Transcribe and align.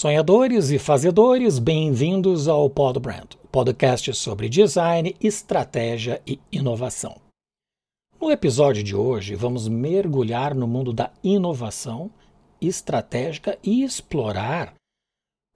Sonhadores 0.00 0.70
e 0.70 0.78
fazedores, 0.78 1.58
bem-vindos 1.58 2.48
ao 2.48 2.70
Pod 2.70 2.98
Brand, 2.98 3.34
podcast 3.52 4.14
sobre 4.14 4.48
design, 4.48 5.14
estratégia 5.20 6.22
e 6.26 6.40
inovação. 6.50 7.20
No 8.18 8.30
episódio 8.30 8.82
de 8.82 8.96
hoje, 8.96 9.34
vamos 9.34 9.68
mergulhar 9.68 10.54
no 10.54 10.66
mundo 10.66 10.94
da 10.94 11.12
inovação 11.22 12.10
estratégica 12.62 13.58
e 13.62 13.84
explorar 13.84 14.72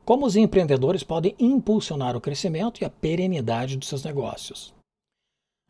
como 0.04 0.26
os 0.26 0.36
empreendedores 0.36 1.02
podem 1.02 1.34
impulsionar 1.38 2.14
o 2.14 2.20
crescimento 2.20 2.82
e 2.82 2.84
a 2.84 2.90
perenidade 2.90 3.78
dos 3.78 3.88
seus 3.88 4.04
negócios. 4.04 4.74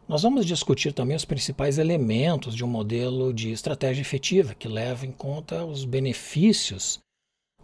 Nós 0.09 0.23
vamos 0.23 0.45
discutir 0.45 0.93
também 0.93 1.15
os 1.15 1.25
principais 1.25 1.79
elementos 1.79 2.57
de 2.57 2.65
um 2.65 2.69
modelo 2.69 3.33
de 3.33 3.53
estratégia 3.53 4.03
efetiva 4.03 4.53
que 4.53 4.67
leva 4.67 5.07
em 5.07 5.13
conta 5.13 5.65
os 5.65 5.85
benefícios 5.85 7.04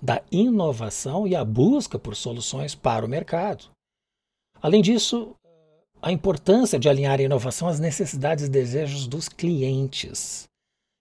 da 0.03 0.23
inovação 0.31 1.27
e 1.27 1.37
a 1.37 1.45
busca 1.45 1.99
por 1.99 2.17
soluções 2.17 2.75
para 2.75 3.05
o 3.05 3.09
mercado. 3.09 3.67
Além 4.63 4.83
disso, 4.83 5.35
a 6.03 6.11
importância 6.11 6.79
de 6.79 6.89
alinhar 6.89 7.19
a 7.19 7.23
inovação 7.23 7.69
às 7.69 7.79
necessidades 7.79 8.47
e 8.47 8.51
desejos 8.51 9.07
dos 9.07 9.29
clientes 9.29 10.49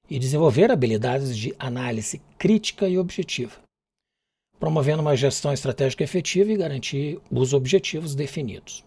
e 0.10 0.20
desenvolver 0.20 0.72
habilidades 0.72 1.38
de 1.38 1.56
análise 1.58 2.22
crítica 2.38 2.88
e 2.88 2.98
objetiva, 2.98 3.58
promovendo 4.60 5.02
uma 5.02 5.16
gestão 5.16 5.54
estratégica 5.54 6.04
efetiva 6.04 6.52
e 6.52 6.58
garantir 6.58 7.22
os 7.32 7.54
objetivos 7.54 8.16
definidos. 8.16 8.84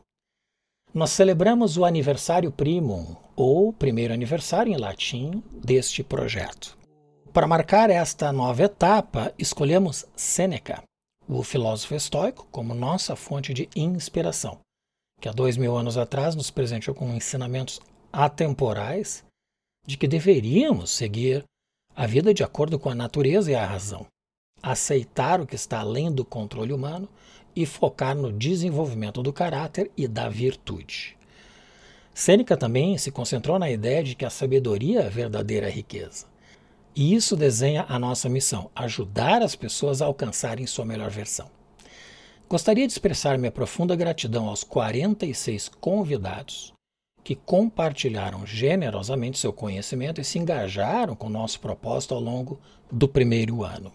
Nós 0.93 1.11
celebramos 1.11 1.79
o 1.79 1.87
aniversário 1.87 2.53
primum, 2.53 3.17
ou 3.35 3.73
primeiro 3.73 4.13
aniversário 4.13 4.71
em 4.71 4.77
latim, 4.77 5.43
deste 5.51 6.03
projeto. 6.03 6.77
Para 7.33 7.47
marcar 7.47 7.89
esta 7.89 8.31
nova 8.31 8.65
etapa, 8.65 9.33
escolhemos 9.39 10.05
Sêneca, 10.15 10.83
o 11.27 11.43
filósofo 11.43 11.95
estoico, 11.95 12.47
como 12.53 12.75
nossa 12.75 13.17
fonte 13.17 13.55
de 13.55 13.71
inspiração, 13.75 14.59
que 15.19 15.31
há 15.31 15.33
dois 15.33 15.57
mil 15.57 15.75
anos 15.75 15.97
atrás 15.97 16.35
nos 16.35 16.51
presenteou 16.51 16.95
com 16.95 17.15
ensinamentos 17.15 17.81
atemporais 18.13 19.25
de 19.87 19.97
que 19.97 20.07
deveríamos 20.07 20.91
seguir 20.91 21.43
a 21.97 22.07
vida 22.07 22.35
de 22.35 22.45
acordo 22.45 22.79
com 22.79 22.91
a 22.91 22.95
natureza 22.95 23.51
e 23.51 23.55
a 23.55 23.65
razão, 23.65 24.07
aceitar 24.63 25.41
o 25.41 25.47
que 25.47 25.57
está 25.57 25.81
além 25.81 26.13
do 26.13 26.27
controle 26.27 26.75
humano 26.75 27.09
e 27.57 27.65
focar 27.65 28.15
no 28.15 28.31
desenvolvimento 28.31 29.23
do 29.23 29.33
caráter 29.33 29.91
e 29.97 30.07
da 30.07 30.29
virtude. 30.29 31.17
Sêneca 32.13 32.59
também 32.59 32.99
se 32.99 33.11
concentrou 33.11 33.59
na 33.59 33.71
ideia 33.71 34.05
de 34.05 34.15
que 34.15 34.27
a 34.27 34.31
sabedoria 34.31 35.01
é 35.01 35.07
a 35.07 35.09
verdadeira 35.09 35.71
riqueza 35.71 36.31
e 36.95 37.15
isso 37.15 37.37
desenha 37.37 37.87
a 37.89 37.99
nossa 37.99 38.29
missão: 38.29 38.71
ajudar 38.75 39.43
as 39.43 39.57
pessoas 39.57 40.03
a 40.03 40.07
alcançarem 40.07 40.67
sua 40.67 40.85
melhor 40.85 41.11
versão. 41.11 41.51
Gostaria 42.49 42.87
de 42.87 42.93
expressar 42.93 43.39
minha 43.39 43.51
profunda 43.51 43.97
gratidão 43.97 44.47
aos 44.49 44.63
46 44.63 45.71
convidados 45.81 46.73
que 47.25 47.35
compartilharam 47.35 48.45
generosamente 48.45 49.39
seu 49.39 49.53
conhecimento 49.53 50.21
e 50.21 50.25
se 50.25 50.39
engajaram 50.39 51.15
com 51.15 51.29
nosso 51.29 51.61
propósito 51.61 52.15
ao 52.15 52.21
longo 52.21 52.61
do 52.91 53.09
primeiro 53.09 53.65
ano. 53.65 53.93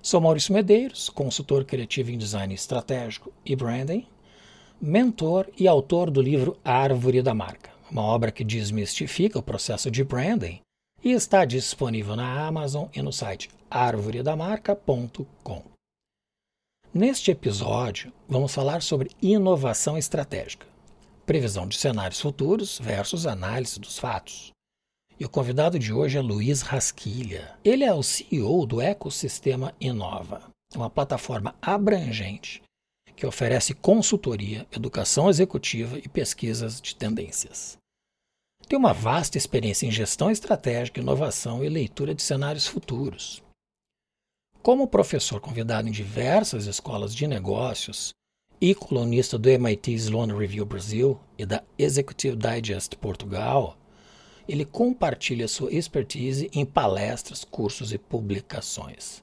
Sou 0.00 0.20
Maurício 0.20 0.54
Medeiros, 0.54 1.10
consultor 1.10 1.64
criativo 1.64 2.10
em 2.10 2.18
design 2.18 2.54
estratégico 2.54 3.32
e 3.44 3.54
branding, 3.54 4.06
mentor 4.80 5.48
e 5.58 5.68
autor 5.68 6.10
do 6.10 6.22
livro 6.22 6.56
Árvore 6.64 7.22
da 7.22 7.34
Marca, 7.34 7.70
uma 7.90 8.02
obra 8.02 8.32
que 8.32 8.44
desmistifica 8.44 9.38
o 9.38 9.42
processo 9.42 9.90
de 9.90 10.02
branding 10.02 10.60
e 11.02 11.10
está 11.12 11.44
disponível 11.44 12.14
na 12.14 12.46
Amazon 12.46 12.86
e 12.94 13.02
no 13.02 13.12
site 13.12 13.50
arvoredamarca.com. 13.70 15.62
Neste 16.94 17.30
episódio, 17.30 18.12
vamos 18.28 18.54
falar 18.54 18.82
sobre 18.82 19.10
inovação 19.20 19.96
estratégica, 19.96 20.66
previsão 21.24 21.66
de 21.66 21.78
cenários 21.78 22.20
futuros 22.20 22.78
versus 22.78 23.26
análise 23.26 23.80
dos 23.80 23.98
fatos. 23.98 24.52
E 25.18 25.24
o 25.24 25.28
convidado 25.28 25.78
de 25.78 25.92
hoje 25.92 26.18
é 26.18 26.20
Luiz 26.20 26.62
Rasquilha. 26.62 27.56
Ele 27.64 27.84
é 27.84 27.94
o 27.94 28.02
CEO 28.02 28.66
do 28.66 28.82
Ecosistema 28.82 29.74
Inova, 29.80 30.50
uma 30.74 30.90
plataforma 30.90 31.54
abrangente 31.62 32.62
que 33.16 33.26
oferece 33.26 33.72
consultoria, 33.74 34.66
educação 34.72 35.30
executiva 35.30 35.98
e 35.98 36.08
pesquisas 36.08 36.80
de 36.80 36.96
tendências. 36.96 37.78
Tem 38.72 38.78
uma 38.78 38.94
vasta 38.94 39.36
experiência 39.36 39.84
em 39.84 39.90
gestão 39.90 40.30
estratégica, 40.30 40.98
inovação 40.98 41.62
e 41.62 41.68
leitura 41.68 42.14
de 42.14 42.22
cenários 42.22 42.66
futuros. 42.66 43.42
Como 44.62 44.88
professor 44.88 45.42
convidado 45.42 45.88
em 45.88 45.92
diversas 45.92 46.64
escolas 46.64 47.14
de 47.14 47.26
negócios 47.26 48.14
e 48.58 48.74
colunista 48.74 49.36
do 49.36 49.50
MIT 49.50 49.92
Sloan 49.92 50.34
Review 50.34 50.64
Brasil 50.64 51.20
e 51.36 51.44
da 51.44 51.62
Executive 51.78 52.34
Digest 52.34 52.96
Portugal, 52.96 53.76
ele 54.48 54.64
compartilha 54.64 55.46
sua 55.48 55.70
expertise 55.70 56.48
em 56.54 56.64
palestras, 56.64 57.44
cursos 57.44 57.92
e 57.92 57.98
publicações. 57.98 59.22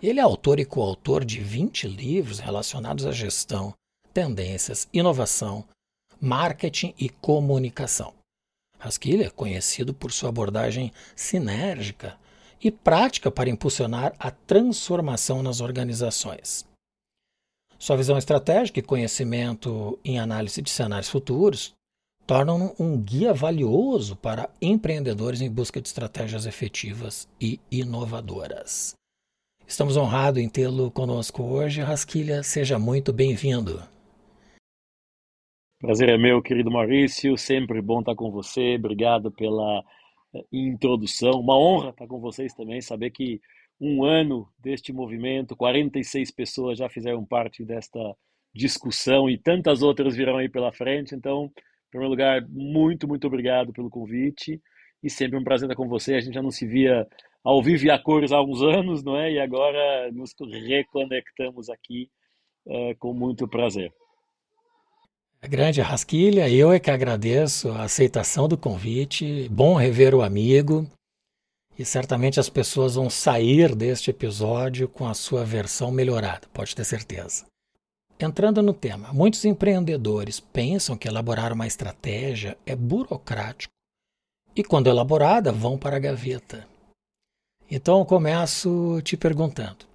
Ele 0.00 0.20
é 0.20 0.22
autor 0.22 0.60
e 0.60 0.64
coautor 0.64 1.24
de 1.24 1.40
20 1.40 1.88
livros 1.88 2.38
relacionados 2.38 3.06
à 3.06 3.10
gestão, 3.10 3.74
tendências, 4.14 4.86
inovação, 4.92 5.64
marketing 6.20 6.94
e 6.96 7.08
comunicação. 7.08 8.21
Rasquilha 8.82 9.26
é 9.26 9.30
conhecido 9.30 9.94
por 9.94 10.10
sua 10.10 10.30
abordagem 10.30 10.92
sinérgica 11.14 12.18
e 12.60 12.68
prática 12.68 13.30
para 13.30 13.48
impulsionar 13.48 14.12
a 14.18 14.32
transformação 14.32 15.40
nas 15.40 15.60
organizações. 15.60 16.66
Sua 17.78 17.96
visão 17.96 18.18
estratégica 18.18 18.80
e 18.80 18.82
conhecimento 18.82 19.96
em 20.04 20.18
análise 20.18 20.60
de 20.60 20.68
cenários 20.68 21.08
futuros 21.08 21.72
tornam 22.26 22.74
um 22.76 23.00
guia 23.00 23.32
valioso 23.32 24.16
para 24.16 24.50
empreendedores 24.60 25.40
em 25.40 25.48
busca 25.48 25.80
de 25.80 25.86
estratégias 25.86 26.44
efetivas 26.44 27.28
e 27.40 27.60
inovadoras. 27.70 28.94
Estamos 29.64 29.96
honrados 29.96 30.42
em 30.42 30.48
tê-lo 30.48 30.90
conosco 30.90 31.44
hoje. 31.44 31.80
Rasquilha, 31.82 32.42
seja 32.42 32.80
muito 32.80 33.12
bem-vindo. 33.12 33.91
Prazer 35.82 36.10
é 36.10 36.16
meu, 36.16 36.40
querido 36.40 36.70
Maurício. 36.70 37.36
Sempre 37.36 37.82
bom 37.82 37.98
estar 37.98 38.14
com 38.14 38.30
você. 38.30 38.76
Obrigado 38.76 39.32
pela 39.32 39.82
eh, 40.32 40.44
introdução. 40.52 41.40
Uma 41.40 41.58
honra 41.58 41.90
estar 41.90 42.06
com 42.06 42.20
vocês 42.20 42.54
também. 42.54 42.80
Saber 42.80 43.10
que 43.10 43.40
um 43.80 44.04
ano 44.04 44.48
deste 44.60 44.92
movimento, 44.92 45.56
46 45.56 46.30
pessoas 46.30 46.78
já 46.78 46.88
fizeram 46.88 47.24
parte 47.26 47.64
desta 47.64 47.98
discussão 48.54 49.28
e 49.28 49.36
tantas 49.36 49.82
outras 49.82 50.14
virão 50.14 50.36
aí 50.36 50.48
pela 50.48 50.70
frente. 50.70 51.16
Então, 51.16 51.46
em 51.46 51.90
primeiro 51.90 52.10
lugar, 52.10 52.46
muito, 52.48 53.08
muito 53.08 53.26
obrigado 53.26 53.72
pelo 53.72 53.90
convite 53.90 54.62
e 55.02 55.10
sempre 55.10 55.36
um 55.36 55.42
prazer 55.42 55.68
estar 55.68 55.74
com 55.74 55.88
você. 55.88 56.14
A 56.14 56.20
gente 56.20 56.34
já 56.34 56.42
não 56.42 56.52
se 56.52 56.64
via 56.64 57.08
ao 57.42 57.60
vivo 57.60 57.86
e 57.86 57.90
a 57.90 57.98
cores 57.98 58.30
há 58.30 58.36
alguns 58.36 58.62
anos, 58.62 59.02
não 59.02 59.16
é? 59.16 59.32
E 59.32 59.40
agora 59.40 60.12
nos 60.12 60.32
reconectamos 60.64 61.68
aqui 61.68 62.08
é, 62.68 62.94
com 62.94 63.12
muito 63.12 63.48
prazer. 63.48 63.92
A 65.44 65.48
grande 65.48 65.80
Rasquilha, 65.80 66.48
eu 66.48 66.72
é 66.72 66.78
que 66.78 66.88
agradeço 66.88 67.68
a 67.72 67.82
aceitação 67.82 68.46
do 68.46 68.56
convite. 68.56 69.48
Bom 69.48 69.74
rever 69.74 70.14
o 70.14 70.22
amigo. 70.22 70.88
E 71.76 71.84
certamente 71.84 72.38
as 72.38 72.48
pessoas 72.48 72.94
vão 72.94 73.10
sair 73.10 73.74
deste 73.74 74.08
episódio 74.08 74.88
com 74.88 75.04
a 75.04 75.14
sua 75.14 75.44
versão 75.44 75.90
melhorada, 75.90 76.46
pode 76.52 76.76
ter 76.76 76.84
certeza. 76.84 77.44
Entrando 78.20 78.62
no 78.62 78.72
tema, 78.72 79.12
muitos 79.12 79.44
empreendedores 79.44 80.38
pensam 80.38 80.96
que 80.96 81.08
elaborar 81.08 81.52
uma 81.52 81.66
estratégia 81.66 82.56
é 82.64 82.76
burocrático 82.76 83.72
e, 84.54 84.62
quando 84.62 84.86
elaborada, 84.86 85.50
vão 85.50 85.76
para 85.76 85.96
a 85.96 85.98
gaveta. 85.98 86.68
Então 87.68 88.04
começo 88.04 89.00
te 89.02 89.16
perguntando: 89.16 89.86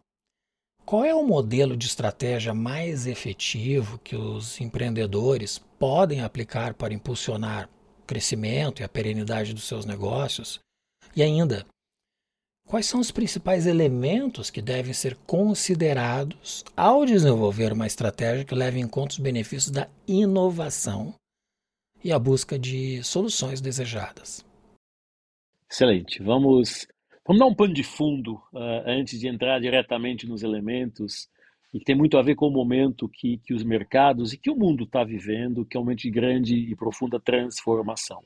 qual 0.87 1.03
é 1.03 1.13
o 1.13 1.21
modelo 1.21 1.75
de 1.75 1.85
estratégia 1.85 2.53
mais 2.53 3.07
efetivo 3.07 3.99
que 3.99 4.15
os 4.15 4.61
empreendedores 4.61 5.59
podem 5.77 6.21
aplicar 6.21 6.75
para 6.75 6.93
impulsionar 6.93 7.69
o 7.99 8.03
crescimento 8.03 8.79
e 8.79 8.85
a 8.85 8.87
perenidade 8.87 9.53
dos 9.53 9.65
seus 9.65 9.85
negócios? 9.85 10.61
E 11.13 11.21
ainda, 11.21 11.65
quais 12.65 12.85
são 12.85 13.01
os 13.01 13.11
principais 13.11 13.65
elementos 13.67 14.49
que 14.49 14.61
devem 14.61 14.93
ser 14.93 15.17
considerados 15.27 16.63
ao 16.73 17.05
desenvolver 17.05 17.73
uma 17.73 17.85
estratégia 17.85 18.45
que 18.45 18.55
leve 18.55 18.79
em 18.79 18.87
conta 18.87 19.11
os 19.11 19.19
benefícios 19.19 19.69
da 19.69 19.89
inovação 20.07 21.13
e 22.01 22.13
a 22.13 22.17
busca 22.17 22.57
de 22.57 23.03
soluções 23.03 23.59
desejadas? 23.59 24.41
Excelente. 25.69 26.23
Vamos 26.23 26.87
Vamos 27.27 27.41
dar 27.41 27.45
um 27.45 27.53
pano 27.53 27.73
de 27.73 27.83
fundo 27.83 28.35
uh, 28.53 28.83
antes 28.85 29.19
de 29.19 29.27
entrar 29.27 29.59
diretamente 29.59 30.25
nos 30.25 30.43
elementos, 30.43 31.27
e 31.73 31.79
que 31.79 31.83
tem 31.83 31.93
muito 31.93 32.17
a 32.17 32.21
ver 32.21 32.35
com 32.35 32.47
o 32.47 32.51
momento 32.51 33.09
que, 33.09 33.37
que 33.39 33.53
os 33.53 33.63
mercados 33.63 34.31
e 34.31 34.37
que 34.37 34.49
o 34.49 34.55
mundo 34.55 34.85
está 34.85 35.03
vivendo, 35.03 35.65
que 35.65 35.75
é 35.75 35.79
um 35.79 35.83
momento 35.83 36.03
de 36.03 36.09
grande 36.09 36.55
e 36.55 36.73
profunda 36.73 37.19
transformação. 37.19 38.23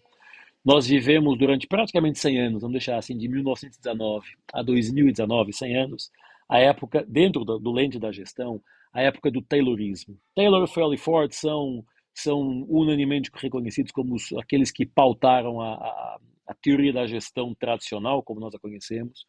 Nós 0.64 0.86
vivemos 0.86 1.36
durante 1.36 1.66
praticamente 1.66 2.20
100 2.20 2.40
anos, 2.40 2.62
vamos 2.62 2.74
deixar 2.74 2.98
assim, 3.00 3.18
de 3.18 3.28
1919 3.28 4.28
a 4.54 4.62
2019, 4.62 5.52
100 5.52 5.78
anos, 5.78 6.12
a 6.48 6.60
época, 6.60 7.04
dentro 7.08 7.44
do, 7.44 7.58
do 7.58 7.72
lente 7.72 7.98
da 7.98 8.12
gestão, 8.12 8.62
a 8.94 9.02
época 9.02 9.32
do 9.32 9.42
Taylorismo. 9.42 10.16
Taylor 10.36 10.70
e 10.94 10.98
Ford 10.98 11.32
são, 11.34 11.84
são 12.14 12.68
unanimemente 12.70 13.32
reconhecidos 13.34 13.92
como 13.92 14.14
os, 14.14 14.32
aqueles 14.34 14.70
que 14.70 14.86
pautaram 14.86 15.60
a, 15.60 15.74
a, 15.74 16.20
a 16.52 16.56
teoria 16.62 16.92
da 16.92 17.08
gestão 17.08 17.56
tradicional, 17.56 18.22
como 18.22 18.42
nós 18.42 18.54
a 18.54 18.60
conhecemos, 18.60 19.26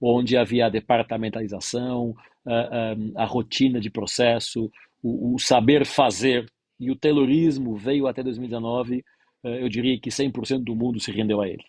onde 0.00 0.36
havia 0.36 0.66
a 0.66 0.68
departamentalização, 0.68 2.14
a, 2.44 2.52
a, 2.54 3.22
a 3.22 3.24
rotina 3.24 3.80
de 3.80 3.90
processo, 3.90 4.70
o, 5.02 5.34
o, 5.34 5.38
saber 5.38 5.86
fazer. 5.86 6.46
E 6.78 6.90
o 6.90 6.96
Taylorismo 6.96 7.76
veio 7.76 8.08
até 8.08 8.22
2019, 8.22 9.04
eh, 9.44 9.62
eu 9.62 9.68
diria 9.68 9.98
que 10.00 10.10
100% 10.10 10.64
do 10.64 10.74
mundo 10.74 10.98
se 10.98 11.12
rendeu 11.12 11.40
a 11.40 11.48
ele. 11.48 11.62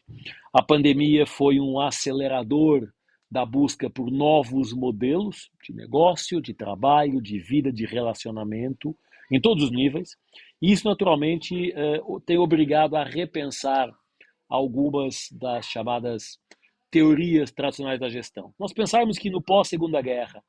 A 0.51 0.63
pandemia 0.63 1.27
foi 1.27 1.59
um 1.59 1.79
acelerador 1.79 2.89
da 3.29 3.45
busca 3.45 3.89
por 3.89 4.11
novos 4.11 4.73
modelos 4.73 5.51
de 5.63 5.75
negócio, 5.75 6.41
de 6.41 6.53
trabalho, 6.53 7.21
de 7.21 7.37
vida, 7.37 7.71
de 7.71 7.85
relacionamento, 7.85 8.95
em 9.31 9.39
todos 9.39 9.65
os 9.65 9.71
níveis. 9.71 10.17
Isso, 10.59 10.87
naturalmente, 10.87 11.71
eh, 11.71 12.01
tem 12.25 12.39
obrigado 12.39 12.95
a 12.95 13.03
repensar 13.03 13.93
algumas 14.49 15.29
das 15.31 15.65
chamadas 15.65 16.39
teorias 16.91 17.51
tradicionais 17.51 17.99
da 17.99 18.09
gestão. 18.09 18.53
Nós 18.59 18.71
pensarmos 18.71 19.17
que 19.17 19.29
no 19.29 19.41
pós-segunda 19.41 20.01
guerra, 20.01 20.41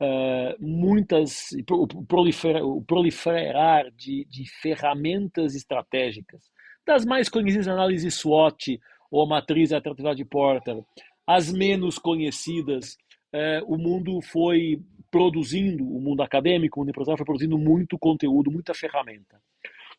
uh, 0.00 0.54
muitas 0.60 1.48
o, 1.70 2.04
proliferar, 2.04 2.62
o 2.62 2.82
proliferar 2.82 3.90
de, 3.92 4.24
de, 4.30 4.48
ferramentas 4.60 5.54
estratégicas, 5.54 6.50
das 6.86 7.04
mais 7.04 7.28
conhecidas 7.28 7.68
análise 7.68 8.10
SWOT 8.10 8.80
ou 9.10 9.22
a 9.22 9.26
matriz 9.26 9.72
atratividade 9.72 10.18
de 10.18 10.24
Porter, 10.24 10.80
as 11.26 11.52
menos 11.52 11.98
conhecidas, 11.98 12.96
uh, 13.34 13.64
o 13.66 13.76
mundo 13.76 14.20
foi 14.22 14.80
produzindo, 15.10 15.84
o 15.84 16.00
mundo 16.00 16.22
acadêmico, 16.22 16.78
o 16.78 16.80
mundo 16.82 16.90
empresarial 16.90 17.18
foi 17.18 17.26
produzindo 17.26 17.58
muito 17.58 17.98
conteúdo, 17.98 18.50
muita 18.50 18.72
ferramenta. 18.74 19.40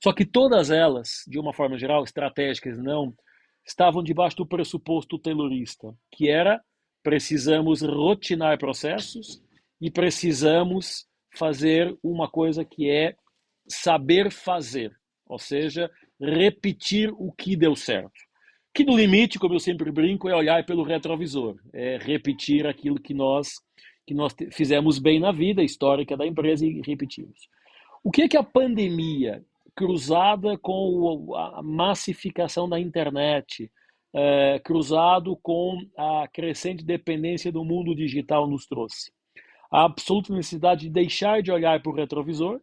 Só 0.01 0.13
que 0.13 0.25
todas 0.25 0.71
elas, 0.71 1.23
de 1.27 1.37
uma 1.37 1.53
forma 1.53 1.77
geral, 1.77 2.03
estratégicas 2.03 2.77
não, 2.77 3.13
estavam 3.65 4.03
debaixo 4.03 4.37
do 4.37 4.45
pressuposto 4.45 5.19
taylorista, 5.19 5.93
que 6.11 6.29
era 6.29 6.61
precisamos 7.03 7.81
rotinar 7.81 8.57
processos 8.57 9.41
e 9.79 9.89
precisamos 9.89 11.07
fazer 11.33 11.97
uma 12.03 12.29
coisa 12.29 12.63
que 12.63 12.89
é 12.89 13.15
saber 13.67 14.31
fazer, 14.31 14.91
ou 15.25 15.39
seja, 15.39 15.89
repetir 16.19 17.11
o 17.13 17.31
que 17.31 17.55
deu 17.55 17.75
certo. 17.75 18.11
Que 18.73 18.83
no 18.83 18.95
limite, 18.95 19.39
como 19.39 19.55
eu 19.55 19.59
sempre 19.59 19.91
brinco, 19.91 20.29
é 20.29 20.35
olhar 20.35 20.65
pelo 20.65 20.83
retrovisor, 20.83 21.55
é 21.73 21.97
repetir 21.97 22.67
aquilo 22.67 22.99
que 22.99 23.13
nós 23.13 23.55
que 24.05 24.15
nós 24.15 24.35
fizemos 24.51 24.97
bem 24.97 25.19
na 25.19 25.31
vida 25.31 25.63
histórica 25.63 26.17
da 26.17 26.25
empresa 26.25 26.65
e 26.65 26.81
repetimos. 26.81 27.47
O 28.03 28.11
que 28.11 28.23
é 28.23 28.27
que 28.27 28.35
a 28.35 28.43
pandemia 28.43 29.45
cruzada 29.81 30.59
com 30.59 31.35
a 31.35 31.63
massificação 31.63 32.69
da 32.69 32.79
internet, 32.79 33.71
é, 34.13 34.59
cruzado 34.59 35.35
com 35.37 35.75
a 35.97 36.27
crescente 36.31 36.85
dependência 36.85 37.51
do 37.51 37.65
mundo 37.65 37.95
digital 37.95 38.47
nos 38.47 38.67
trouxe. 38.67 39.11
A 39.71 39.85
absoluta 39.85 40.35
necessidade 40.35 40.81
de 40.81 40.91
deixar 40.91 41.41
de 41.41 41.51
olhar 41.51 41.81
para 41.81 41.91
o 41.91 41.95
retrovisor 41.95 42.61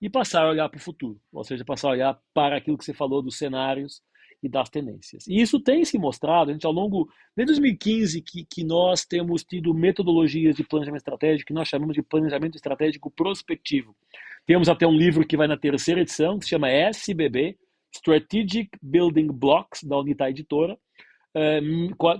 e 0.00 0.08
passar 0.08 0.44
a 0.44 0.50
olhar 0.50 0.68
para 0.68 0.78
o 0.78 0.80
futuro, 0.80 1.20
ou 1.32 1.42
seja, 1.42 1.64
passar 1.64 1.88
a 1.88 1.92
olhar 1.92 2.20
para 2.32 2.58
aquilo 2.58 2.78
que 2.78 2.84
você 2.84 2.94
falou 2.94 3.20
dos 3.20 3.38
cenários 3.38 4.00
e 4.40 4.48
das 4.48 4.70
tendências. 4.70 5.26
E 5.26 5.40
isso 5.40 5.58
tem 5.58 5.84
se 5.84 5.98
mostrado, 5.98 6.50
a 6.50 6.52
gente 6.52 6.66
ao 6.66 6.72
longo, 6.72 7.08
desde 7.36 7.54
2015, 7.54 8.22
que, 8.22 8.44
que 8.44 8.62
nós 8.62 9.04
temos 9.04 9.42
tido 9.42 9.74
metodologias 9.74 10.54
de 10.54 10.62
planejamento 10.62 11.00
estratégico 11.00 11.48
que 11.48 11.54
nós 11.54 11.66
chamamos 11.66 11.94
de 11.94 12.02
planejamento 12.02 12.54
estratégico 12.54 13.10
prospectivo. 13.10 13.96
Temos 14.46 14.68
até 14.68 14.86
um 14.86 14.96
livro 14.96 15.26
que 15.26 15.36
vai 15.36 15.46
na 15.46 15.56
terceira 15.56 16.00
edição, 16.00 16.38
que 16.38 16.44
se 16.44 16.50
chama 16.50 16.68
SBB, 16.68 17.56
Strategic 17.94 18.70
Building 18.82 19.28
Blocks, 19.28 19.82
da 19.84 19.98
Unita 19.98 20.28
Editora, 20.28 20.76
eh, 21.34 21.60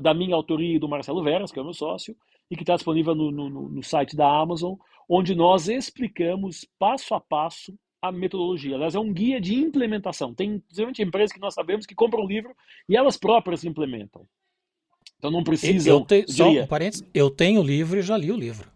da 0.00 0.14
minha 0.14 0.34
autoria 0.34 0.76
e 0.76 0.78
do 0.78 0.88
Marcelo 0.88 1.22
Veras, 1.22 1.50
que 1.50 1.58
é 1.58 1.62
o 1.62 1.64
meu 1.64 1.74
sócio, 1.74 2.16
e 2.50 2.56
que 2.56 2.62
está 2.62 2.74
disponível 2.74 3.14
no, 3.14 3.30
no, 3.30 3.68
no 3.68 3.82
site 3.82 4.14
da 4.14 4.28
Amazon, 4.28 4.74
onde 5.08 5.34
nós 5.34 5.68
explicamos 5.68 6.66
passo 6.78 7.14
a 7.14 7.20
passo 7.20 7.74
a 8.02 8.10
metodologia. 8.10 8.74
Aliás, 8.74 8.94
é 8.94 8.98
um 8.98 9.12
guia 9.12 9.40
de 9.40 9.54
implementação. 9.54 10.34
Tem, 10.34 10.58
principalmente, 10.58 11.02
empresas 11.02 11.32
que 11.32 11.40
nós 11.40 11.54
sabemos 11.54 11.86
que 11.86 11.94
compram 11.94 12.24
o 12.24 12.26
livro 12.26 12.54
e 12.88 12.96
elas 12.96 13.16
próprias 13.16 13.64
implementam. 13.64 14.26
Então 15.18 15.30
não 15.30 15.44
precisam. 15.44 15.98
Eu, 15.98 16.04
te, 16.04 16.24
só 16.30 16.48
um 16.48 16.66
parênteses, 16.66 17.08
eu 17.14 17.30
tenho 17.30 17.60
o 17.60 17.64
livro 17.64 17.98
e 17.98 18.02
já 18.02 18.16
li 18.16 18.32
o 18.32 18.36
livro. 18.36 18.68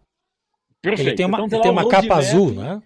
Perfeito. 0.81 1.09
Ele 1.09 1.17
tem 1.17 1.25
uma, 1.25 1.45
então, 1.45 1.61
tem 1.61 1.71
uma 1.71 1.89
capa 1.89 2.15
azul, 2.15 2.53
né? 2.53 2.81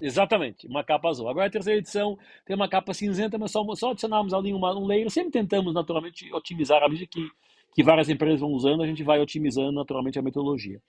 Exatamente, 0.00 0.66
uma 0.66 0.84
capa 0.84 1.08
azul. 1.08 1.28
Agora 1.28 1.46
a 1.46 1.50
terceira 1.50 1.78
edição 1.78 2.18
tem 2.44 2.54
uma 2.54 2.68
capa 2.68 2.94
cinzenta, 2.94 3.36
mas 3.38 3.50
só, 3.50 3.64
só 3.74 3.90
adicionarmos 3.90 4.32
ali 4.32 4.52
uma, 4.52 4.76
um 4.76 4.86
layer. 4.86 5.10
Sempre 5.10 5.32
tentamos 5.32 5.74
naturalmente 5.74 6.32
otimizar 6.32 6.82
a 6.82 6.88
medida 6.88 7.08
que, 7.10 7.28
que 7.74 7.82
várias 7.82 8.08
empresas 8.08 8.40
vão 8.40 8.52
usando, 8.52 8.82
a 8.82 8.86
gente 8.86 9.02
vai 9.02 9.20
otimizando 9.20 9.72
naturalmente 9.72 10.18
a 10.18 10.22
metodologia. 10.22 10.80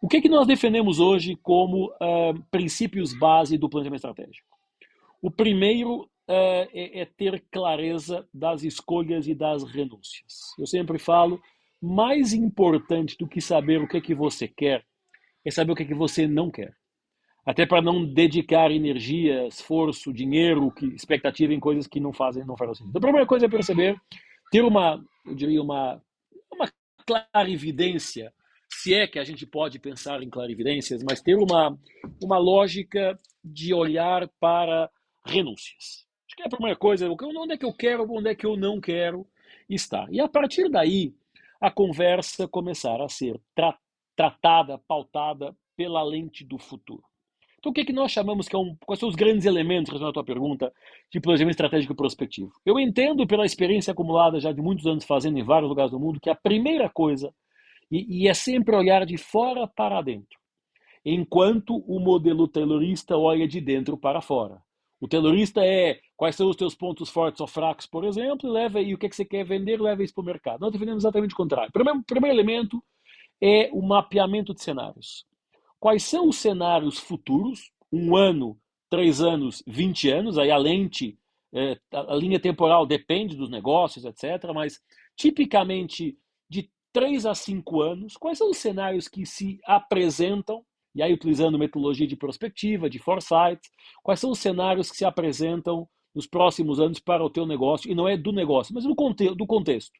O 0.00 0.08
que, 0.08 0.18
é 0.18 0.20
que 0.20 0.28
nós 0.28 0.46
defendemos 0.46 0.98
hoje 0.98 1.36
como 1.36 1.86
uh, 1.86 2.42
princípios 2.50 3.12
base 3.12 3.58
do 3.58 3.68
planejamento 3.68 4.06
estratégico? 4.06 4.48
O 5.20 5.30
primeiro 5.30 6.02
uh, 6.02 6.68
é, 6.72 7.00
é 7.00 7.04
ter 7.04 7.44
clareza 7.50 8.26
das 8.32 8.64
escolhas 8.64 9.26
e 9.26 9.34
das 9.34 9.62
renúncias. 9.64 10.54
Eu 10.58 10.66
sempre 10.66 10.98
falo, 10.98 11.40
mais 11.80 12.32
importante 12.32 13.16
do 13.18 13.26
que 13.26 13.40
saber 13.40 13.80
o 13.80 13.88
que 13.88 13.96
é 13.96 14.00
que 14.00 14.14
você 14.14 14.46
quer, 14.46 14.84
é 15.44 15.50
saber 15.50 15.72
o 15.72 15.74
que 15.74 15.82
é 15.82 15.86
que 15.86 15.94
você 15.94 16.26
não 16.26 16.50
quer 16.50 16.74
até 17.44 17.66
para 17.66 17.82
não 17.82 18.04
dedicar 18.04 18.70
energia, 18.70 19.46
esforço, 19.46 20.12
dinheiro, 20.12 20.70
que, 20.70 20.86
expectativa 20.86 21.52
em 21.52 21.60
coisas 21.60 21.86
que 21.86 21.98
não 21.98 22.12
fazem, 22.12 22.44
não 22.44 22.56
fazem 22.56 22.74
sentido. 22.74 22.90
Então, 22.90 22.98
a 22.98 23.02
primeira 23.02 23.26
coisa 23.26 23.46
é 23.46 23.48
perceber, 23.48 23.96
ter 24.50 24.62
uma, 24.62 25.04
eu 25.26 25.34
diria, 25.34 25.60
uma, 25.60 26.00
uma 26.52 26.70
clarividência, 27.04 28.32
se 28.70 28.94
é 28.94 29.06
que 29.06 29.18
a 29.18 29.24
gente 29.24 29.44
pode 29.44 29.78
pensar 29.78 30.22
em 30.22 30.30
clarividências, 30.30 31.02
mas 31.02 31.20
ter 31.20 31.36
uma, 31.36 31.76
uma 32.22 32.38
lógica 32.38 33.18
de 33.44 33.74
olhar 33.74 34.28
para 34.40 34.88
renúncias. 35.26 36.06
Acho 36.26 36.36
que 36.36 36.42
é 36.42 36.46
a 36.46 36.50
primeira 36.50 36.78
coisa, 36.78 37.08
onde 37.10 37.54
é 37.54 37.56
que 37.58 37.66
eu 37.66 37.72
quero, 37.72 38.10
onde 38.10 38.30
é 38.30 38.34
que 38.34 38.46
eu 38.46 38.56
não 38.56 38.80
quero 38.80 39.26
estar. 39.68 40.06
E 40.12 40.20
a 40.20 40.28
partir 40.28 40.70
daí, 40.70 41.14
a 41.60 41.70
conversa 41.70 42.48
começar 42.48 43.00
a 43.00 43.08
ser 43.08 43.40
tra 43.54 43.76
tratada, 44.14 44.78
pautada 44.78 45.56
pela 45.74 46.02
lente 46.02 46.44
do 46.44 46.58
futuro. 46.58 47.02
Então, 47.62 47.70
o 47.70 47.72
que, 47.72 47.82
é 47.82 47.84
que 47.84 47.92
nós 47.92 48.10
chamamos 48.10 48.48
que 48.48 48.56
é 48.56 48.58
um. 48.58 48.76
Quais 48.84 48.98
são 48.98 49.08
os 49.08 49.14
grandes 49.14 49.46
elementos, 49.46 49.92
respondendo 49.92 50.10
à 50.10 50.14
tua 50.14 50.24
pergunta, 50.24 50.72
de 51.12 51.20
planejamento 51.20 51.52
estratégico 51.52 51.94
prospectivo? 51.94 52.50
Eu 52.66 52.76
entendo, 52.76 53.24
pela 53.24 53.46
experiência 53.46 53.92
acumulada 53.92 54.40
já 54.40 54.50
de 54.50 54.60
muitos 54.60 54.84
anos 54.84 55.04
fazendo 55.04 55.38
em 55.38 55.44
vários 55.44 55.68
lugares 55.68 55.92
do 55.92 56.00
mundo, 56.00 56.18
que 56.20 56.28
a 56.28 56.34
primeira 56.34 56.90
coisa, 56.90 57.32
e, 57.88 58.24
e 58.24 58.28
é 58.28 58.34
sempre 58.34 58.74
olhar 58.74 59.06
de 59.06 59.16
fora 59.16 59.68
para 59.68 60.02
dentro, 60.02 60.40
enquanto 61.04 61.76
o 61.86 62.00
modelo 62.00 62.48
taylorista 62.48 63.16
olha 63.16 63.46
de 63.46 63.60
dentro 63.60 63.96
para 63.96 64.20
fora. 64.20 64.60
O 65.00 65.06
taylorista 65.06 65.64
é 65.64 66.00
quais 66.16 66.34
são 66.34 66.50
os 66.50 66.56
teus 66.56 66.74
pontos 66.74 67.10
fortes 67.10 67.40
ou 67.40 67.46
fracos, 67.46 67.86
por 67.86 68.04
exemplo, 68.04 68.48
e 68.48 68.52
leva 68.52 68.80
e 68.80 68.92
o 68.92 68.98
que, 68.98 69.06
é 69.06 69.08
que 69.08 69.14
você 69.14 69.24
quer 69.24 69.44
vender, 69.44 69.80
leva 69.80 70.02
isso 70.02 70.14
para 70.14 70.22
o 70.22 70.26
mercado. 70.26 70.60
Nós 70.60 70.72
defendemos 70.72 71.04
exatamente 71.04 71.32
o 71.32 71.36
contrário. 71.36 71.68
O 71.68 71.72
primeiro, 71.72 72.02
primeiro 72.02 72.36
elemento 72.36 72.82
é 73.40 73.70
o 73.72 73.82
mapeamento 73.82 74.52
de 74.52 74.62
cenários 74.62 75.24
quais 75.82 76.04
são 76.04 76.28
os 76.28 76.36
cenários 76.36 76.96
futuros, 76.96 77.72
um 77.92 78.14
ano, 78.14 78.56
três 78.88 79.20
anos, 79.20 79.64
vinte 79.66 80.08
anos, 80.08 80.38
aí 80.38 80.48
a 80.48 80.56
lente, 80.56 81.18
é, 81.52 81.76
a 81.92 82.14
linha 82.14 82.38
temporal 82.38 82.86
depende 82.86 83.34
dos 83.34 83.50
negócios, 83.50 84.04
etc., 84.04 84.52
mas 84.54 84.80
tipicamente 85.16 86.16
de 86.48 86.70
três 86.92 87.26
a 87.26 87.34
cinco 87.34 87.82
anos, 87.82 88.16
quais 88.16 88.38
são 88.38 88.48
os 88.50 88.58
cenários 88.58 89.08
que 89.08 89.26
se 89.26 89.58
apresentam, 89.64 90.64
e 90.94 91.02
aí 91.02 91.12
utilizando 91.12 91.58
metodologia 91.58 92.06
de 92.06 92.14
prospectiva, 92.14 92.88
de 92.88 93.00
foresight, 93.00 93.60
quais 94.04 94.20
são 94.20 94.30
os 94.30 94.38
cenários 94.38 94.88
que 94.88 94.96
se 94.96 95.04
apresentam 95.04 95.88
nos 96.14 96.28
próximos 96.28 96.78
anos 96.78 97.00
para 97.00 97.24
o 97.24 97.30
teu 97.30 97.44
negócio, 97.44 97.90
e 97.90 97.94
não 97.96 98.06
é 98.06 98.16
do 98.16 98.30
negócio, 98.30 98.72
mas 98.72 98.84
do, 98.84 98.94
conte 98.94 99.34
do 99.34 99.46
contexto 99.48 99.98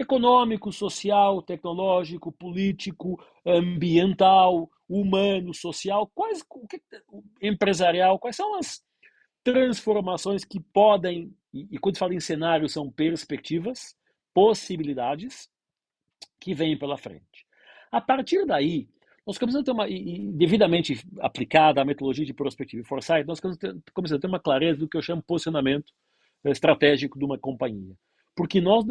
econômico, 0.00 0.72
social, 0.72 1.42
tecnológico, 1.42 2.32
político, 2.32 3.22
ambiental, 3.44 4.70
humano, 4.88 5.52
social, 5.52 6.10
quais, 6.14 6.42
que, 6.42 6.82
empresarial, 7.42 8.18
quais 8.18 8.34
são 8.34 8.56
as 8.56 8.82
transformações 9.44 10.44
que 10.44 10.58
podem, 10.58 11.34
e, 11.52 11.68
e 11.72 11.78
quando 11.78 11.98
fala 11.98 12.14
em 12.14 12.20
cenário, 12.20 12.68
são 12.68 12.90
perspectivas, 12.90 13.94
possibilidades 14.32 15.50
que 16.40 16.54
vêm 16.54 16.78
pela 16.78 16.96
frente. 16.96 17.46
A 17.92 18.00
partir 18.00 18.46
daí, 18.46 18.88
nós 19.26 19.36
começamos 19.36 19.62
a 19.62 19.64
ter 19.64 19.72
uma, 19.72 19.88
e, 19.88 20.32
devidamente 20.32 21.06
aplicada 21.20 21.82
a 21.82 21.84
metodologia 21.84 22.24
de 22.24 22.32
prospectiva 22.32 22.82
e 22.82 22.86
foresight, 22.86 23.26
nós 23.26 23.38
começamos 23.38 24.12
a 24.12 24.18
ter 24.18 24.26
uma 24.26 24.40
clareza 24.40 24.78
do 24.78 24.88
que 24.88 24.96
eu 24.96 25.02
chamo 25.02 25.22
posicionamento 25.22 25.92
estratégico 26.44 27.18
de 27.18 27.24
uma 27.24 27.38
companhia. 27.38 27.94
Porque 28.34 28.60
nós, 28.60 28.84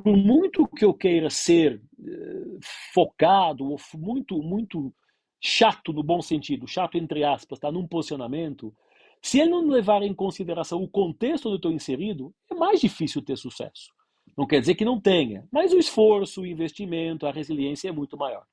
por 0.00 0.16
muito 0.16 0.66
que 0.66 0.84
eu 0.84 0.94
queira 0.94 1.28
ser, 1.28 1.82
eh, 2.02 2.58
focado, 2.94 3.70
ou 3.70 3.78
muito, 3.94 4.42
muito 4.42 4.94
chato 5.38 5.92
no 5.92 6.02
bom 6.02 6.22
sentido, 6.22 6.66
chato 6.66 6.96
entre 6.96 7.24
aspas, 7.24 7.58
está 7.58 7.70
num 7.70 7.86
posicionamento, 7.86 8.74
se 9.20 9.38
ele 9.38 9.50
não 9.50 9.68
levar 9.68 10.02
em 10.02 10.14
consideração 10.14 10.82
o 10.82 10.88
contexto 10.88 11.46
onde 11.46 11.54
eu 11.54 11.56
estou 11.56 11.72
inserido, 11.72 12.34
é 12.50 12.54
mais 12.54 12.80
difícil 12.80 13.20
ter 13.20 13.36
sucesso. 13.36 13.92
Não 14.36 14.46
quer 14.46 14.60
dizer 14.60 14.76
que 14.76 14.84
não 14.84 14.98
tenha, 14.98 15.46
mas 15.52 15.72
o 15.72 15.78
esforço, 15.78 16.40
o 16.40 16.46
investimento, 16.46 17.26
a 17.26 17.30
resiliência 17.30 17.90
é 17.90 17.92
muito 17.92 18.16
maior. 18.16 18.44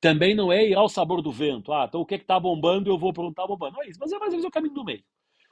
Também 0.00 0.36
não 0.36 0.52
é 0.52 0.68
ir 0.68 0.74
ao 0.74 0.88
sabor 0.88 1.20
do 1.20 1.32
vento. 1.32 1.72
Ah, 1.72 1.86
então 1.88 2.02
o 2.02 2.06
que 2.06 2.14
é 2.14 2.18
está 2.18 2.38
bombando, 2.38 2.90
eu 2.90 2.98
vou 2.98 3.12
perguntar 3.12 3.42
tá 3.42 3.48
bombando. 3.48 3.76
Não 3.76 3.82
é 3.82 3.88
isso, 3.88 3.98
mas 3.98 4.12
é 4.12 4.18
mais 4.18 4.32
ou 4.32 4.38
menos 4.38 4.44
o 4.44 4.50
caminho 4.50 4.74
do 4.74 4.84
meio. 4.84 5.02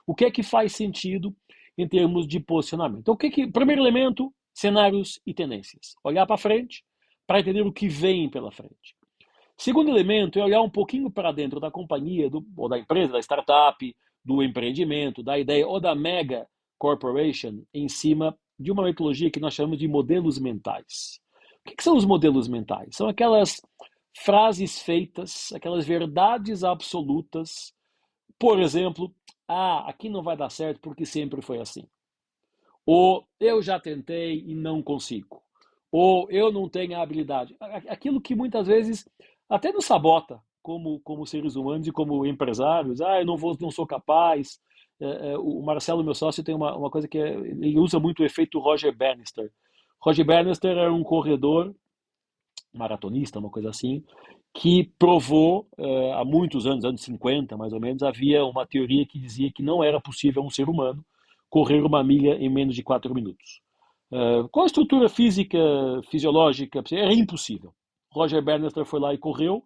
O 0.07 0.15
que 0.15 0.27
é 0.27 0.31
que 0.31 0.43
faz 0.43 0.77
sentido 0.77 1.35
em 1.77 1.89
termos 1.89 2.29
de 2.29 2.39
posicionamento? 2.39 3.01
Então, 3.01 3.15
o 3.15 3.17
que 3.17 3.27
é 3.27 3.31
que. 3.31 3.47
Primeiro 3.49 3.83
elemento, 3.83 4.33
cenários 4.55 5.21
e 5.27 5.35
tendências. 5.35 5.95
Olhar 6.03 6.27
para 6.27 6.39
frente 6.39 6.85
para 7.27 7.41
entender 7.41 7.63
o 7.63 7.73
que 7.73 7.89
vem 7.89 8.31
pela 8.31 8.53
frente. 8.53 8.95
Segundo 9.57 9.91
elemento 9.91 10.39
é 10.39 10.45
olhar 10.45 10.63
um 10.63 10.71
pouquinho 10.71 11.11
para 11.11 11.33
dentro 11.33 11.61
da 11.61 11.71
companhia, 11.71 12.29
do, 12.29 12.45
ou 12.57 12.69
da 12.69 12.79
empresa, 12.79 13.13
da 13.13 13.21
startup, 13.21 13.97
do 14.25 14.43
empreendimento, 14.43 15.23
da 15.23 15.39
ideia 15.39 15.67
ou 15.67 15.81
da 15.81 15.95
mega 15.95 16.47
corporation 16.79 17.63
em 17.73 17.89
cima 17.89 18.37
de 18.59 18.71
uma 18.71 18.85
metodologia 18.85 19.31
que 19.31 19.41
nós 19.41 19.55
chamamos 19.55 19.79
de 19.79 19.89
modelos 19.89 20.39
mentais. 20.39 21.21
O 21.61 21.69
que, 21.69 21.77
que 21.77 21.83
são 21.83 21.97
os 21.97 22.05
modelos 22.05 22.47
mentais? 22.49 22.97
São 22.97 23.09
aquelas 23.09 23.61
frases 24.19 24.81
feitas, 24.81 25.53
aquelas 25.53 25.87
verdades 25.87 26.63
absolutas. 26.63 27.73
Por 28.39 28.61
exemplo, 28.61 29.15
ah, 29.49 29.89
aqui 29.89 30.09
não 30.09 30.23
vai 30.23 30.37
dar 30.37 30.51
certo 30.51 30.81
porque 30.81 31.07
sempre 31.07 31.43
foi 31.43 31.59
assim. 31.59 31.87
Ou 32.87 33.27
eu 33.41 33.63
já 33.63 33.81
tentei 33.81 34.45
e 34.47 34.55
não 34.55 34.83
consigo. 34.83 35.43
Ou 35.91 36.31
eu 36.31 36.53
não 36.53 36.69
tenho 36.69 36.97
a 36.97 37.03
habilidade. 37.03 37.57
Aquilo 37.89 38.21
que 38.21 38.35
muitas 38.35 38.67
vezes 38.67 39.09
até 39.49 39.73
nos 39.73 39.85
sabota 39.85 40.41
como, 40.63 41.01
como 41.01 41.27
seres 41.27 41.57
humanos 41.57 41.87
e 41.87 41.93
como 41.93 42.27
empresários. 42.27 43.01
Ah, 43.01 43.21
eu 43.21 43.27
não, 43.27 43.37
vou, 43.37 43.57
não 43.61 43.71
sou 43.71 43.87
capaz. 43.87 44.59
É, 45.01 45.33
é, 45.33 45.39
o 45.39 45.63
Marcelo, 45.63 46.05
meu 46.05 46.15
sócio, 46.15 46.43
tem 46.43 46.55
uma, 46.55 46.77
uma 46.77 46.91
coisa 46.91 47.07
que 47.07 47.19
é, 47.19 47.35
ele 47.35 47.79
usa 47.79 47.99
muito 47.99 48.23
o 48.23 48.27
efeito 48.27 48.59
Roger 48.59 48.95
Bannister. 48.97 49.51
Roger 50.01 50.25
Bannister 50.25 50.77
era 50.77 50.93
um 50.93 51.03
corredor 51.03 51.75
maratonista, 52.73 53.39
uma 53.39 53.51
coisa 53.51 53.71
assim, 53.71 54.03
que 54.53 54.93
provou, 54.99 55.69
uh, 55.79 56.13
há 56.15 56.25
muitos 56.25 56.67
anos, 56.67 56.85
anos 56.85 57.03
50 57.03 57.57
mais 57.57 57.73
ou 57.73 57.81
menos, 57.81 58.03
havia 58.03 58.45
uma 58.45 58.67
teoria 58.67 59.07
que 59.07 59.19
dizia 59.19 59.53
que 59.53 59.63
não 59.63 59.83
era 59.83 60.01
possível 60.01 60.43
um 60.43 60.51
ser 60.51 60.69
humano 60.69 61.05
correr 61.55 61.85
uma 61.85 62.03
milha 62.03 62.35
em 62.35 62.49
menos 62.49 62.75
de 62.75 62.83
quatro 62.83 63.15
minutos. 63.15 63.61
Uh, 64.11 64.49
com 64.49 64.63
a 64.63 64.67
estrutura 64.67 65.09
física, 65.09 65.57
fisiológica, 66.11 66.83
era 66.91 67.15
impossível. 67.15 67.73
Roger 68.11 68.43
Bannister 68.43 68.85
foi 68.85 68.99
lá 68.99 69.15
e 69.15 69.19
correu, 69.19 69.63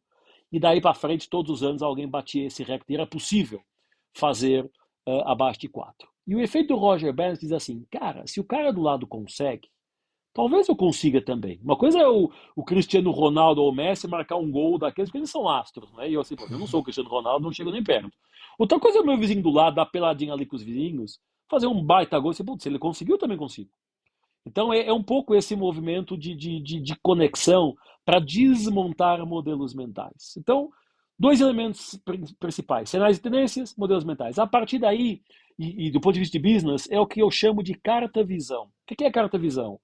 e 0.53 0.61
daí 0.61 0.83
para 0.83 0.93
frente, 0.93 1.31
todos 1.31 1.51
os 1.51 1.63
anos, 1.63 1.81
alguém 1.81 2.07
batia 2.07 2.47
esse 2.47 2.63
recorde, 2.63 2.95
era 2.95 3.07
possível 3.07 3.63
fazer 4.15 4.67
uh, 5.09 5.23
abaixo 5.25 5.61
de 5.61 5.69
quatro. 5.71 6.07
E 6.27 6.37
o 6.37 6.41
efeito 6.41 6.75
do 6.75 6.77
Roger 6.77 7.11
Bannister 7.11 7.49
diz 7.49 7.53
assim, 7.53 7.87
cara, 7.91 8.27
se 8.27 8.39
o 8.39 8.45
cara 8.45 8.71
do 8.71 8.83
lado 8.83 9.07
consegue, 9.07 9.71
Talvez 10.35 10.69
eu 10.69 10.77
consiga 10.77 11.21
também. 11.21 11.59
Uma 11.65 11.77
coisa 11.77 11.99
é 11.99 12.07
o, 12.07 12.31
o 12.55 12.63
Cristiano 12.63 13.11
Ronaldo 13.11 13.61
ou 13.61 13.71
o 13.73 13.75
Messi 13.75 14.07
marcar 14.07 14.37
um 14.37 14.49
gol 14.49 14.79
daqueles, 14.79 15.09
porque 15.09 15.19
eles 15.19 15.31
são 15.31 15.49
astros, 15.49 15.91
né? 15.95 16.09
E 16.09 16.15
eu 16.15 16.21
assim, 16.21 16.37
eu 16.39 16.59
não 16.59 16.67
sou 16.67 16.81
o 16.81 16.85
Cristiano 16.85 17.09
Ronaldo, 17.09 17.45
não 17.45 17.51
chego 17.51 17.73
nem 17.73 17.83
perto. 17.83 18.13
Outra 18.57 18.79
coisa 18.79 18.99
é 18.99 19.01
o 19.01 19.07
meu 19.07 19.19
vizinho 19.19 19.43
do 19.43 19.51
lado, 19.51 19.75
dar 19.75 19.87
peladinha 19.87 20.33
ali 20.33 20.47
com 20.47 20.55
os 20.55 20.63
vizinhos, 20.63 21.19
fazer 21.49 21.67
um 21.67 21.83
baita 21.83 22.19
gol, 22.19 22.33
se 22.33 22.43
ele 22.67 22.79
conseguiu, 22.79 23.15
eu 23.15 23.19
também 23.19 23.37
consigo. 23.37 23.71
Então 24.47 24.73
é, 24.73 24.87
é 24.87 24.93
um 24.93 25.03
pouco 25.03 25.35
esse 25.35 25.55
movimento 25.55 26.17
de, 26.17 26.35
de, 26.35 26.61
de, 26.61 26.81
de 26.81 26.97
conexão 27.03 27.75
para 28.05 28.19
desmontar 28.19 29.25
modelos 29.27 29.75
mentais. 29.75 30.35
Então, 30.39 30.71
dois 31.19 31.41
elementos 31.41 32.01
principais: 32.39 32.89
cenários 32.89 33.19
e 33.19 33.23
tendências, 33.23 33.75
modelos 33.77 34.05
mentais. 34.05 34.39
A 34.39 34.47
partir 34.47 34.79
daí, 34.79 35.21
e, 35.59 35.87
e, 35.87 35.91
do 35.91 36.01
ponto 36.01 36.15
de 36.15 36.21
vista 36.21 36.39
de 36.39 36.53
business, 36.53 36.89
é 36.91 36.99
o 36.99 37.07
que 37.07 37.21
eu 37.21 37.31
chamo 37.31 37.63
de 37.63 37.75
carta-visão. 37.75 38.65
O 38.65 38.95
que 38.95 39.05
é 39.05 39.11
carta-visão? 39.11 39.79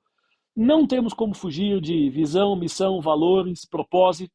Não 0.57 0.87
temos 0.87 1.13
como 1.13 1.35
fugir 1.35 1.81
de 1.81 2.09
visão, 2.11 2.55
missão, 2.55 3.01
valores, 3.01 3.67
propósito. 3.67 4.33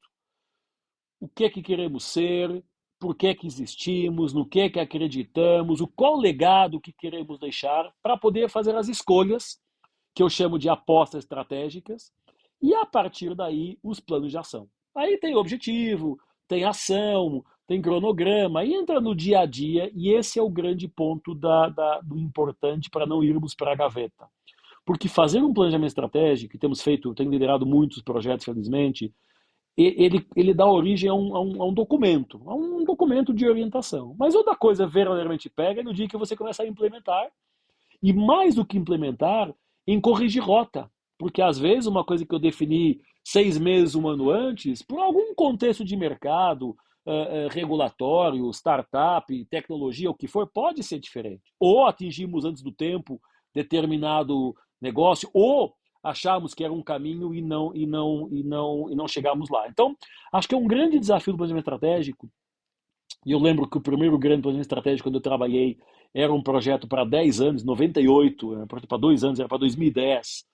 O 1.19 1.27
que 1.27 1.45
é 1.45 1.49
que 1.49 1.61
queremos 1.61 2.03
ser, 2.03 2.63
por 2.99 3.15
que 3.15 3.33
que 3.33 3.47
existimos, 3.47 4.33
no 4.33 4.45
que 4.45 4.69
que 4.69 4.79
acreditamos, 4.79 5.79
o 5.79 5.87
qual 5.87 6.17
legado 6.17 6.81
que 6.81 6.91
queremos 6.91 7.39
deixar 7.39 7.91
para 8.03 8.17
poder 8.17 8.49
fazer 8.49 8.75
as 8.75 8.89
escolhas, 8.89 9.59
que 10.13 10.21
eu 10.21 10.29
chamo 10.29 10.59
de 10.59 10.67
apostas 10.67 11.23
estratégicas, 11.23 12.11
e 12.61 12.73
a 12.75 12.85
partir 12.85 13.33
daí 13.33 13.79
os 13.81 14.01
planos 14.01 14.31
de 14.31 14.37
ação. 14.37 14.67
Aí 14.93 15.17
tem 15.17 15.35
objetivo, 15.35 16.19
tem 16.45 16.65
ação, 16.65 17.43
tem 17.65 17.81
cronograma, 17.81 18.59
aí 18.59 18.73
entra 18.73 18.99
no 18.99 19.15
dia 19.15 19.39
a 19.41 19.45
dia, 19.45 19.89
e 19.95 20.09
esse 20.09 20.37
é 20.37 20.41
o 20.41 20.49
grande 20.49 20.87
ponto 20.87 21.33
da, 21.33 21.69
da 21.69 22.01
do 22.01 22.17
importante 22.17 22.89
para 22.89 23.05
não 23.05 23.23
irmos 23.23 23.55
para 23.55 23.71
a 23.71 23.75
gaveta. 23.75 24.27
Porque 24.85 25.07
fazer 25.07 25.41
um 25.41 25.53
planejamento 25.53 25.89
estratégico, 25.89 26.51
que 26.51 26.57
temos 26.57 26.81
feito, 26.81 27.13
tenho 27.13 27.29
liderado 27.29 27.65
muitos 27.65 28.01
projetos, 28.01 28.43
felizmente, 28.43 29.13
ele, 29.77 30.27
ele 30.35 30.53
dá 30.53 30.65
origem 30.65 31.09
a 31.09 31.13
um, 31.13 31.35
a, 31.35 31.41
um, 31.41 31.61
a 31.61 31.65
um, 31.67 31.73
documento, 31.73 32.41
a 32.45 32.53
um 32.53 32.83
documento 32.83 33.33
de 33.33 33.47
orientação. 33.47 34.15
Mas 34.19 34.35
outra 34.35 34.55
coisa 34.55 34.85
verdadeiramente 34.85 35.49
pega 35.49 35.81
é 35.81 35.83
no 35.83 35.93
dia 35.93 36.07
que 36.07 36.17
você 36.17 36.35
começa 36.35 36.63
a 36.63 36.67
implementar. 36.67 37.29
E 38.01 38.11
mais 38.11 38.55
do 38.55 38.65
que 38.65 38.77
implementar, 38.77 39.53
em 39.87 39.99
corrigir 39.99 40.43
rota. 40.43 40.89
Porque 41.17 41.41
às 41.41 41.57
vezes 41.57 41.85
uma 41.85 42.03
coisa 42.03 42.25
que 42.25 42.33
eu 42.33 42.39
defini 42.39 43.01
seis 43.23 43.57
meses, 43.57 43.95
um 43.95 44.07
ano 44.07 44.29
antes, 44.29 44.81
por 44.81 44.99
algum 44.99 45.33
contexto 45.35 45.83
de 45.83 45.95
mercado, 45.95 46.75
uh, 47.05 47.45
uh, 47.45 47.47
regulatório, 47.49 48.49
startup, 48.51 49.45
tecnologia, 49.45 50.09
o 50.09 50.15
que 50.15 50.27
for, 50.27 50.47
pode 50.47 50.83
ser 50.83 50.99
diferente. 50.99 51.53
Ou 51.59 51.85
atingimos 51.85 52.45
antes 52.45 52.61
do 52.61 52.71
tempo 52.71 53.19
determinado 53.53 54.55
negócio, 54.81 55.29
ou 55.33 55.73
acharmos 56.03 56.53
que 56.53 56.63
era 56.63 56.73
um 56.73 56.81
caminho 56.81 57.33
e 57.33 57.41
não 57.41 57.75
e 57.75 57.85
não 57.85 58.27
e 58.31 58.43
não 58.43 58.89
e 58.89 58.95
não 58.95 59.07
chegamos 59.07 59.49
lá. 59.49 59.67
Então, 59.67 59.95
acho 60.31 60.47
que 60.47 60.55
é 60.55 60.57
um 60.57 60.67
grande 60.67 60.99
desafio 60.99 61.33
do 61.33 61.37
planejamento 61.37 61.63
estratégico. 61.63 62.29
E 63.25 63.31
eu 63.31 63.39
lembro 63.39 63.67
que 63.67 63.77
o 63.77 63.81
primeiro 63.81 64.17
grande 64.17 64.41
planejamento 64.41 64.65
estratégico 64.65 65.09
quando 65.09 65.15
eu 65.15 65.21
trabalhei 65.21 65.77
era 66.13 66.33
um 66.33 66.41
projeto 66.41 66.87
para 66.87 67.03
10 67.03 67.41
anos, 67.41 67.63
98, 67.63 68.65
para 68.87 68.97
dois 68.97 69.23
anos, 69.23 69.39
era 69.39 69.47
para 69.47 69.59
2010. 69.59 70.45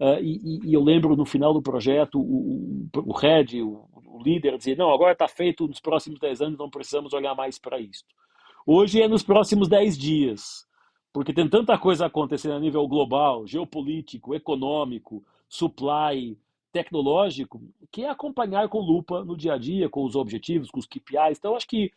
Uh, 0.00 0.18
e, 0.20 0.60
e, 0.64 0.74
eu 0.74 0.82
lembro 0.82 1.14
no 1.14 1.24
final 1.24 1.54
do 1.54 1.62
projeto, 1.62 2.18
o, 2.18 2.88
o, 2.92 3.10
o 3.10 3.12
head, 3.12 3.62
o, 3.62 3.86
o, 4.06 4.22
líder, 4.22 4.58
dizia: 4.58 4.74
Não, 4.74 4.90
agora 4.90 5.12
está 5.12 5.28
feito, 5.28 5.68
nos 5.68 5.80
próximos 5.80 6.18
10 6.18 6.40
anos 6.42 6.58
não 6.58 6.68
precisamos 6.68 7.12
olhar 7.12 7.34
mais 7.36 7.58
para 7.58 7.78
isso. 7.78 8.04
Hoje 8.66 9.00
é 9.00 9.06
nos 9.06 9.22
próximos 9.22 9.68
10 9.68 9.96
dias. 9.96 10.66
Porque 11.14 11.32
tem 11.32 11.48
tanta 11.48 11.78
coisa 11.78 12.06
acontecendo 12.06 12.56
a 12.56 12.60
nível 12.60 12.88
global, 12.88 13.46
geopolítico, 13.46 14.34
econômico, 14.34 15.24
supply, 15.48 16.36
tecnológico, 16.72 17.62
que 17.92 18.02
é 18.02 18.10
acompanhar 18.10 18.68
com 18.68 18.80
lupa 18.80 19.24
no 19.24 19.36
dia 19.36 19.52
a 19.54 19.56
dia, 19.56 19.88
com 19.88 20.04
os 20.04 20.16
objetivos, 20.16 20.72
com 20.72 20.80
os 20.80 20.86
KPIs. 20.86 21.38
Então, 21.38 21.54
acho 21.54 21.68
que 21.68 21.92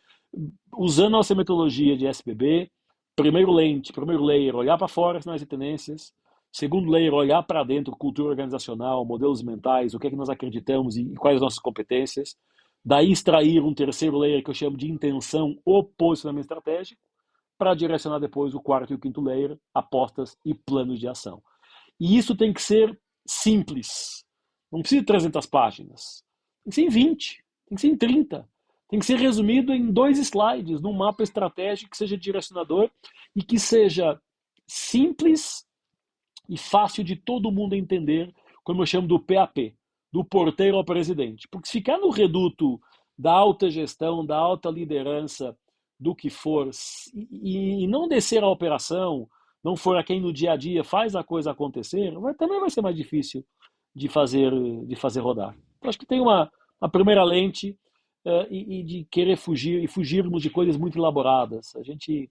usando 0.72 1.08
a 1.08 1.18
nossa 1.18 1.34
metodologia 1.34 1.98
de 1.98 2.06
SBB, 2.06 2.70
primeiro 3.16 3.52
lente, 3.52 3.92
primeiro 3.92 4.24
layer, 4.24 4.56
olhar 4.56 4.78
para 4.78 4.88
fora 4.88 5.18
as 5.18 5.42
e 5.42 5.46
tendências. 5.48 6.14
Segundo 6.52 6.92
layer, 6.92 7.12
olhar 7.12 7.42
para 7.42 7.64
dentro, 7.64 7.96
cultura 7.96 8.30
organizacional, 8.30 9.04
modelos 9.04 9.42
mentais, 9.42 9.96
o 9.96 10.00
que 10.00 10.06
é 10.06 10.10
que 10.12 10.16
nós 10.16 10.30
acreditamos 10.30 10.96
e 10.96 11.16
quais 11.16 11.38
as 11.38 11.42
nossas 11.42 11.60
competências. 11.60 12.38
Daí 12.86 13.12
extrair 13.12 13.64
um 13.64 13.74
terceiro 13.74 14.20
layer 14.20 14.44
que 14.44 14.52
eu 14.52 14.54
chamo 14.54 14.78
de 14.78 14.92
intenção 14.92 15.58
ou 15.66 15.84
posicionamento 15.84 16.44
estratégico 16.44 17.02
para 17.58 17.74
direcionar 17.74 18.20
depois 18.20 18.54
o 18.54 18.62
quarto 18.62 18.92
e 18.92 18.96
o 18.96 19.00
quinto 19.00 19.22
layer, 19.22 19.58
apostas 19.74 20.38
e 20.46 20.54
planos 20.54 21.00
de 21.00 21.08
ação. 21.08 21.42
E 22.00 22.18
isso 22.18 22.36
tem 22.36 22.54
que 22.54 22.62
ser 22.62 23.00
simples. 23.28 24.24
Não 24.72 24.82
precisa 24.82 25.02
de 25.02 25.08
300 25.08 25.46
páginas. 25.46 26.24
Tem 26.64 26.70
que 26.70 26.76
ser 26.76 26.82
em 26.82 26.90
20, 26.90 27.44
tem 27.68 27.76
que 27.76 27.82
ser 27.82 27.88
em 27.88 27.98
30. 27.98 28.50
Tem 28.90 29.00
que 29.00 29.06
ser 29.06 29.18
resumido 29.18 29.74
em 29.74 29.92
dois 29.92 30.18
slides, 30.18 30.82
num 30.82 30.94
mapa 30.94 31.24
estratégico 31.24 31.92
que 31.92 31.98
seja 31.98 32.18
direcionador 32.18 32.90
e 33.36 33.44
que 33.44 33.60
seja 33.60 34.20
simples 34.66 35.66
e 36.48 36.58
fácil 36.58 37.04
de 37.04 37.16
todo 37.16 37.52
mundo 37.52 37.76
entender, 37.76 38.34
como 38.64 38.82
eu 38.82 38.86
chamo 38.86 39.08
do 39.08 39.20
PAP, 39.20 39.76
do 40.12 40.24
porteiro 40.24 40.78
ao 40.78 40.86
presidente. 40.86 41.48
Porque 41.50 41.68
se 41.68 41.74
ficar 41.74 41.98
no 41.98 42.10
reduto 42.10 42.80
da 43.18 43.34
alta 43.34 43.70
gestão, 43.70 44.26
da 44.26 44.38
alta 44.38 44.70
liderança, 44.70 45.58
do 46.00 46.14
que 46.14 46.30
for, 46.30 46.70
e, 47.14 47.84
e 47.84 47.88
não 47.88 48.08
descer 48.08 48.44
a 48.44 48.50
operação, 48.50 49.28
não 49.64 49.76
for 49.76 49.98
a 49.98 50.04
quem 50.04 50.22
no 50.22 50.32
dia 50.32 50.54
a 50.54 50.56
dia 50.56 50.84
faz 50.84 51.16
a 51.16 51.24
coisa 51.24 51.52
acontecer, 51.52 52.12
vai, 52.20 52.34
também 52.34 52.60
vai 52.60 52.70
ser 52.70 52.82
mais 52.82 52.96
difícil 52.96 53.44
de 53.96 54.08
fazer, 54.08 54.52
de 54.86 54.96
fazer 54.96 55.22
rodar. 55.22 55.56
Então, 55.78 55.90
acho 55.90 55.98
que 55.98 56.06
tem 56.06 56.22
uma, 56.22 56.52
uma 56.80 56.90
primeira 56.90 57.24
lente 57.24 57.76
uh, 58.26 58.48
e, 58.50 58.80
e, 58.80 58.84
de 58.84 59.08
querer 59.10 59.38
fugir 59.38 59.84
e 59.84 59.88
fugirmos 59.88 60.42
de 60.42 60.50
coisas 60.50 60.78
muito 60.78 60.98
elaboradas. 60.98 61.76
A 61.76 61.84
gente, 61.84 62.30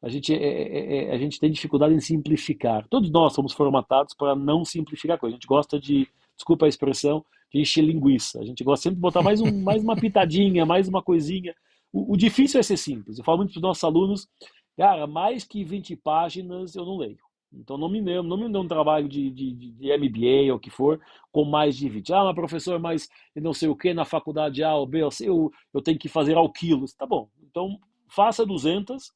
a 0.00 0.08
gente, 0.08 0.32
é, 0.32 0.38
é, 0.38 1.08
é, 1.08 1.12
a 1.12 1.18
gente 1.18 1.40
tem 1.40 1.50
dificuldade 1.50 1.94
em 1.94 2.00
simplificar. 2.00 2.86
Todos 2.88 3.10
nós 3.10 3.32
somos 3.32 3.52
formatados 3.52 4.14
para 4.14 4.36
não 4.36 4.64
simplificar 4.64 5.18
coisas. 5.18 5.34
A 5.34 5.38
gente 5.38 5.48
gosta 5.48 5.78
de, 5.78 6.08
desculpa 6.36 6.66
a 6.66 6.68
expressão, 6.68 7.24
de 7.52 7.60
encher 7.60 7.82
linguiça. 7.82 8.40
A 8.40 8.44
gente 8.44 8.62
gosta 8.62 8.84
sempre 8.84 8.96
de 8.96 9.02
botar 9.02 9.22
mais, 9.22 9.40
um, 9.40 9.50
mais 9.62 9.82
uma 9.82 9.96
pitadinha, 9.96 10.64
mais 10.64 10.88
uma 10.88 11.02
coisinha. 11.02 11.54
O, 11.92 12.12
o 12.12 12.16
difícil 12.16 12.60
é 12.60 12.62
ser 12.62 12.76
simples. 12.76 13.18
Eu 13.18 13.24
falo 13.24 13.38
muito 13.38 13.52
para 13.52 13.58
os 13.58 13.62
nossos 13.62 13.84
alunos, 13.84 14.28
cara, 14.76 15.06
mais 15.06 15.44
que 15.44 15.64
20 15.64 15.96
páginas 15.96 16.74
eu 16.74 16.84
não 16.84 16.96
leio. 16.96 17.18
Então 17.52 17.78
não 17.78 17.88
me 17.88 18.02
dê, 18.02 18.20
não 18.20 18.36
me 18.36 18.50
dê 18.50 18.58
um 18.58 18.68
trabalho 18.68 19.08
de, 19.08 19.30
de, 19.30 19.52
de 19.54 19.96
MBA 19.96 20.52
ou 20.52 20.58
o 20.58 20.60
que 20.60 20.70
for 20.70 21.00
com 21.32 21.44
mais 21.44 21.76
de 21.76 21.88
20. 21.88 22.12
Ah, 22.12 22.24
mas 22.24 22.34
professor, 22.34 22.78
mas 22.78 23.08
não 23.34 23.54
sei 23.54 23.68
o 23.68 23.76
que 23.76 23.94
na 23.94 24.04
faculdade 24.04 24.62
A 24.62 24.74
ou 24.74 24.86
B, 24.86 25.10
C, 25.10 25.28
eu, 25.28 25.50
eu 25.72 25.80
tenho 25.80 25.98
que 25.98 26.08
fazer 26.08 26.36
ao 26.36 26.52
quilo. 26.52 26.84
Tá 26.98 27.06
bom. 27.06 27.30
Então 27.42 27.78
faça 28.06 28.44
200, 28.44 29.12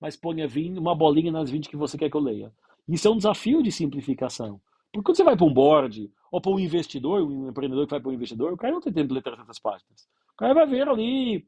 mas 0.00 0.16
ponha 0.16 0.46
20, 0.46 0.78
uma 0.78 0.94
bolinha 0.94 1.32
nas 1.32 1.50
20 1.50 1.68
que 1.68 1.76
você 1.76 1.98
quer 1.98 2.10
que 2.10 2.16
eu 2.16 2.20
leia. 2.20 2.52
Isso 2.88 3.08
é 3.08 3.10
um 3.10 3.16
desafio 3.16 3.62
de 3.62 3.72
simplificação. 3.72 4.60
Porque 4.92 5.06
quando 5.06 5.16
você 5.16 5.24
vai 5.24 5.36
para 5.36 5.46
um 5.46 5.52
board, 5.52 6.10
ou 6.30 6.40
para 6.40 6.52
um 6.52 6.60
investidor, 6.60 7.22
um 7.22 7.48
empreendedor 7.48 7.86
que 7.86 7.90
vai 7.90 8.00
para 8.00 8.10
um 8.10 8.14
investidor, 8.14 8.52
o 8.52 8.56
cara 8.56 8.72
não 8.72 8.80
tem 8.80 8.92
tempo 8.92 9.08
de 9.08 9.14
ler 9.14 9.22
300 9.22 9.58
páginas. 9.58 10.08
O 10.34 10.36
cara 10.36 10.54
vai 10.54 10.66
ver 10.66 10.88
ali 10.88 11.44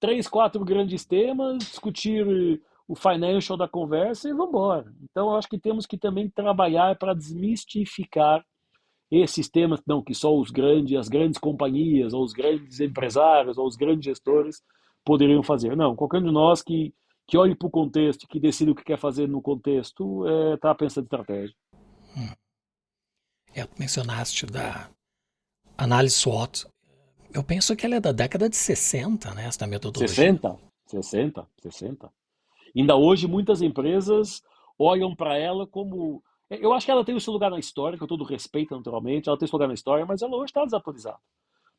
três, 0.00 0.26
quatro 0.26 0.64
grandes 0.64 1.04
temas, 1.04 1.58
discutir 1.58 2.26
o 2.90 2.96
financial 2.96 3.56
da 3.56 3.68
conversa 3.68 4.28
e 4.28 4.32
vamos 4.32 4.48
embora. 4.48 4.92
Então, 5.02 5.30
eu 5.30 5.36
acho 5.36 5.48
que 5.48 5.58
temos 5.60 5.86
que 5.86 5.96
também 5.96 6.28
trabalhar 6.28 6.98
para 6.98 7.14
desmistificar 7.14 8.44
esses 9.08 9.48
temas, 9.48 9.80
não 9.86 10.02
que 10.02 10.12
só 10.12 10.36
os 10.36 10.50
grandes, 10.50 10.98
as 10.98 11.08
grandes 11.08 11.38
companhias, 11.38 12.12
ou 12.12 12.24
os 12.24 12.32
grandes 12.32 12.80
empresários, 12.80 13.58
ou 13.58 13.66
os 13.68 13.76
grandes 13.76 14.04
gestores 14.04 14.60
poderiam 15.04 15.42
fazer. 15.42 15.76
Não, 15.76 15.94
qualquer 15.94 16.18
um 16.18 16.24
de 16.24 16.32
nós 16.32 16.62
que, 16.62 16.92
que 17.28 17.38
olhe 17.38 17.54
para 17.54 17.68
o 17.68 17.70
contexto, 17.70 18.26
que 18.26 18.40
decida 18.40 18.72
o 18.72 18.74
que 18.74 18.82
quer 18.82 18.98
fazer 18.98 19.28
no 19.28 19.40
contexto, 19.40 20.24
está 20.54 20.70
é, 20.70 20.74
pensando 20.74 21.04
em 21.04 21.06
estratégia. 21.06 21.56
Hum. 22.16 22.34
É, 23.54 23.68
mencionaste 23.78 24.46
da 24.46 24.90
análise 25.78 26.16
SWOT. 26.16 26.66
Eu 27.32 27.44
penso 27.44 27.76
que 27.76 27.86
ela 27.86 27.96
é 27.96 28.00
da 28.00 28.12
década 28.12 28.48
de 28.48 28.56
60, 28.56 29.34
né, 29.34 29.46
essa 29.46 29.66
metodologia. 29.66 30.08
60, 30.08 30.58
60, 30.86 31.46
60. 31.62 32.10
Ainda 32.76 32.96
hoje, 32.96 33.26
muitas 33.26 33.62
empresas 33.62 34.42
olham 34.78 35.14
para 35.14 35.36
ela 35.36 35.66
como. 35.66 36.22
Eu 36.48 36.72
acho 36.72 36.84
que 36.84 36.90
ela 36.90 37.04
tem 37.04 37.14
o 37.14 37.20
seu 37.20 37.32
lugar 37.32 37.50
na 37.50 37.58
história, 37.58 37.96
com 37.96 38.06
todo 38.06 38.24
respeito, 38.24 38.76
naturalmente, 38.76 39.28
ela 39.28 39.38
tem 39.38 39.46
o 39.46 39.48
seu 39.48 39.56
lugar 39.56 39.68
na 39.68 39.74
história, 39.74 40.04
mas 40.04 40.20
ela 40.22 40.36
hoje 40.36 40.46
está 40.46 40.64
desatualizada. 40.64 41.18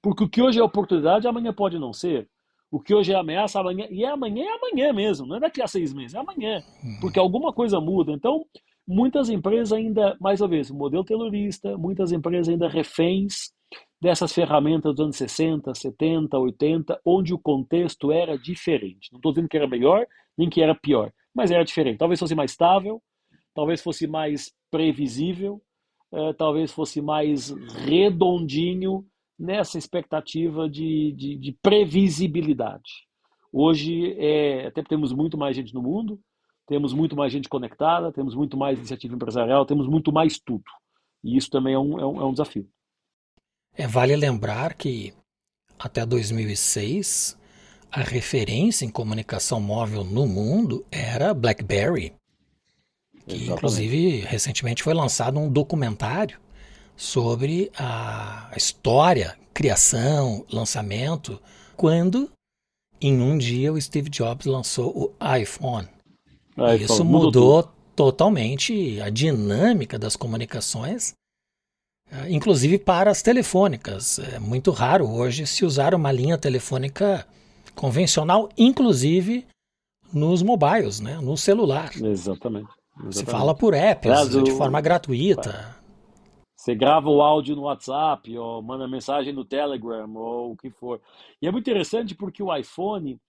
Porque 0.01 0.23
o 0.23 0.29
que 0.29 0.41
hoje 0.41 0.59
é 0.59 0.63
oportunidade, 0.63 1.27
amanhã 1.27 1.53
pode 1.53 1.77
não 1.77 1.91
ser. 1.91 2.29
O 2.71 2.79
que 2.79 2.93
hoje 2.93 3.11
é 3.11 3.15
ameaça, 3.15 3.59
amanhã. 3.59 3.85
E 3.89 4.05
é 4.05 4.07
amanhã, 4.07 4.45
é 4.45 4.55
amanhã 4.55 4.93
mesmo, 4.93 5.27
não 5.27 5.35
é 5.35 5.39
daqui 5.41 5.61
a 5.61 5.67
seis 5.67 5.93
meses, 5.93 6.15
é 6.15 6.19
amanhã. 6.19 6.63
Uhum. 6.81 6.99
Porque 7.01 7.19
alguma 7.19 7.51
coisa 7.51 7.81
muda. 7.81 8.13
Então, 8.13 8.45
muitas 8.87 9.29
empresas 9.29 9.73
ainda, 9.73 10.15
mais 10.21 10.39
uma 10.39 10.47
vez, 10.47 10.69
o 10.69 10.75
modelo 10.75 11.03
terrorista, 11.03 11.77
muitas 11.77 12.13
empresas 12.13 12.47
ainda 12.47 12.69
reféns 12.69 13.51
dessas 14.01 14.33
ferramentas 14.33 14.95
dos 14.95 15.03
anos 15.03 15.15
60, 15.15 15.73
70, 15.75 16.37
80, 16.37 16.99
onde 17.05 17.33
o 17.33 17.39
contexto 17.39 18.11
era 18.11 18.37
diferente. 18.37 19.11
Não 19.11 19.19
estou 19.19 19.31
dizendo 19.31 19.47
que 19.47 19.57
era 19.57 19.67
melhor, 19.67 20.07
nem 20.35 20.49
que 20.49 20.61
era 20.61 20.73
pior, 20.73 21.13
mas 21.33 21.51
era 21.51 21.63
diferente. 21.63 21.99
Talvez 21.99 22.19
fosse 22.19 22.33
mais 22.33 22.51
estável, 22.51 23.01
talvez 23.53 23.81
fosse 23.81 24.07
mais 24.07 24.51
previsível, 24.71 25.61
uh, 26.11 26.33
talvez 26.33 26.71
fosse 26.71 26.99
mais 26.99 27.51
redondinho 27.85 29.05
nessa 29.37 29.77
expectativa 29.77 30.67
de, 30.67 31.11
de, 31.13 31.37
de 31.37 31.51
previsibilidade. 31.61 33.07
Hoje, 33.53 34.15
é, 34.17 34.67
até 34.67 34.81
temos 34.81 35.11
muito 35.13 35.37
mais 35.37 35.55
gente 35.55 35.73
no 35.73 35.81
mundo, 35.81 36.19
temos 36.65 36.93
muito 36.93 37.15
mais 37.15 37.33
gente 37.33 37.49
conectada, 37.49 38.11
temos 38.11 38.33
muito 38.33 38.55
mais 38.55 38.79
iniciativa 38.79 39.13
empresarial, 39.13 39.65
temos 39.65 39.87
muito 39.87 40.11
mais 40.11 40.39
tudo. 40.39 40.63
E 41.23 41.35
isso 41.37 41.49
também 41.49 41.73
é 41.73 41.79
um, 41.79 41.99
é 41.99 42.05
um, 42.05 42.21
é 42.21 42.25
um 42.25 42.31
desafio. 42.31 42.67
É, 43.77 43.87
vale 43.87 44.15
lembrar 44.15 44.73
que 44.73 45.13
até 45.79 46.05
2006 46.05 47.37
a 47.91 48.01
referência 48.01 48.85
em 48.85 48.89
comunicação 48.89 49.59
móvel 49.59 50.03
no 50.03 50.25
mundo 50.25 50.85
era 50.91 51.33
BlackBerry. 51.33 52.13
Que, 53.27 53.49
inclusive, 53.49 54.21
recentemente 54.21 54.83
foi 54.83 54.93
lançado 54.93 55.39
um 55.39 55.49
documentário 55.49 56.39
sobre 56.95 57.71
a 57.77 58.51
história, 58.55 59.37
criação, 59.53 60.45
lançamento, 60.51 61.41
quando 61.75 62.31
em 63.01 63.19
um 63.19 63.37
dia 63.37 63.73
o 63.73 63.81
Steve 63.81 64.09
Jobs 64.09 64.45
lançou 64.45 64.95
o 64.95 65.35
iPhone. 65.35 65.87
iPhone 66.55 66.83
Isso 66.83 67.03
mudou 67.03 67.69
totalmente 67.95 69.01
a 69.01 69.09
dinâmica 69.09 69.97
das 69.97 70.15
comunicações, 70.15 71.13
inclusive 72.29 72.77
para 72.77 73.11
as 73.11 73.21
telefônicas. 73.21 74.19
É 74.19 74.39
muito 74.39 74.71
raro 74.71 75.09
hoje 75.09 75.45
se 75.45 75.65
usar 75.65 75.93
uma 75.93 76.11
linha 76.11 76.37
telefônica 76.37 77.25
convencional, 77.75 78.49
inclusive 78.57 79.45
nos 80.13 80.43
mobiles, 80.43 80.99
né? 80.99 81.19
no 81.21 81.37
celular. 81.37 81.91
Exatamente. 81.95 82.69
Exatamente. 82.99 83.15
Se 83.17 83.25
fala 83.25 83.55
por 83.55 83.73
apps, 83.73 84.29
de 84.43 84.51
forma 84.51 84.79
gratuita. 84.81 85.75
Você 86.55 86.75
grava 86.75 87.09
o 87.09 87.21
áudio 87.21 87.55
no 87.55 87.63
WhatsApp, 87.63 88.37
ou 88.37 88.61
manda 88.61 88.87
mensagem 88.87 89.33
no 89.33 89.43
Telegram, 89.43 90.13
ou 90.15 90.51
o 90.51 90.57
que 90.57 90.69
for. 90.69 91.01
E 91.41 91.47
é 91.47 91.51
muito 91.51 91.67
interessante 91.67 92.13
porque 92.13 92.43
o 92.43 92.55
iPhone 92.55 93.19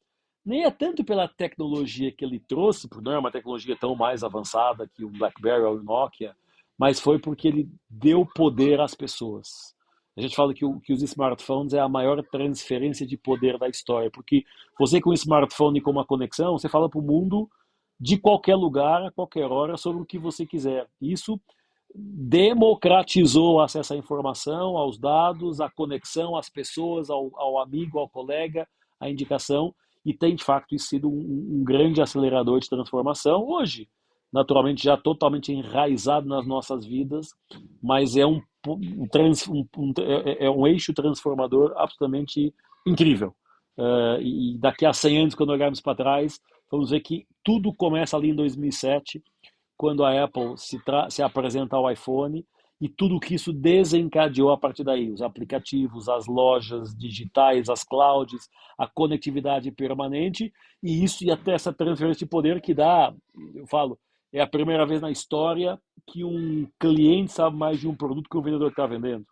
nem 0.45 0.65
é 0.65 0.71
tanto 0.71 1.03
pela 1.05 1.29
tecnologia 1.29 2.13
que 2.13 2.25
ele 2.25 2.41
trouxe, 2.41 2.89
porque 2.89 3.05
não 3.05 3.13
é 3.13 3.19
uma 3.19 3.31
tecnologia 3.31 3.77
tão 3.77 3.95
mais 3.95 4.23
avançada 4.23 4.91
que 4.93 5.05
o 5.05 5.09
BlackBerry 5.09 5.63
ou 5.63 5.77
o 5.77 5.83
Nokia, 5.83 6.37
mas 6.79 7.01
foi 7.01 7.19
porque 7.19 7.49
ele 7.49 7.69
deu 7.89 8.27
poder 8.27 8.81
às 8.81 8.95
pessoas. 8.95 9.75
A 10.17 10.21
gente 10.21 10.37
fala 10.37 10.53
que, 10.53 10.65
o, 10.65 10.79
que, 10.81 10.93
os 10.93 11.03
smartphones 11.03 11.73
é 11.73 11.81
a 11.81 11.89
maior 11.89 12.23
transferência 12.25 13.07
de 13.07 13.17
poder 13.17 13.59
da 13.59 13.69
história, 13.69 14.11
porque 14.11 14.45
você 14.79 15.01
com 15.01 15.11
um 15.11 15.15
smartphone 15.15 15.79
e 15.79 15.83
com 15.83 15.91
uma 15.91 16.05
conexão, 16.05 16.59
você 16.59 16.69
fala 16.69 16.89
para 16.89 17.01
o 17.01 17.03
mundo 17.03 17.49
de 17.99 18.19
qualquer 18.19 18.57
lugar, 18.57 19.05
a 19.05 19.11
qualquer 19.11 19.47
hora, 19.47 19.77
sobre 19.77 20.03
o 20.03 20.05
que 20.05 20.19
você 20.19 20.45
quiser. 20.45 20.87
Isso 21.01 21.41
democratizou 21.95 23.55
o 23.55 23.61
acesso 23.61 23.95
à 23.95 23.97
informação, 23.97 24.77
aos 24.77 24.99
dados, 24.99 25.61
à 25.61 25.71
conexão 25.71 26.37
às 26.37 26.49
pessoas, 26.49 27.11
ao, 27.11 27.31
ao 27.37 27.59
amigo, 27.59 27.99
ao 27.99 28.09
colega, 28.09 28.67
à 28.99 29.09
indicação, 29.09 29.75
e 30.05 30.13
tem 30.13 30.35
de 30.35 30.43
fato 30.43 30.79
sido 30.79 31.09
um, 31.09 31.59
um 31.61 31.65
grande 31.65 32.03
acelerador 32.03 32.61
de 32.61 32.69
transformação. 32.69 33.47
Hoje, 33.47 33.89
naturalmente 34.33 34.83
já 34.83 34.97
totalmente 34.97 35.53
enraizado 35.53 36.27
nas 36.27 36.47
nossas 36.47 36.87
vidas, 36.87 37.29
mas 37.83 38.17
é 38.17 38.27
um, 38.27 38.41
um, 38.67 39.07
trans, 39.07 39.47
um, 39.47 39.67
um 39.77 39.93
é, 39.99 40.47
é, 40.47 40.51
um 40.51 40.67
eixo 40.67 40.95
transformador 40.95 41.73
absolutamente 41.77 42.55
incrível. 42.87 43.35
Uh, 43.77 44.21
e 44.21 44.59
daqui 44.59 44.87
a 44.87 44.93
100 44.93 45.19
anos, 45.19 45.35
quando 45.35 45.51
olharmos 45.51 45.81
para 45.81 45.97
trás, 45.97 46.41
vamos 46.71 46.91
ver 46.91 47.01
que 47.01 47.27
tudo 47.45 47.73
começa 47.75 48.17
ali 48.17 48.31
em 48.31 48.35
2007, 48.35 49.23
quando 49.77 50.05
a 50.05 50.25
Apple 50.25 50.57
se, 50.57 50.81
se 51.11 51.23
apresenta 51.23 51.77
ao 51.77 51.91
iPhone 51.91 52.45
e 52.81 52.89
tudo 52.89 53.21
que 53.21 53.35
isso 53.35 53.53
desencadeou 53.53 54.51
a 54.51 54.59
partir 54.59 54.83
daí, 54.83 55.11
os 55.11 55.23
aplicativos, 55.23 56.09
as 56.09 56.27
lojas 56.27 56.93
digitais, 56.97 57.69
as 57.69 57.85
clouds, 57.85 58.49
a 58.77 58.89
conectividade 58.89 59.71
permanente 59.71 60.53
e 60.83 61.05
isso 61.05 61.25
e 61.25 61.31
até 61.31 61.55
essa 61.55 61.73
transferência 61.73 62.27
de 62.27 62.31
poder 62.31 62.61
que 62.61 62.75
dá, 62.75 63.15
eu 63.55 63.67
falo, 63.69 63.99
é 64.33 64.41
a 64.41 64.47
primeira 64.47 64.87
vez 64.87 65.01
na 65.01 65.11
história 65.11 65.79
que 66.07 66.25
um 66.25 66.67
cliente 66.81 67.33
sabe 67.33 67.57
mais 67.57 67.79
de 67.79 67.87
um 67.87 67.95
produto 67.95 68.29
que 68.31 68.37
o 68.37 68.43
vendedor 68.43 68.71
está 68.71 68.87
vendendo. 68.87 69.27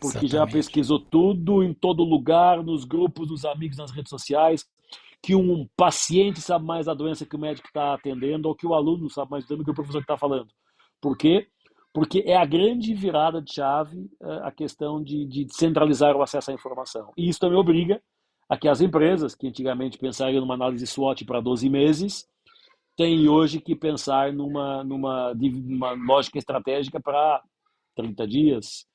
Porque 0.00 0.26
Exatamente. 0.26 0.32
já 0.32 0.46
pesquisou 0.46 0.98
tudo 0.98 1.62
em 1.62 1.72
todo 1.72 2.02
lugar, 2.02 2.62
nos 2.62 2.84
grupos 2.84 3.28
dos 3.28 3.44
amigos, 3.44 3.78
nas 3.78 3.92
redes 3.92 4.10
sociais, 4.10 4.66
que 5.22 5.34
um 5.34 5.66
paciente 5.76 6.40
sabe 6.40 6.64
mais 6.64 6.86
da 6.86 6.94
doença 6.94 7.24
que 7.24 7.36
o 7.36 7.38
médico 7.38 7.68
está 7.68 7.94
atendendo, 7.94 8.48
ou 8.48 8.54
que 8.54 8.66
o 8.66 8.74
aluno 8.74 9.08
sabe 9.08 9.30
mais 9.30 9.46
do 9.46 9.64
que 9.64 9.70
o 9.70 9.74
professor 9.74 10.00
está 10.00 10.18
falando. 10.18 10.48
Por 11.00 11.16
quê? 11.16 11.46
Porque 11.92 12.24
é 12.26 12.36
a 12.36 12.44
grande 12.44 12.92
virada 12.92 13.40
de 13.40 13.54
chave 13.54 14.10
eh, 14.20 14.40
a 14.42 14.50
questão 14.50 15.02
de, 15.02 15.24
de 15.24 15.46
centralizar 15.54 16.16
o 16.16 16.22
acesso 16.22 16.50
à 16.50 16.54
informação. 16.54 17.12
E 17.16 17.28
isso 17.28 17.38
também 17.38 17.56
obriga 17.56 18.02
a 18.48 18.56
que 18.58 18.68
as 18.68 18.80
empresas, 18.80 19.34
que 19.34 19.46
antigamente 19.46 19.96
pensariam 19.96 20.40
numa 20.40 20.54
análise 20.54 20.86
SWOT 20.86 21.24
para 21.24 21.40
12 21.40 21.70
meses, 21.70 22.26
tem 22.96 23.28
hoje 23.28 23.60
que 23.60 23.74
pensar 23.74 24.32
numa, 24.32 24.84
numa, 24.84 25.34
numa 25.34 25.92
lógica 25.92 26.38
estratégica 26.38 27.00
para 27.00 27.42
30 27.96 28.26
dias, 28.26 28.86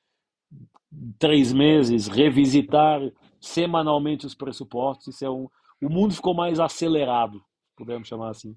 três 1.17 1.51
meses, 1.53 2.07
revisitar 2.07 3.01
semanalmente 3.39 4.25
os 4.25 4.35
pressupostos. 4.35 5.15
Isso 5.15 5.25
é 5.25 5.29
um, 5.29 5.47
o 5.81 5.89
mundo 5.89 6.13
ficou 6.13 6.33
mais 6.33 6.59
acelerado, 6.59 7.41
podemos 7.75 8.07
chamar 8.07 8.29
assim. 8.29 8.55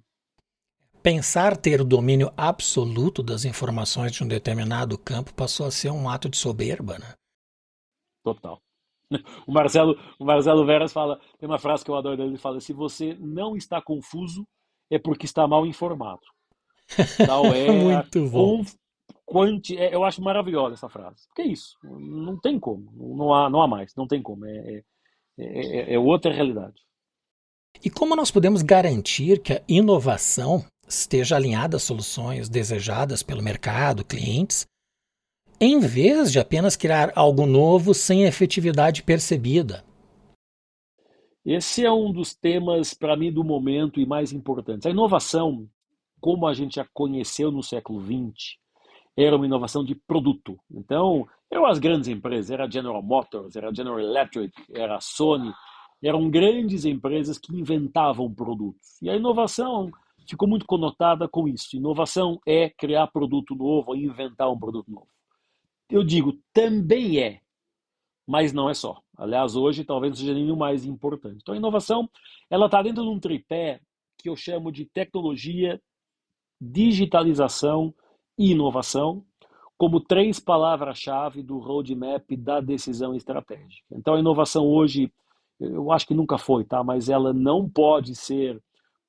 Pensar 1.02 1.56
ter 1.56 1.80
o 1.80 1.84
domínio 1.84 2.32
absoluto 2.36 3.22
das 3.22 3.44
informações 3.44 4.12
de 4.12 4.22
um 4.22 4.28
determinado 4.28 4.96
campo 4.96 5.34
passou 5.34 5.66
a 5.66 5.70
ser 5.70 5.90
um 5.90 6.08
ato 6.08 6.28
de 6.28 6.36
soberba, 6.36 6.98
né? 6.98 7.14
Total. 8.22 8.60
O 9.46 9.52
Marcelo, 9.52 9.94
o 10.18 10.24
Marcelo 10.24 10.64
Veras 10.64 10.90
fala, 10.90 11.20
tem 11.38 11.46
uma 11.46 11.58
frase 11.58 11.84
que 11.84 11.90
eu 11.90 11.96
adoro 11.96 12.16
dele, 12.16 12.30
ele 12.30 12.38
fala: 12.38 12.60
se 12.60 12.72
você 12.72 13.14
não 13.20 13.54
está 13.56 13.82
confuso, 13.82 14.46
é 14.94 14.98
porque 14.98 15.24
está 15.24 15.48
mal 15.48 15.66
informado. 15.66 16.20
Tal 17.26 17.46
é 17.46 17.70
Muito 17.70 18.28
bom. 18.28 18.62
quanti... 19.24 19.76
É, 19.78 19.94
eu 19.94 20.04
acho 20.04 20.22
maravilhosa 20.22 20.74
essa 20.74 20.88
frase. 20.88 21.26
Porque 21.28 21.42
é 21.42 21.46
isso. 21.46 21.78
Não 21.82 22.38
tem 22.38 22.60
como. 22.60 22.92
Não 22.94 23.32
há, 23.32 23.48
não 23.48 23.62
há 23.62 23.66
mais. 23.66 23.94
Não 23.96 24.06
tem 24.06 24.20
como. 24.20 24.44
É, 24.44 24.82
é, 25.38 25.44
é, 25.88 25.94
é 25.94 25.98
outra 25.98 26.32
realidade. 26.32 26.74
E 27.82 27.88
como 27.88 28.14
nós 28.14 28.30
podemos 28.30 28.60
garantir 28.60 29.40
que 29.40 29.54
a 29.54 29.62
inovação 29.66 30.64
esteja 30.86 31.36
alinhada 31.36 31.78
às 31.78 31.82
soluções 31.82 32.48
desejadas 32.48 33.22
pelo 33.22 33.42
mercado, 33.42 34.04
clientes, 34.04 34.66
em 35.58 35.78
vez 35.78 36.30
de 36.30 36.38
apenas 36.38 36.76
criar 36.76 37.12
algo 37.16 37.46
novo 37.46 37.94
sem 37.94 38.24
efetividade 38.24 39.02
percebida? 39.02 39.82
Esse 41.44 41.84
é 41.84 41.92
um 41.92 42.12
dos 42.12 42.34
temas, 42.34 42.94
para 42.94 43.16
mim, 43.16 43.32
do 43.32 43.42
momento 43.42 44.00
e 44.00 44.06
mais 44.06 44.32
importantes. 44.32 44.86
A 44.86 44.90
inovação, 44.90 45.68
como 46.20 46.46
a 46.46 46.54
gente 46.54 46.76
já 46.76 46.86
conheceu 46.94 47.50
no 47.50 47.62
século 47.62 48.00
XX, 48.00 48.56
era 49.16 49.36
uma 49.36 49.46
inovação 49.46 49.84
de 49.84 49.94
produto. 49.94 50.58
Então, 50.70 51.26
eram 51.50 51.66
as 51.66 51.78
grandes 51.78 52.08
empresas, 52.08 52.50
era 52.50 52.64
a 52.64 52.70
General 52.70 53.02
Motors, 53.02 53.56
era 53.56 53.68
a 53.68 53.74
General 53.74 53.98
Electric, 53.98 54.52
era 54.72 54.96
a 54.96 55.00
Sony, 55.00 55.52
eram 56.02 56.30
grandes 56.30 56.84
empresas 56.84 57.38
que 57.38 57.54
inventavam 57.54 58.32
produtos. 58.32 59.00
E 59.02 59.10
a 59.10 59.16
inovação 59.16 59.90
ficou 60.26 60.48
muito 60.48 60.64
conotada 60.64 61.28
com 61.28 61.48
isso. 61.48 61.76
Inovação 61.76 62.40
é 62.46 62.70
criar 62.70 63.08
produto 63.08 63.54
novo, 63.54 63.94
inventar 63.94 64.50
um 64.50 64.58
produto 64.58 64.90
novo. 64.90 65.08
Eu 65.90 66.02
digo, 66.02 66.38
também 66.54 67.18
é, 67.18 67.41
mas 68.26 68.52
não 68.52 68.68
é 68.70 68.74
só. 68.74 69.00
Aliás, 69.16 69.56
hoje 69.56 69.84
talvez 69.84 70.10
não 70.10 70.16
seja 70.16 70.52
o 70.52 70.56
mais 70.56 70.84
importante. 70.84 71.38
Então, 71.42 71.54
a 71.54 71.58
inovação 71.58 72.08
ela 72.48 72.66
está 72.66 72.82
dentro 72.82 73.02
de 73.02 73.08
um 73.08 73.18
tripé 73.18 73.80
que 74.18 74.28
eu 74.28 74.36
chamo 74.36 74.70
de 74.70 74.84
tecnologia, 74.84 75.80
digitalização 76.60 77.94
e 78.38 78.52
inovação, 78.52 79.24
como 79.76 80.00
três 80.00 80.38
palavras-chave 80.38 81.42
do 81.42 81.58
roadmap 81.58 82.30
da 82.36 82.60
decisão 82.60 83.14
estratégica. 83.14 83.84
Então, 83.90 84.14
a 84.14 84.20
inovação 84.20 84.66
hoje 84.66 85.12
eu 85.58 85.92
acho 85.92 86.06
que 86.06 86.14
nunca 86.14 86.38
foi, 86.38 86.64
tá? 86.64 86.82
Mas 86.82 87.08
ela 87.08 87.32
não 87.32 87.68
pode 87.68 88.14
ser 88.14 88.60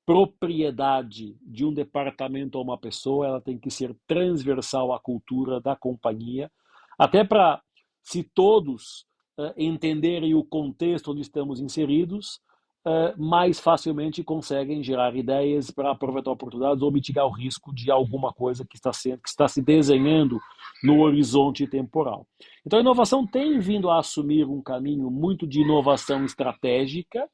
propriedade 0.06 1.36
de 1.40 1.64
um 1.64 1.72
departamento 1.72 2.58
ou 2.58 2.64
uma 2.64 2.78
pessoa, 2.78 3.26
ela 3.26 3.40
tem 3.40 3.58
que 3.58 3.70
ser 3.70 3.96
transversal 4.06 4.92
à 4.92 5.00
cultura 5.00 5.60
da 5.60 5.74
companhia, 5.74 6.50
até 6.98 7.24
para, 7.24 7.60
se 8.04 8.22
todos 8.22 9.06
uh, 9.38 9.52
entenderem 9.56 10.34
o 10.34 10.44
contexto 10.44 11.10
onde 11.10 11.22
estamos 11.22 11.60
inseridos, 11.60 12.40
uh, 12.86 13.20
mais 13.20 13.58
facilmente 13.58 14.22
conseguem 14.22 14.82
gerar 14.84 15.16
ideias 15.16 15.70
para 15.70 15.90
aproveitar 15.90 16.30
oportunidades 16.30 16.82
ou 16.82 16.92
mitigar 16.92 17.26
o 17.26 17.32
risco 17.32 17.74
de 17.74 17.90
alguma 17.90 18.32
coisa 18.32 18.64
que 18.64 18.76
está, 18.76 18.92
sendo, 18.92 19.22
que 19.22 19.28
está 19.28 19.48
se 19.48 19.62
desenhando 19.62 20.38
no 20.82 21.00
horizonte 21.00 21.66
temporal. 21.66 22.26
Então, 22.64 22.78
a 22.78 22.82
inovação 22.82 23.26
tem 23.26 23.58
vindo 23.58 23.90
a 23.90 23.98
assumir 23.98 24.44
um 24.44 24.62
caminho 24.62 25.10
muito 25.10 25.46
de 25.46 25.62
inovação 25.62 26.24
estratégica, 26.24 27.28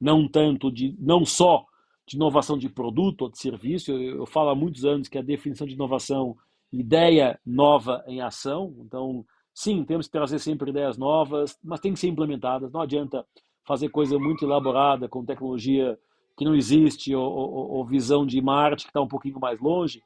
não 0.00 0.28
tanto 0.28 0.70
de, 0.70 0.96
não 0.98 1.24
só 1.24 1.66
de 2.06 2.16
inovação 2.16 2.56
de 2.56 2.68
produto 2.68 3.22
ou 3.22 3.30
de 3.30 3.38
serviço. 3.38 3.90
Eu, 3.90 4.18
eu 4.18 4.26
falo 4.26 4.50
há 4.50 4.54
muitos 4.54 4.84
anos 4.84 5.08
que 5.08 5.18
a 5.18 5.22
definição 5.22 5.66
de 5.66 5.74
inovação, 5.74 6.36
ideia 6.72 7.38
nova 7.44 8.04
em 8.06 8.20
ação. 8.20 8.76
Então, 8.80 9.24
sim, 9.54 9.84
temos 9.84 10.06
que 10.06 10.12
trazer 10.12 10.38
sempre 10.40 10.70
ideias 10.70 10.98
novas, 10.98 11.58
mas 11.62 11.80
tem 11.80 11.92
que 11.92 12.00
ser 12.00 12.08
implementadas. 12.08 12.72
Não 12.72 12.80
adianta 12.80 13.24
fazer 13.64 13.88
coisa 13.88 14.18
muito 14.18 14.44
elaborada 14.44 15.08
com 15.08 15.24
tecnologia 15.24 15.98
que 16.36 16.44
não 16.44 16.54
existe 16.54 17.14
ou, 17.14 17.24
ou, 17.24 17.70
ou 17.76 17.86
visão 17.86 18.26
de 18.26 18.40
Marte 18.42 18.84
que 18.84 18.90
está 18.90 19.00
um 19.00 19.08
pouquinho 19.08 19.38
mais 19.38 19.60
longe. 19.60 20.02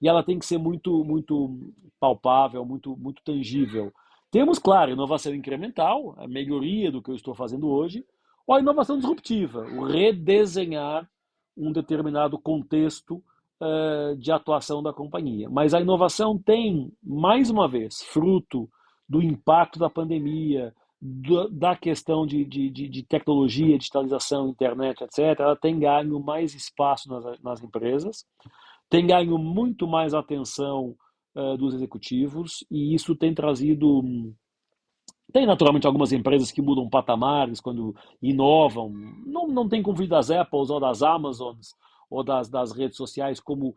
E 0.00 0.08
ela 0.08 0.22
tem 0.22 0.38
que 0.38 0.46
ser 0.46 0.58
muito, 0.58 1.02
muito 1.04 1.72
palpável, 1.98 2.64
muito, 2.64 2.96
muito 2.96 3.22
tangível. 3.22 3.92
Temos, 4.30 4.58
claro, 4.58 4.92
inovação 4.92 5.34
incremental, 5.34 6.14
a 6.18 6.28
melhoria 6.28 6.92
do 6.92 7.02
que 7.02 7.10
eu 7.10 7.16
estou 7.16 7.34
fazendo 7.34 7.68
hoje, 7.68 8.04
ou 8.46 8.54
a 8.54 8.60
inovação 8.60 8.96
disruptiva, 8.96 9.62
o 9.76 9.84
redesenhar 9.84 11.08
um 11.56 11.72
determinado 11.72 12.38
contexto 12.38 13.22
uh, 13.60 14.16
de 14.16 14.30
atuação 14.30 14.82
da 14.82 14.92
companhia. 14.92 15.48
Mas 15.50 15.74
a 15.74 15.80
inovação 15.80 16.38
tem, 16.38 16.92
mais 17.02 17.50
uma 17.50 17.68
vez, 17.68 18.02
fruto 18.02 18.70
do 19.10 19.20
impacto 19.20 19.76
da 19.76 19.90
pandemia, 19.90 20.72
do, 21.02 21.48
da 21.48 21.74
questão 21.74 22.24
de, 22.24 22.44
de, 22.44 22.70
de, 22.70 23.02
tecnologia, 23.02 23.76
digitalização, 23.76 24.48
internet, 24.48 25.02
etc., 25.02 25.40
ela 25.40 25.56
tem 25.56 25.80
ganho 25.80 26.20
mais 26.20 26.54
espaço 26.54 27.08
nas, 27.08 27.40
nas 27.42 27.60
empresas, 27.60 28.24
tem 28.88 29.08
ganho 29.08 29.36
muito 29.36 29.88
mais 29.88 30.14
atenção 30.14 30.94
uh, 31.34 31.56
dos 31.56 31.74
executivos, 31.74 32.64
e 32.70 32.94
isso 32.94 33.16
tem 33.16 33.34
trazido. 33.34 34.00
Tem 35.32 35.44
naturalmente 35.44 35.86
algumas 35.86 36.12
empresas 36.12 36.52
que 36.52 36.62
mudam 36.62 36.88
patamares 36.88 37.60
quando 37.60 37.94
inovam. 38.22 38.92
Não, 39.26 39.48
não 39.48 39.68
tem 39.68 39.82
conflito 39.82 40.10
das 40.10 40.30
Apples 40.30 40.70
ou 40.70 40.78
das 40.78 41.02
Amazons 41.02 41.74
ou 42.08 42.22
das, 42.22 42.48
das 42.48 42.72
redes 42.72 42.96
sociais 42.96 43.40
como 43.40 43.74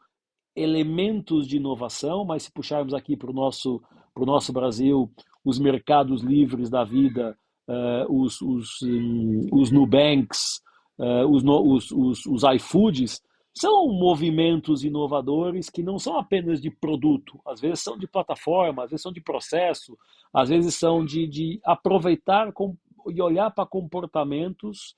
elementos 0.56 1.48
de 1.48 1.58
inovação, 1.58 2.26
mas 2.26 2.44
se 2.44 2.52
puxarmos 2.52 2.94
aqui 2.94 3.16
para 3.16 3.30
o 3.30 3.34
nosso, 3.34 3.82
o 4.16 4.26
nosso 4.26 4.54
Brasil, 4.54 5.12
os 5.44 5.60
mercados 5.60 6.22
livres 6.22 6.70
da 6.70 6.84
vida, 6.84 7.38
uh, 7.68 8.22
os, 8.22 8.42
os, 8.42 8.82
um, 8.82 9.48
os 9.52 9.72
Nubanks, 9.72 10.62
uh, 10.98 11.26
os, 11.28 11.44
os, 11.44 11.92
os, 11.92 12.26
os 12.26 12.44
iFoods, 12.56 13.22
são 13.56 13.88
movimentos 13.88 14.84
inovadores 14.84 15.70
que 15.70 15.84
não 15.84 16.00
são 16.00 16.18
apenas 16.18 16.60
de 16.60 16.72
produto, 16.72 17.40
às 17.46 17.62
vezes 17.62 17.82
são 17.82 17.98
de 17.98 18.08
plataforma, 18.08 18.84
às 18.84 18.90
vezes 18.90 19.04
são 19.04 19.12
de 19.12 19.22
processo, 19.22 19.98
às 20.34 20.50
vezes 20.50 20.76
são 20.76 21.06
de, 21.06 21.28
de 21.28 21.60
aproveitar 21.64 22.52
com, 22.52 22.76
e 23.08 23.22
olhar 23.22 23.52
para 23.52 23.66
comportamentos 23.66 24.96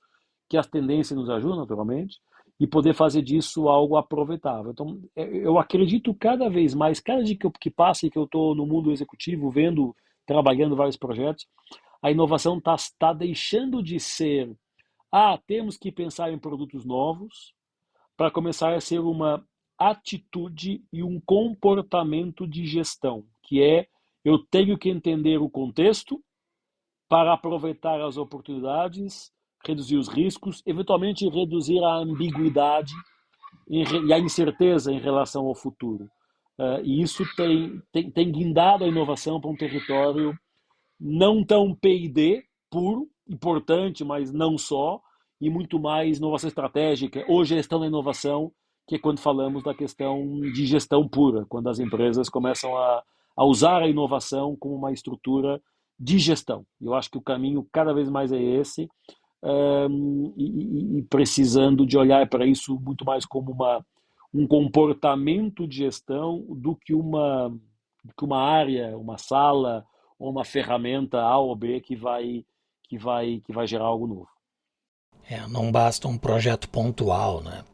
que 0.48 0.56
as 0.56 0.66
tendências 0.66 1.18
nos 1.18 1.28
ajudam, 1.28 1.58
naturalmente, 1.58 2.18
e 2.58 2.66
poder 2.66 2.94
fazer 2.94 3.22
disso 3.22 3.68
algo 3.68 3.96
aproveitável. 3.96 4.72
Então, 4.72 5.00
é, 5.14 5.24
eu 5.24 5.58
acredito 5.58 6.14
cada 6.14 6.48
vez 6.48 6.74
mais, 6.74 7.00
cada 7.00 7.22
dia 7.22 7.36
que, 7.36 7.46
eu, 7.46 7.50
que 7.50 7.70
passa 7.70 8.06
e 8.06 8.10
que 8.10 8.18
eu 8.18 8.24
estou 8.24 8.54
no 8.54 8.66
mundo 8.66 8.90
executivo, 8.90 9.50
vendo, 9.50 9.94
trabalhando 10.26 10.76
vários 10.76 10.96
projetos, 10.96 11.46
a 12.02 12.10
inovação 12.10 12.58
está 12.58 12.76
tá 12.98 13.12
deixando 13.12 13.82
de 13.82 14.00
ser, 14.00 14.50
ah, 15.12 15.38
temos 15.46 15.76
que 15.76 15.92
pensar 15.92 16.32
em 16.32 16.38
produtos 16.38 16.84
novos, 16.84 17.54
para 18.16 18.30
começar 18.30 18.72
a 18.72 18.80
ser 18.80 19.00
uma 19.00 19.44
atitude 19.78 20.82
e 20.90 21.02
um 21.02 21.20
comportamento 21.20 22.46
de 22.46 22.64
gestão, 22.64 23.24
que 23.42 23.62
é 23.62 23.86
eu 24.24 24.38
tenho 24.38 24.78
que 24.78 24.88
entender 24.88 25.38
o 25.38 25.50
contexto 25.50 26.22
para 27.08 27.34
aproveitar 27.34 28.00
as 28.00 28.16
oportunidades, 28.16 29.30
reduzir 29.66 29.96
os 29.96 30.08
riscos, 30.08 30.62
eventualmente 30.66 31.28
reduzir 31.28 31.82
a 31.82 31.96
ambiguidade 31.96 32.92
e 33.68 34.12
a 34.12 34.18
incerteza 34.18 34.92
em 34.92 35.00
relação 35.00 35.46
ao 35.46 35.54
futuro. 35.54 36.08
Uh, 36.58 36.80
e 36.84 37.02
isso 37.02 37.24
tem, 37.36 37.82
tem, 37.92 38.10
tem 38.10 38.32
guindado 38.32 38.84
a 38.84 38.88
inovação 38.88 39.40
para 39.40 39.50
um 39.50 39.56
território 39.56 40.36
não 40.98 41.44
tão 41.44 41.74
P&D 41.74 42.44
puro, 42.70 43.08
importante, 43.28 44.04
mas 44.04 44.32
não 44.32 44.56
só, 44.56 45.00
e 45.40 45.50
muito 45.50 45.78
mais 45.78 46.18
inovação 46.18 46.48
estratégica 46.48 47.24
ou 47.28 47.44
gestão 47.44 47.80
da 47.80 47.86
inovação, 47.86 48.50
que 48.86 48.94
é 48.94 48.98
quando 48.98 49.18
falamos 49.18 49.62
da 49.62 49.74
questão 49.74 50.40
de 50.40 50.64
gestão 50.64 51.06
pura, 51.06 51.44
quando 51.46 51.68
as 51.68 51.78
empresas 51.78 52.28
começam 52.30 52.76
a, 52.76 53.02
a 53.36 53.44
usar 53.44 53.82
a 53.82 53.88
inovação 53.88 54.56
como 54.56 54.76
uma 54.76 54.92
estrutura 54.92 55.60
de 55.98 56.18
gestão. 56.18 56.64
Eu 56.80 56.94
acho 56.94 57.10
que 57.10 57.18
o 57.18 57.22
caminho 57.22 57.66
cada 57.72 57.92
vez 57.92 58.08
mais 58.08 58.32
é 58.32 58.40
esse, 58.40 58.88
um, 59.42 60.32
e, 60.36 60.98
e, 60.98 61.02
precisando 61.02 61.86
de 61.86 61.96
olhar 61.96 62.28
para 62.28 62.46
isso 62.46 62.78
muito 62.80 63.04
mais 63.04 63.24
como 63.24 63.52
uma, 63.52 63.84
um 64.32 64.46
comportamento 64.46 65.66
de 65.66 65.78
gestão 65.78 66.44
do 66.48 66.74
que 66.74 66.94
uma, 66.94 67.54
que 68.16 68.24
uma 68.24 68.40
área, 68.40 68.96
uma 68.96 69.18
sala 69.18 69.84
ou 70.18 70.30
uma 70.30 70.44
ferramenta 70.44 71.20
A 71.20 71.38
ou 71.38 71.54
B 71.54 71.80
que 71.80 71.94
vai, 71.94 72.44
que 72.84 72.98
vai, 72.98 73.42
que 73.44 73.52
vai 73.52 73.66
gerar 73.66 73.84
algo 73.84 74.06
novo. 74.06 74.28
É, 75.28 75.46
não 75.48 75.72
basta 75.72 76.06
um 76.06 76.16
projeto 76.16 76.68
pontual, 76.68 77.42
né? 77.42 77.64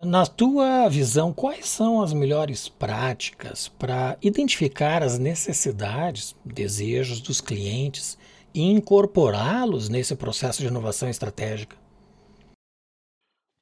Na 0.00 0.24
tua 0.24 0.88
visão, 0.88 1.32
quais 1.32 1.68
são 1.68 2.00
as 2.00 2.12
melhores 2.12 2.68
práticas 2.68 3.66
para 3.66 4.16
identificar 4.22 5.02
as 5.02 5.18
necessidades, 5.18 6.36
desejos 6.44 7.20
dos 7.20 7.40
clientes 7.40 8.16
e 8.54 8.62
incorporá-los 8.62 9.88
nesse 9.88 10.16
processo 10.16 10.60
de 10.62 10.68
inovação 10.68 11.08
estratégica? 11.08 11.76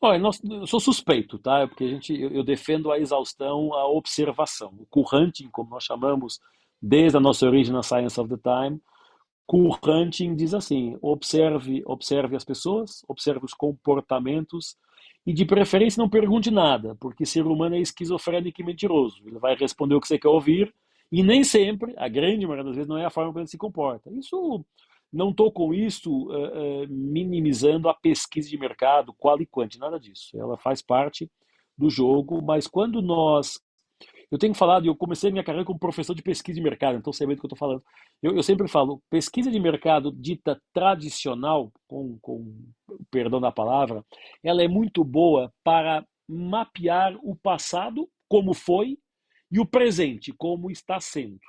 Olha, 0.01 0.22
eu 0.44 0.66
sou 0.66 0.79
suspeito, 0.79 1.38
tá? 1.38 1.66
Porque 1.66 1.85
a 1.85 1.88
gente, 1.88 2.14
eu 2.14 2.44
defendo 2.44 2.92
a 2.92 2.99
exaustão, 2.99 3.75
a 3.75 3.88
observação. 3.88 4.75
O 4.79 4.87
co-hunting, 4.87 5.49
como 5.51 5.70
nós 5.70 5.85
chamamos 5.85 6.38
desde 6.81 7.16
a 7.16 7.20
nossa 7.20 7.46
origem 7.46 7.72
na 7.72 7.83
Science 7.83 8.20
of 8.20 8.29
the 8.29 8.37
Time, 8.37 8.81
com 9.46 9.70
Hunting 9.85 10.35
diz 10.35 10.53
assim: 10.55 10.96
observe, 11.01 11.83
observe 11.87 12.37
as 12.37 12.44
pessoas, 12.44 13.05
observe 13.09 13.44
os 13.44 13.55
comportamentos 13.55 14.77
E 15.27 15.33
de 15.33 15.44
preferência 15.44 16.01
não 16.01 16.09
pergunte 16.09 16.51
nada, 16.51 16.96
porque 17.01 17.27
ser 17.27 17.44
humano 17.46 17.75
é 17.75 17.81
esquizofrênico 17.81 18.61
e 18.61 18.64
mentiroso. 18.64 19.22
Ele 19.27 19.38
vai 19.38 19.57
responder 19.57 19.94
o 19.96 20.01
que 20.01 20.07
você 20.07 20.18
quer 20.18 20.29
ouvir, 20.29 20.72
e 21.10 21.22
nem 21.22 21.44
sempre, 21.44 21.94
a 21.96 22.08
grande 22.08 22.46
maioria 22.46 22.64
das 22.64 22.74
vezes, 22.74 22.88
não 22.88 22.98
é 22.98 23.04
a 23.04 23.10
forma 23.10 23.30
como 23.30 23.40
ele 23.40 23.48
se 23.48 23.58
comporta. 23.58 24.10
Isso 24.12 24.64
não 25.12 25.30
estou 25.30 25.52
com 25.52 25.72
isso 25.72 26.10
uh, 26.28 26.82
uh, 26.84 26.88
minimizando 26.88 27.88
a 27.88 27.94
pesquisa 27.94 28.48
de 28.48 28.58
mercado, 28.58 29.14
qual 29.16 29.40
e 29.40 29.46
quanto, 29.46 29.78
nada 29.78 29.98
disso. 30.00 30.36
Ela 30.38 30.58
faz 30.58 30.82
parte 30.82 31.30
do 31.76 31.88
jogo, 31.88 32.42
mas 32.42 32.66
quando 32.66 33.00
nós. 33.00 33.60
Eu 34.28 34.38
tenho 34.38 34.54
falado, 34.54 34.86
eu 34.86 34.96
comecei 34.96 35.30
minha 35.30 35.44
carreira 35.44 35.64
como 35.64 35.78
professor 35.78 36.12
de 36.12 36.22
pesquisa 36.22 36.56
de 36.56 36.62
mercado, 36.62 36.98
então 36.98 37.12
sabendo 37.12 37.36
do 37.36 37.40
que 37.40 37.46
eu 37.46 37.48
estou 37.54 37.58
falando. 37.58 37.82
Eu, 38.20 38.34
eu, 38.34 38.42
sempre 38.42 38.66
falo, 38.66 39.00
pesquisa 39.08 39.52
de 39.52 39.60
mercado 39.60 40.10
dita 40.10 40.60
tradicional, 40.72 41.72
com, 41.86 42.18
com 42.20 42.52
perdão 43.08 43.40
da 43.40 43.52
palavra, 43.52 44.04
ela 44.42 44.64
é 44.64 44.66
muito 44.66 45.04
boa 45.04 45.52
para 45.62 46.04
mapear 46.28 47.16
o 47.22 47.36
passado, 47.36 48.08
como 48.28 48.52
foi, 48.52 48.98
e 49.50 49.61
o 49.61 49.66
presente, 49.66 50.32
como 50.32 50.70
está 50.70 51.00
sendo. 51.00 51.40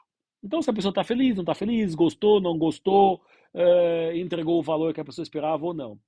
Então, 0.44 0.62
se 0.62 0.70
a 0.70 0.74
pessoa 0.74 0.92
está 0.92 1.04
feliz, 1.04 1.36
não 1.36 1.42
está 1.42 1.56
feliz, 1.56 1.96
gostou, 1.96 2.40
não 2.40 2.58
gostou, 2.58 3.22
uh, 3.54 4.16
entregou 4.16 4.60
o 4.60 4.64
valor 4.64 4.94
que 4.94 5.02
a 5.02 5.06
pessoa 5.06 5.24
esperava 5.24 5.66
ou 5.66 5.74
não. 5.74 6.00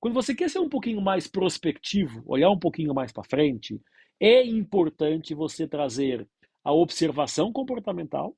Quando 0.00 0.14
você 0.14 0.34
quer 0.34 0.50
ser 0.50 0.58
um 0.58 0.68
pouquinho 0.68 1.00
mais 1.00 1.26
prospectivo, 1.26 2.22
olhar 2.26 2.50
um 2.50 2.58
pouquinho 2.58 2.94
mais 2.94 3.12
para 3.12 3.24
frente, 3.24 3.80
é 4.18 4.44
importante 4.44 5.34
você 5.34 5.66
trazer 5.66 6.28
a 6.64 6.72
observação 6.72 7.52
comportamental 7.52 8.36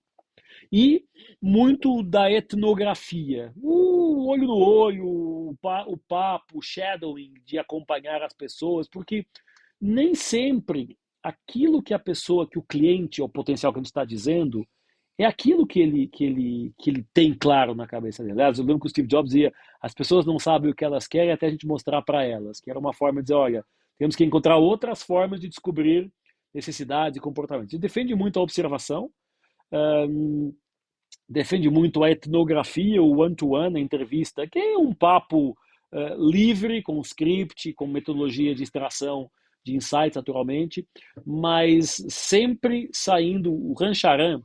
e 0.73 1.05
muito 1.41 2.03
da 2.03 2.31
etnografia, 2.31 3.53
o 3.57 4.29
olho 4.29 4.47
no 4.47 4.57
olho, 4.57 5.07
o 5.07 5.57
papo, 6.09 6.59
o 6.59 6.63
shadowing 6.63 7.35
de 7.45 7.59
acompanhar 7.59 8.23
as 8.23 8.33
pessoas, 8.33 8.89
porque 8.89 9.27
nem 9.81 10.15
sempre 10.15 10.99
aquilo 11.25 11.83
que 11.83 11.95
a 11.95 11.99
pessoa, 11.99 12.47
que 12.47 12.59
o 12.59 12.63
cliente, 12.63 13.23
ou 13.23 13.29
potencial 13.29 13.73
que 13.73 13.79
a 13.79 13.81
gente 13.81 13.87
está 13.87 14.05
dizendo, 14.05 14.67
é 15.17 15.25
aquilo 15.25 15.67
que 15.67 15.81
ele, 15.81 16.07
que, 16.09 16.25
ele, 16.25 16.75
que 16.79 16.91
ele 16.91 17.07
tem 17.15 17.33
claro 17.33 17.75
na 17.75 17.87
cabeça 17.87 18.23
dele. 18.23 18.35
Aliás, 18.35 18.59
eu 18.59 18.65
lembro 18.65 18.81
que 18.81 18.87
o 18.89 18.91
Steve 18.91 19.09
Jobs 19.09 19.31
dizia: 19.31 19.53
as 19.81 19.95
pessoas 19.95 20.27
não 20.27 20.39
sabem 20.39 20.71
o 20.71 20.75
que 20.75 20.85
elas 20.85 21.09
querem 21.09 21.33
até 21.33 21.47
a 21.47 21.51
gente 21.51 21.67
mostrar 21.67 22.03
para 22.03 22.25
elas, 22.25 22.61
que 22.61 22.69
era 22.69 22.79
uma 22.79 22.93
forma 22.93 23.21
de 23.21 23.27
dizer: 23.27 23.35
olha, 23.35 23.65
temos 23.97 24.15
que 24.15 24.25
encontrar 24.25 24.57
outras 24.57 25.03
formas 25.03 25.41
de 25.41 25.49
descobrir 25.49 26.13
necessidades 26.53 27.17
e 27.17 27.21
comportamentos. 27.21 27.73
Ele 27.73 27.81
defende 27.81 28.15
muito 28.15 28.39
a 28.39 28.43
observação, 28.43 29.11
defende 31.29 31.71
muito 31.71 32.05
a 32.05 32.11
etnografia, 32.11 33.03
o 33.03 33.21
one-to-one, 33.21 33.71
-one, 33.71 33.77
a 33.77 33.81
entrevista, 33.81 34.47
que 34.47 34.59
é 34.59 34.77
um 34.77 34.93
papo 34.93 35.57
uh, 35.93 36.31
livre, 36.31 36.83
com 36.83 37.01
script, 37.01 37.73
com 37.73 37.87
metodologia 37.87 38.55
de 38.55 38.63
extração 38.63 39.31
de 39.65 39.75
insights, 39.75 40.17
naturalmente, 40.17 40.87
mas 41.25 42.05
sempre 42.09 42.89
saindo, 42.93 43.53
o 43.53 43.73
Rancharan, 43.75 44.43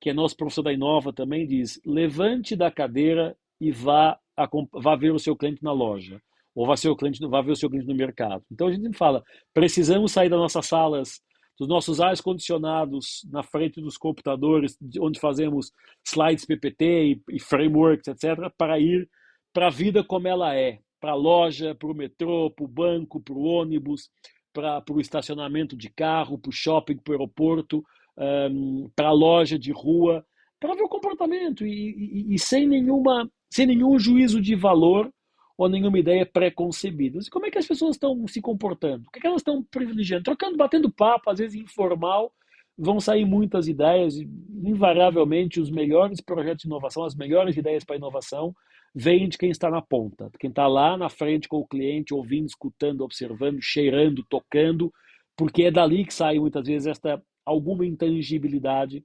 que 0.00 0.10
é 0.10 0.12
nosso 0.12 0.36
professor 0.36 0.62
da 0.62 0.72
Inova 0.72 1.12
também, 1.12 1.46
diz: 1.46 1.80
levante 1.84 2.54
da 2.54 2.70
cadeira 2.70 3.36
e 3.60 3.70
vá, 3.72 4.18
a, 4.36 4.48
vá 4.74 4.94
ver 4.94 5.12
o 5.12 5.18
seu 5.18 5.34
cliente 5.34 5.62
na 5.62 5.72
loja, 5.72 6.20
ou 6.54 6.66
vá, 6.66 6.76
seu 6.76 6.94
cliente, 6.94 7.24
vá 7.26 7.40
ver 7.40 7.52
o 7.52 7.56
seu 7.56 7.70
cliente 7.70 7.88
no 7.88 7.94
mercado. 7.94 8.44
Então 8.50 8.68
a 8.68 8.72
gente 8.72 8.96
fala: 8.96 9.24
precisamos 9.52 10.12
sair 10.12 10.28
das 10.28 10.38
nossas 10.38 10.66
salas, 10.66 11.20
dos 11.58 11.66
nossos 11.66 12.00
ares 12.00 12.20
condicionados 12.20 13.26
na 13.30 13.42
frente 13.42 13.80
dos 13.80 13.96
computadores, 13.96 14.78
onde 15.00 15.18
fazemos 15.18 15.72
slides 16.04 16.44
PPT 16.44 16.84
e, 16.84 17.22
e 17.30 17.40
frameworks, 17.40 18.06
etc., 18.06 18.52
para 18.56 18.78
ir 18.78 19.08
para 19.52 19.66
a 19.66 19.70
vida 19.70 20.04
como 20.04 20.28
ela 20.28 20.54
é, 20.54 20.78
para 21.00 21.12
a 21.12 21.16
loja, 21.16 21.74
para 21.74 21.88
o 21.90 21.94
metrô, 21.94 22.50
para 22.50 22.64
o 22.64 22.68
banco, 22.68 23.20
para 23.20 23.34
o 23.34 23.42
ônibus, 23.42 24.08
para 24.52 24.82
o 24.90 25.00
estacionamento 25.00 25.76
de 25.76 25.90
carro, 25.90 26.38
para 26.38 26.48
o 26.48 26.52
shopping, 26.52 26.96
para 26.96 27.12
o 27.12 27.14
aeroporto, 27.14 27.84
um, 28.16 28.90
para 28.94 29.08
a 29.08 29.12
loja 29.12 29.58
de 29.58 29.72
rua, 29.72 30.24
para 30.60 30.74
ver 30.74 30.82
o 30.82 30.88
comportamento 30.88 31.64
e, 31.64 32.26
e, 32.28 32.34
e, 32.34 32.38
sem, 32.38 32.66
nenhuma, 32.66 33.30
sem 33.50 33.66
nenhum 33.66 33.98
juízo 33.98 34.40
de 34.40 34.54
valor 34.54 35.12
ou 35.56 35.68
nenhuma 35.68 35.98
ideia 35.98 36.26
pré-concebida. 36.26 37.18
Como 37.30 37.46
é 37.46 37.50
que 37.50 37.58
as 37.58 37.66
pessoas 37.66 37.96
estão 37.96 38.26
se 38.26 38.40
comportando? 38.40 39.04
O 39.06 39.10
que, 39.10 39.18
é 39.18 39.22
que 39.22 39.26
elas 39.26 39.40
estão 39.40 39.62
privilegiando? 39.62 40.24
Trocando, 40.24 40.56
batendo 40.56 40.90
papo, 40.90 41.30
às 41.30 41.38
vezes 41.38 41.60
informal, 41.60 42.32
vão 42.76 43.00
sair 43.00 43.24
muitas 43.24 43.66
ideias, 43.66 44.16
invariavelmente 44.64 45.60
os 45.60 45.70
melhores 45.70 46.20
projetos 46.20 46.62
de 46.62 46.68
inovação, 46.68 47.04
as 47.04 47.14
melhores 47.14 47.56
ideias 47.56 47.84
para 47.84 47.96
inovação 47.96 48.54
vêm 48.98 49.28
de 49.28 49.38
quem 49.38 49.50
está 49.50 49.70
na 49.70 49.80
ponta, 49.80 50.28
quem 50.40 50.50
está 50.50 50.66
lá 50.66 50.96
na 50.96 51.08
frente 51.08 51.48
com 51.48 51.58
o 51.58 51.66
cliente, 51.66 52.12
ouvindo, 52.12 52.46
escutando, 52.46 53.02
observando, 53.02 53.62
cheirando, 53.62 54.24
tocando, 54.28 54.92
porque 55.36 55.62
é 55.62 55.70
dali 55.70 56.04
que 56.04 56.12
sai 56.12 56.40
muitas 56.40 56.66
vezes 56.66 56.88
esta 56.88 57.22
alguma 57.46 57.86
intangibilidade. 57.86 59.04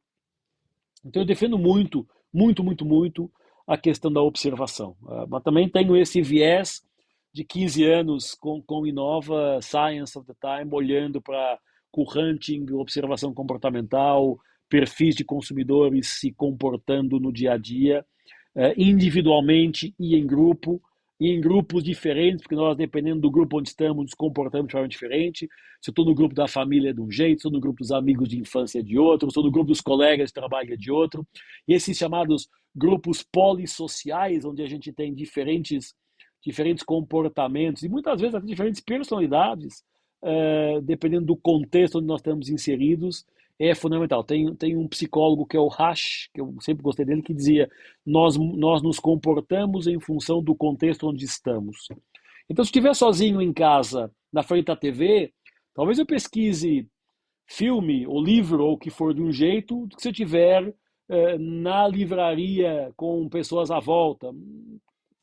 Então 1.06 1.22
eu 1.22 1.28
defendo 1.28 1.60
muito, 1.60 2.08
muito, 2.34 2.64
muito, 2.64 2.84
muito 2.84 3.32
a 3.68 3.78
questão 3.78 4.12
da 4.12 4.20
observação. 4.20 4.98
Uh, 5.04 5.28
mas 5.30 5.44
também 5.44 5.70
tenho 5.70 5.96
esse 5.96 6.24
viés 6.24 6.82
de 7.32 7.44
15 7.44 7.84
anos 7.86 8.34
com, 8.34 8.64
com 8.64 8.88
Inova, 8.88 9.60
Science 9.62 10.18
of 10.18 10.26
the 10.26 10.34
Time, 10.42 10.74
olhando 10.74 11.22
para 11.22 11.60
o 11.96 12.04
hunting, 12.18 12.66
observação 12.72 13.32
comportamental, 13.32 14.40
perfis 14.68 15.16
de 15.16 15.24
consumidores 15.24 16.20
se 16.20 16.34
comportando 16.34 17.20
no 17.20 17.32
dia 17.32 17.54
a 17.54 17.58
dia, 17.58 18.04
individualmente 18.78 19.94
e 20.00 20.16
em 20.16 20.26
grupo, 20.26 20.82
e 21.20 21.30
em 21.30 21.40
grupos 21.40 21.84
diferentes, 21.84 22.42
porque 22.42 22.56
nós, 22.56 22.76
dependendo 22.76 23.22
do 23.22 23.32
grupo 23.32 23.60
onde 23.60 23.70
estamos, 23.70 24.04
nos 24.04 24.14
comportamos 24.14 24.68
de 24.68 24.74
forma 24.74 24.88
diferente. 24.88 25.48
Se 25.82 25.90
eu 25.90 25.92
estou 25.92 26.06
no 26.06 26.14
grupo 26.14 26.36
da 26.36 26.48
família 26.48 26.90
é 26.90 26.94
de 26.94 27.02
um 27.02 27.10
jeito, 27.10 27.42
se 27.42 27.48
estou 27.48 27.52
no 27.52 27.60
grupo 27.60 27.80
dos 27.80 27.92
amigos 27.92 28.28
de 28.28 28.38
infância 28.38 28.80
é 28.80 28.82
de 28.82 28.98
outro, 28.98 29.28
se 29.28 29.32
estou 29.32 29.44
no 29.44 29.52
grupo 29.52 29.68
dos 29.68 29.82
colegas 29.82 30.30
de 30.30 30.34
trabalho 30.34 30.74
é 30.74 30.76
de 30.76 30.92
outro. 30.92 31.26
E 31.68 31.74
esses 31.74 31.98
chamados 31.98 32.50
grupos 32.76 33.24
polissociais, 33.24 34.44
onde 34.44 34.64
a 34.64 34.68
gente 34.68 34.92
tem 34.92 35.14
diferentes, 35.14 35.94
diferentes 36.44 36.84
comportamentos 36.84 37.84
e 37.84 37.90
muitas 37.90 38.20
vezes 38.20 38.36
até 38.36 38.46
diferentes 38.46 38.82
personalidades, 38.82 39.84
uh, 40.24 40.82
dependendo 40.82 41.28
do 41.28 41.38
contexto 41.38 42.00
onde 42.00 42.08
nós 42.08 42.20
estamos 42.20 42.50
inseridos, 42.50 43.26
é 43.60 43.74
fundamental. 43.76 44.24
Tem, 44.24 44.54
tem 44.56 44.76
um 44.76 44.88
psicólogo 44.88 45.46
que 45.46 45.58
é 45.58 45.60
o 45.60 45.68
Hash, 45.68 46.30
que 46.34 46.42
eu 46.42 46.56
sempre 46.62 46.84
gostei 46.84 47.06
dele, 47.06 47.22
que 47.22 47.34
dizia: 47.34 47.70
nós, 48.06 48.38
nós 48.38 48.82
nos 48.82 49.00
comportamos 49.00 49.88
em 49.88 50.00
função 50.00 50.42
do 50.42 50.56
contexto 50.56 51.08
onde 51.08 51.26
estamos. 51.26 51.88
Então, 52.50 52.64
se 52.64 52.70
estiver 52.70 52.94
sozinho 52.94 53.42
em 53.42 53.54
casa, 53.54 54.12
na 54.32 54.44
frente 54.44 54.66
da 54.66 54.76
TV, 54.76 55.32
talvez 55.74 56.00
eu 56.00 56.06
pesquise 56.06 56.88
filme 57.48 58.08
ou 58.08 58.24
livro 58.24 58.64
ou 58.66 58.74
o 58.74 58.78
que 58.78 58.90
for 58.90 59.14
de 59.14 59.22
um 59.22 59.32
jeito 59.32 59.88
que 59.90 60.02
se 60.02 60.08
eu 60.08 60.12
estiver 60.12 60.74
eh, 61.10 61.38
na 61.38 61.88
livraria 61.88 62.92
com 62.96 63.28
pessoas 63.30 63.70
à 63.70 63.80
volta 63.80 64.32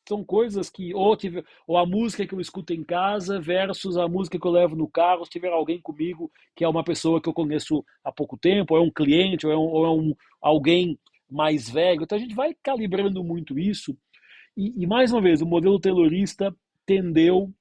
são 0.09 0.25
coisas 0.25 0.69
que 0.69 0.95
ou, 0.95 1.17
tiver, 1.17 1.45
ou 1.67 1.77
a 1.77 1.87
música 1.87 2.27
que 2.27 2.35
eu 2.35 2.41
escuto 2.41 2.73
em 2.73 2.83
casa 2.83 3.41
versus 3.41 3.97
a 3.97 4.09
música 4.09 4.39
que 4.39 4.47
eu 4.47 4.51
levo 4.51 4.75
no 4.77 4.89
carro, 4.89 5.25
se 5.25 5.31
tiver 5.31 5.53
alguém 5.53 5.81
comigo 5.81 6.31
que 6.55 6.65
é 6.65 6.69
uma 6.69 6.85
pessoa 6.85 7.21
que 7.21 7.29
eu 7.29 7.33
conheço 7.33 7.85
há 8.05 8.11
pouco 8.11 8.37
tempo, 8.37 8.75
ou 8.75 8.81
é 8.81 8.83
um 8.83 8.91
cliente, 8.91 9.47
ou 9.47 9.53
é, 9.53 9.57
um, 9.57 9.69
ou 9.69 9.87
é 9.87 9.91
um, 9.91 10.15
alguém 10.41 10.99
mais 11.31 11.71
velho. 11.71 12.03
Então 12.03 12.19
a 12.19 12.21
gente 12.21 12.35
vai 12.35 12.55
calibrando 12.63 13.23
muito 13.23 13.59
isso. 13.59 13.97
E, 14.57 14.83
e 14.83 14.87
mais 14.87 15.13
uma 15.13 15.23
vez, 15.23 15.41
o 15.41 15.47
modelo 15.47 15.79
taylorista 15.79 16.55
tendeu 16.85 17.53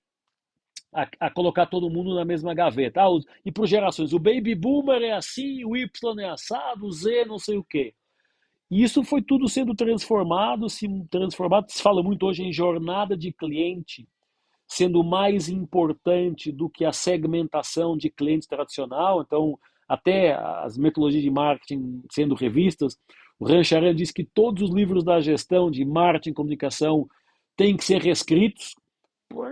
a, 0.92 1.08
a, 1.20 1.30
colocar 1.30 1.68
todo 1.68 1.90
mundo 1.90 2.16
na 2.16 2.26
mesma 2.26 2.54
gaveta. 2.54 3.02
Ah, 3.02 3.20
e 3.46 3.52
por 3.52 3.68
gerações, 3.68 4.14
o 4.14 4.20
baby 4.20 4.56
boomer 4.56 5.02
é 5.02 5.12
assim, 5.12 5.64
o 5.64 5.78
Y 5.78 6.20
é 6.20 6.30
assado, 6.30 6.86
o 6.86 6.92
Z 6.92 7.26
não 7.26 7.38
sei 7.38 7.58
o 7.58 7.64
quê. 7.64 7.94
E 8.70 8.84
isso 8.84 9.04
foi 9.04 9.22
tudo 9.22 9.50
sendo 9.50 9.74
transformado, 9.74 10.70
se 10.70 10.88
transformado, 11.10 11.72
se 11.72 11.82
fala 11.82 12.04
muito 12.04 12.26
hoje 12.26 12.44
em 12.44 12.54
jornada 12.54 13.18
de 13.18 13.32
cliente, 13.32 14.08
sendo 14.68 15.04
mais 15.04 15.50
importante 15.50 16.52
do 16.52 16.70
que 16.70 16.86
a 16.86 16.94
segmentação 16.94 17.98
de 17.98 18.10
clientes 18.12 18.48
tradicional. 18.48 19.22
Então, 19.22 19.58
até 19.88 20.34
as 20.34 20.78
metodologias 20.78 21.24
de 21.24 21.32
marketing 21.32 22.04
sendo 22.12 22.36
revistas, 22.36 22.96
o 23.40 23.46
Rancharan 23.46 23.96
diz 23.96 24.12
que 24.12 24.24
todos 24.24 24.62
os 24.62 24.76
livros 24.76 25.04
da 25.04 25.20
gestão 25.20 25.72
de 25.72 25.84
marketing 25.84 26.30
e 26.30 26.34
comunicação 26.34 27.08
têm 27.58 27.76
que 27.76 27.84
ser 27.84 28.02
reescritos, 28.02 28.76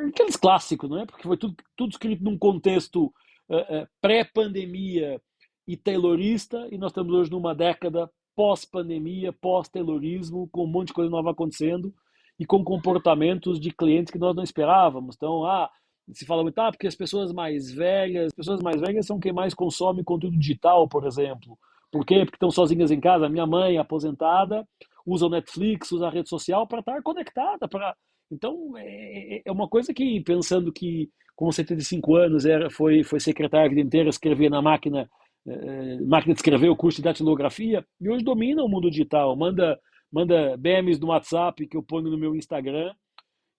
aqueles 0.07 0.35
clássicos, 0.35 0.89
não 0.89 0.99
é? 0.99 1.05
Porque 1.05 1.23
foi 1.23 1.37
tudo, 1.37 1.55
tudo 1.75 1.89
escrito 1.91 2.23
num 2.23 2.37
contexto 2.37 3.05
uh, 3.49 3.57
uh, 3.57 3.87
pré-pandemia 3.99 5.19
e 5.67 5.75
taylorista, 5.75 6.67
e 6.71 6.77
nós 6.77 6.91
estamos 6.91 7.13
hoje 7.13 7.31
numa 7.31 7.55
década 7.55 8.09
pós-pandemia, 8.37 9.33
pós-terrorismo, 9.33 10.47
com 10.51 10.65
um 10.65 10.67
monte 10.67 10.89
de 10.89 10.93
coisa 10.93 11.09
nova 11.09 11.31
acontecendo 11.31 11.91
e 12.39 12.45
com 12.45 12.63
comportamentos 12.63 13.59
de 13.59 13.71
clientes 13.71 14.11
que 14.11 14.19
nós 14.19 14.35
não 14.35 14.43
esperávamos. 14.43 15.15
Então, 15.15 15.43
ah, 15.43 15.67
se 16.13 16.23
fala 16.23 16.43
muito, 16.43 16.59
ah, 16.59 16.71
porque 16.71 16.85
as 16.85 16.95
pessoas 16.95 17.33
mais 17.33 17.71
velhas, 17.71 18.27
as 18.27 18.33
pessoas 18.33 18.61
mais 18.61 18.79
velhas 18.79 19.07
são 19.07 19.19
quem 19.19 19.33
mais 19.33 19.55
consome 19.55 20.03
conteúdo 20.03 20.37
digital, 20.37 20.87
por 20.87 21.07
exemplo. 21.07 21.57
Por 21.91 22.05
quê? 22.05 22.19
Porque 22.19 22.35
estão 22.35 22.51
sozinhas 22.51 22.91
em 22.91 22.99
casa. 22.99 23.27
Minha 23.27 23.47
mãe, 23.47 23.79
aposentada, 23.79 24.63
usa 25.03 25.25
o 25.25 25.29
Netflix, 25.29 25.91
usa 25.91 26.05
a 26.05 26.11
rede 26.11 26.29
social 26.29 26.67
para 26.67 26.79
estar 26.79 27.01
conectada, 27.01 27.67
para 27.67 27.95
Então, 28.31 28.73
é, 28.77 29.37
é, 29.37 29.41
é 29.45 29.51
uma 29.51 29.67
coisa 29.67 29.91
que, 29.91 30.21
pensando 30.21 30.71
que 30.71 31.09
com 31.35 31.51
75 31.51 32.15
anos 32.15 32.45
era, 32.45 32.69
foi, 32.69 33.03
foi 33.03 33.19
secretário 33.19 33.65
a 33.65 33.69
vida 33.69 33.81
inteira, 33.81 34.09
escrevia 34.09 34.49
na 34.49 34.61
máquina, 34.61 35.09
eh, 35.47 35.99
máquina 36.05 36.33
de 36.33 36.39
escrever 36.39 36.69
o 36.69 36.75
curso 36.75 36.97
de 36.97 37.03
datilografia, 37.03 37.85
e 37.99 38.09
hoje 38.09 38.23
domina 38.23 38.63
o 38.63 38.69
mundo 38.69 38.89
digital, 38.89 39.35
manda, 39.35 39.79
manda 40.11 40.57
BMs 40.57 40.99
no 40.99 41.07
WhatsApp 41.07 41.67
que 41.67 41.77
eu 41.77 41.83
ponho 41.83 42.09
no 42.09 42.17
meu 42.17 42.35
Instagram, 42.35 42.93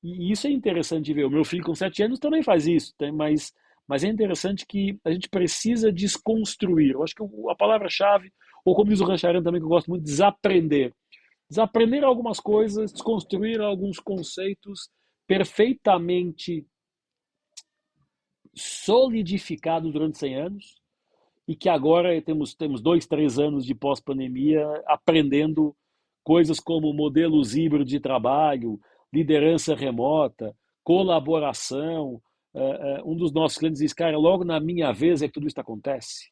e 0.03 0.31
isso 0.31 0.47
é 0.47 0.51
interessante 0.51 1.07
de 1.07 1.15
ver. 1.15 1.25
O 1.25 1.31
meu 1.31 1.45
filho 1.45 1.65
com 1.65 1.75
7 1.75 2.03
anos 2.05 2.19
também 2.19 2.43
faz 2.43 2.67
isso, 2.67 2.95
tem, 2.97 3.11
mas, 3.11 3.53
mas 3.87 4.05
é 4.05 4.09
interessante 4.09 4.67
que 4.67 4.99
a 5.05 5.11
gente 5.11 5.29
precisa 5.29 5.91
desconstruir. 5.93 6.93
Eu 6.93 7.03
acho 7.03 7.15
que 7.15 7.23
a 7.51 7.55
palavra-chave, 7.55 8.33
ou 8.65 8.75
como 8.75 8.91
diz 8.91 9.01
o 9.01 9.05
Rancharan 9.05 9.43
também, 9.43 9.61
que 9.61 9.65
eu 9.65 9.71
gosto 9.71 9.89
muito, 9.89 10.05
desaprender 10.05 10.93
desaprender 11.49 12.05
algumas 12.05 12.39
coisas, 12.39 12.93
desconstruir 12.93 13.61
alguns 13.61 13.99
conceitos 13.99 14.91
perfeitamente 15.27 16.67
solidificados 18.55 19.93
durante 19.93 20.19
100 20.19 20.35
anos 20.37 20.78
e 21.49 21.57
que 21.57 21.71
agora 21.71 22.21
temos, 22.21 22.55
temos 22.55 22.83
dois, 22.83 23.07
três 23.07 23.39
anos 23.39 23.65
de 23.65 23.75
pós-pandemia 23.75 24.67
aprendendo 24.87 25.75
coisas 26.23 26.61
como 26.61 26.93
modelos 26.93 27.57
híbridos 27.57 27.89
de 27.89 27.99
trabalho, 27.99 28.79
liderança 29.11 29.75
remota, 29.75 30.55
colaboração. 30.85 32.21
Uh, 32.53 33.03
uh, 33.03 33.11
um 33.11 33.17
dos 33.17 33.33
nossos 33.33 33.57
clientes 33.57 33.81
diz, 33.81 33.95
cara, 33.95 34.19
logo 34.19 34.45
na 34.45 34.61
minha 34.61 34.93
vez 34.93 35.23
é 35.23 35.27
que 35.27 35.33
tudo 35.33 35.47
isso 35.47 35.59
acontece. 35.59 36.31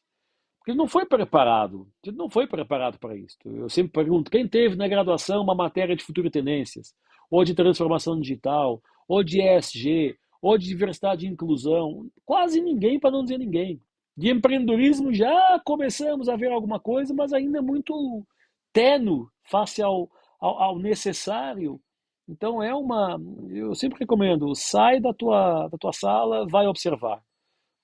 Porque 0.59 0.69
ele 0.69 0.77
não 0.77 0.87
foi 0.87 1.03
preparado, 1.03 1.87
ele 2.05 2.15
não 2.15 2.29
foi 2.29 2.45
preparado 2.45 2.99
para 2.99 3.15
isso. 3.15 3.37
Eu 3.43 3.69
sempre 3.69 3.93
pergunto, 3.93 4.29
quem 4.29 4.47
teve 4.47 4.75
na 4.75 4.87
graduação 4.87 5.41
uma 5.41 5.55
matéria 5.55 5.95
de 5.95 6.03
futuro 6.03 6.29
tendências, 6.29 6.93
ou 7.31 7.43
de 7.43 7.55
transformação 7.55 8.19
digital, 8.19 8.83
ou 9.07 9.23
de 9.23 9.41
ESG, 9.41 10.15
ou 10.39 10.59
de 10.59 10.67
diversidade 10.67 11.25
e 11.25 11.29
inclusão? 11.29 12.07
Quase 12.23 12.61
ninguém, 12.61 12.99
para 12.99 13.09
não 13.09 13.23
dizer 13.23 13.39
ninguém. 13.39 13.81
De 14.17 14.29
empreendedorismo 14.29 15.13
já 15.13 15.61
começamos 15.63 16.27
a 16.27 16.35
ver 16.35 16.51
alguma 16.51 16.79
coisa, 16.79 17.13
mas 17.13 17.31
ainda 17.31 17.61
muito 17.61 18.25
teno 18.73 19.29
face 19.43 19.81
ao, 19.81 20.09
ao, 20.39 20.61
ao 20.61 20.79
necessário. 20.79 21.79
Então 22.27 22.61
é 22.61 22.73
uma, 22.73 23.19
eu 23.49 23.75
sempre 23.75 23.99
recomendo, 23.99 24.53
sai 24.55 24.99
da 24.99 25.13
tua, 25.13 25.67
da 25.69 25.77
tua 25.77 25.93
sala, 25.93 26.47
vai 26.47 26.67
observar 26.67 27.21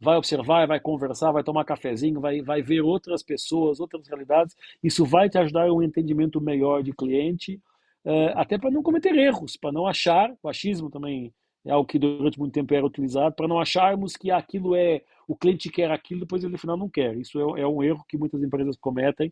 vai 0.03 0.17
observar, 0.17 0.67
vai 0.67 0.79
conversar, 0.79 1.31
vai 1.31 1.43
tomar 1.43 1.63
cafezinho, 1.63 2.19
vai, 2.19 2.41
vai 2.41 2.61
ver 2.61 2.81
outras 2.81 3.23
pessoas, 3.23 3.79
outras 3.79 4.05
realidades. 4.07 4.53
Isso 4.83 5.05
vai 5.05 5.29
te 5.29 5.37
ajudar 5.37 5.69
a 5.69 5.73
um 5.73 5.81
entendimento 5.81 6.41
melhor 6.41 6.83
de 6.83 6.91
cliente, 6.91 7.55
uh, 8.05 8.35
até 8.35 8.57
para 8.57 8.69
não 8.69 8.83
cometer 8.83 9.15
erros, 9.15 9.55
para 9.55 9.71
não 9.71 9.87
achar, 9.87 10.29
o 10.43 10.49
achismo 10.49 10.89
também 10.89 11.33
é 11.65 11.71
algo 11.71 11.87
que 11.87 11.97
durante 11.97 12.39
muito 12.39 12.53
tempo 12.53 12.73
era 12.73 12.85
utilizado, 12.85 13.35
para 13.35 13.47
não 13.47 13.59
acharmos 13.59 14.15
que 14.15 14.31
aquilo 14.31 14.75
é, 14.75 15.01
o 15.27 15.35
cliente 15.35 15.69
quer 15.69 15.91
aquilo, 15.91 16.21
depois 16.21 16.43
ele 16.43 16.53
no 16.53 16.59
final 16.59 16.77
não 16.77 16.89
quer. 16.89 17.15
Isso 17.15 17.39
é, 17.39 17.61
é 17.61 17.67
um 17.67 17.81
erro 17.81 18.03
que 18.07 18.17
muitas 18.17 18.41
empresas 18.43 18.77
cometem, 18.77 19.31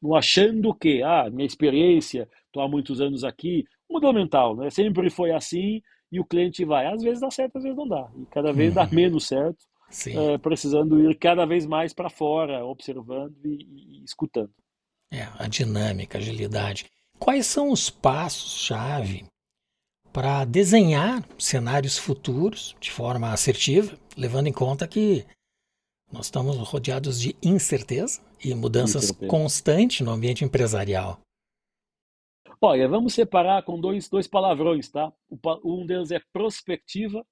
não 0.00 0.14
achando 0.14 0.74
que, 0.74 1.02
ah, 1.02 1.28
minha 1.30 1.46
experiência, 1.46 2.28
estou 2.46 2.62
há 2.62 2.68
muitos 2.68 3.00
anos 3.00 3.24
aqui, 3.24 3.64
modelo 3.90 4.12
mental, 4.12 4.56
né? 4.56 4.70
sempre 4.70 5.10
foi 5.10 5.32
assim 5.32 5.80
e 6.10 6.20
o 6.20 6.24
cliente 6.24 6.64
vai. 6.64 6.86
Às 6.86 7.02
vezes 7.02 7.20
dá 7.20 7.30
certo, 7.30 7.56
às 7.56 7.62
vezes 7.62 7.76
não 7.76 7.88
dá. 7.88 8.08
E 8.16 8.26
cada 8.26 8.52
vez 8.52 8.74
dá 8.74 8.84
uhum. 8.84 8.90
menos 8.92 9.26
certo 9.26 9.64
é, 10.08 10.38
precisando 10.38 10.98
ir 11.00 11.16
cada 11.16 11.46
vez 11.46 11.66
mais 11.66 11.92
para 11.92 12.10
fora, 12.10 12.64
observando 12.64 13.34
e, 13.44 14.00
e, 14.00 14.04
escutando. 14.04 14.50
É, 15.10 15.28
a 15.38 15.46
dinâmica, 15.46 16.18
a 16.18 16.20
agilidade. 16.20 16.86
Quais 17.18 17.46
são 17.46 17.70
os 17.70 17.88
passos-chave 17.88 19.24
para 20.16 20.46
desenhar 20.46 21.22
cenários 21.38 21.98
futuros 21.98 22.74
de 22.80 22.90
forma 22.90 23.34
assertiva, 23.34 23.98
levando 24.16 24.46
em 24.46 24.52
conta 24.52 24.88
que 24.88 25.26
nós 26.10 26.24
estamos 26.24 26.56
rodeados 26.56 27.20
de 27.20 27.36
incerteza 27.42 28.22
e 28.42 28.54
mudanças 28.54 29.04
incerteza. 29.04 29.30
constantes 29.30 30.00
no 30.00 30.10
ambiente 30.10 30.42
empresarial? 30.42 31.20
Olha, 32.58 32.88
vamos 32.88 33.12
separar 33.12 33.62
com 33.64 33.78
dois, 33.78 34.08
dois 34.08 34.26
palavrões, 34.26 34.88
tá? 34.88 35.12
Um 35.62 35.84
deles 35.84 36.10
é 36.10 36.18
prospectiva 36.32 37.22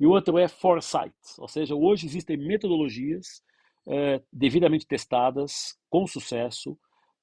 e 0.00 0.06
o 0.06 0.10
outro 0.12 0.38
é 0.38 0.48
foresight, 0.48 1.14
ou 1.36 1.46
seja, 1.46 1.74
hoje 1.74 2.06
existem 2.06 2.38
metodologias 2.38 3.42
é, 3.86 4.22
devidamente 4.32 4.86
testadas, 4.86 5.76
com 5.90 6.06
sucesso, 6.06 6.74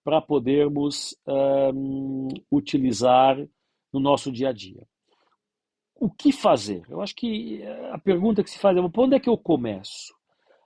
para 0.03 0.21
podermos 0.21 1.17
um, 1.25 2.27
utilizar 2.51 3.35
no 3.91 3.99
nosso 3.99 4.31
dia 4.31 4.49
a 4.49 4.53
dia. 4.53 4.90
O 6.01 6.09
que 6.09 6.31
fazer? 6.31 6.81
Eu 6.89 6.99
acho 6.99 7.15
que 7.15 7.61
a 7.91 7.97
pergunta 7.99 8.43
que 8.43 8.49
se 8.49 8.57
faz 8.57 8.75
é: 8.75 8.81
por 8.89 9.03
onde 9.03 9.15
é 9.15 9.19
que 9.19 9.29
eu 9.29 9.37
começo? 9.37 10.11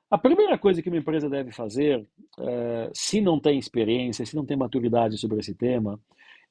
A 0.10 0.18
primeira 0.18 0.58
coisa 0.58 0.82
que 0.82 0.88
uma 0.88 0.98
empresa 0.98 1.30
deve 1.30 1.52
fazer, 1.52 2.08
é, 2.40 2.90
se 2.94 3.20
não 3.20 3.38
tem 3.38 3.60
experiência, 3.60 4.26
se 4.26 4.34
não 4.34 4.46
tem 4.46 4.56
maturidade 4.56 5.18
sobre 5.18 5.38
esse 5.40 5.54
tema, 5.54 6.00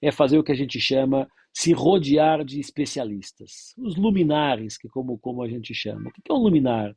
é 0.03 0.13
fazer 0.13 0.39
o 0.39 0.45
que 0.45 0.53
a 0.53 0.55
gente 0.55 0.79
chama 0.79 1.27
se 1.51 1.73
rodear 1.73 2.45
de 2.45 2.61
especialistas, 2.61 3.73
os 3.79 3.97
luminares, 3.97 4.77
que 4.77 4.87
como, 4.87 5.17
como 5.19 5.43
a 5.43 5.49
gente 5.49 5.73
chama. 5.73 6.11
O 6.11 6.13
que 6.13 6.31
é 6.31 6.35
um 6.35 6.43
luminar? 6.43 6.95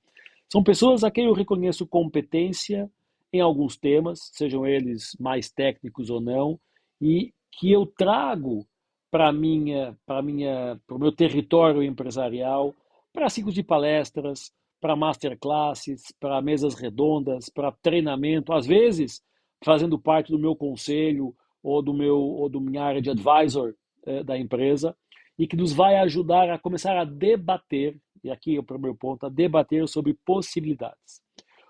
São 0.52 0.62
pessoas 0.62 1.06
a 1.06 1.12
quem 1.12 1.28
eu 1.28 1.34
reconheço 1.34 1.88
competência 1.88 2.91
em 3.32 3.39
alguns 3.39 3.78
temas, 3.78 4.30
sejam 4.34 4.67
eles 4.67 5.15
mais 5.17 5.50
técnicos 5.50 6.10
ou 6.10 6.19
não, 6.19 6.60
e 7.00 7.32
que 7.50 7.71
eu 7.71 7.86
trago 7.86 8.67
para 9.10 9.32
minha 9.32 9.98
para 10.06 10.22
minha 10.22 10.80
para 10.86 10.96
o 10.96 11.00
meu 11.00 11.12
território 11.12 11.84
empresarial, 11.84 12.74
para 13.13 13.30
ciclos 13.30 13.54
de 13.54 13.63
palestras, 13.63 14.52
para 14.80 14.96
masterclasses, 14.96 16.13
para 16.20 16.41
mesas 16.41 16.76
redondas, 16.76 17.50
para 17.50 17.72
treinamento, 17.72 18.54
às 18.54 18.65
vezes 18.65 19.22
fazendo 19.63 19.98
parte 19.98 20.32
do 20.32 20.39
meu 20.39 20.56
conselho 20.56 21.36
ou 21.63 21.82
do 21.82 21.93
meu 21.93 22.17
ou 22.17 22.48
do 22.50 22.62
minha 22.62 22.84
área 22.84 23.02
de 23.02 23.10
advisor 23.10 23.74
eh, 24.06 24.24
da 24.24 24.38
empresa 24.38 24.96
e 25.38 25.48
que 25.48 25.56
nos 25.56 25.72
vai 25.72 25.98
ajudar 25.98 26.50
a 26.50 26.58
começar 26.58 26.98
a 26.98 27.04
debater, 27.04 28.00
e 28.24 28.30
aqui 28.32 28.56
é 28.56 28.60
o 28.60 28.63
primeiro 28.63 28.98
ponto, 28.98 29.26
a 29.26 29.30
debater 29.30 29.88
sobre 29.88 30.15
possibilidades. 30.26 31.22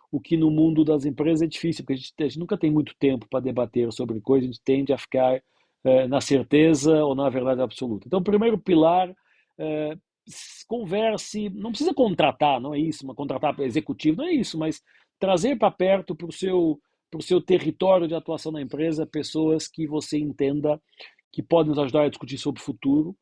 O 0.10 0.22
que 0.22 0.38
no 0.38 0.50
mundo 0.50 0.86
das 0.86 1.04
empresas 1.04 1.42
é 1.42 1.48
difícil, 1.48 1.84
porque 1.84 1.94
a 1.94 1.98
gente, 1.98 2.14
a 2.18 2.24
gente 2.24 2.40
nunca 2.40 2.58
tem 2.58 2.72
muito 2.72 2.96
tempo 2.98 3.28
para 3.30 3.42
debater 3.42 3.92
sobre 3.92 4.22
coisas, 4.22 4.48
a 4.48 4.52
gente 4.52 4.64
tende 4.64 4.94
a 4.94 4.98
ficar 4.98 5.42
na 6.10 6.20
certeza 6.20 7.04
ou 7.04 7.16
na 7.16 7.30
verdade 7.30 7.62
absoluta. 7.62 8.08
Então, 8.08 8.20
o 8.20 8.24
primeiro 8.24 8.58
pilar, 8.58 9.14
eh, 9.58 9.98
converse, 10.68 11.50
não 11.50 11.70
precisa 11.70 11.94
contratar, 11.94 12.60
não 12.60 12.74
é 12.74 12.80
isso, 12.80 13.06
uma 13.06 13.16
contratar 13.16 13.58
executivo, 13.62 14.18
não 14.18 14.28
é 14.28 14.34
isso, 14.34 14.58
mas 14.58 14.82
trazer 15.20 15.58
para 15.58 15.72
perto 15.72 16.16
para 16.16 16.28
o 16.28 16.32
seu 16.32 16.80
para 17.10 17.20
o 17.20 17.24
seu 17.24 17.40
território 17.40 18.06
de 18.06 18.14
atuação 18.14 18.52
na 18.52 18.62
empresa 18.62 19.06
pessoas 19.06 19.66
que 19.66 19.88
você 19.88 20.18
entenda 20.18 20.78
que 21.32 21.42
podem 21.42 21.70
nos 21.70 21.80
ajudar 21.80 22.04
a 22.04 22.10
discutir 22.10 22.38
sobre 22.38 22.62
o 22.62 22.64
futuro, 22.66 23.16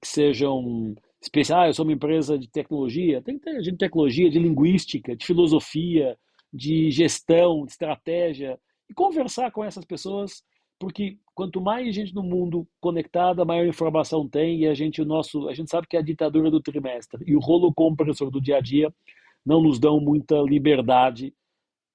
que 0.00 0.08
sejam 0.08 0.94
especiais. 1.20 1.64
Ah, 1.64 1.66
eu 1.68 1.74
sou 1.74 1.84
uma 1.84 1.92
empresa 1.92 2.38
de 2.38 2.48
tecnologia, 2.48 3.22
tem 3.22 3.38
que 3.38 3.44
ter 3.44 3.62
gente 3.62 3.72
de 3.72 3.78
tecnologia, 3.78 4.30
de 4.30 4.38
linguística, 4.38 5.16
de 5.16 5.24
filosofia, 5.24 6.16
de 6.52 6.90
gestão, 6.90 7.64
de 7.64 7.72
estratégia, 7.72 8.58
e 8.88 8.94
conversar 8.94 9.50
com 9.50 9.64
essas 9.64 9.84
pessoas, 9.84 10.42
porque 10.84 11.16
quanto 11.34 11.62
mais 11.62 11.94
gente 11.94 12.14
no 12.14 12.22
mundo 12.22 12.68
conectada, 12.78 13.42
maior 13.42 13.66
informação 13.66 14.28
tem, 14.28 14.60
e 14.60 14.66
a 14.66 14.74
gente, 14.74 15.00
o 15.00 15.04
nosso, 15.06 15.48
a 15.48 15.54
gente 15.54 15.70
sabe 15.70 15.86
que 15.86 15.96
é 15.96 15.98
a 15.98 16.02
ditadura 16.02 16.50
do 16.50 16.60
trimestre 16.60 17.24
e 17.26 17.34
o 17.34 17.40
rolo 17.40 17.72
compressor 17.72 18.30
do 18.30 18.38
dia 18.38 18.58
a 18.58 18.60
dia 18.60 18.94
não 19.46 19.62
nos 19.62 19.78
dão 19.78 19.98
muita 19.98 20.36
liberdade 20.42 21.34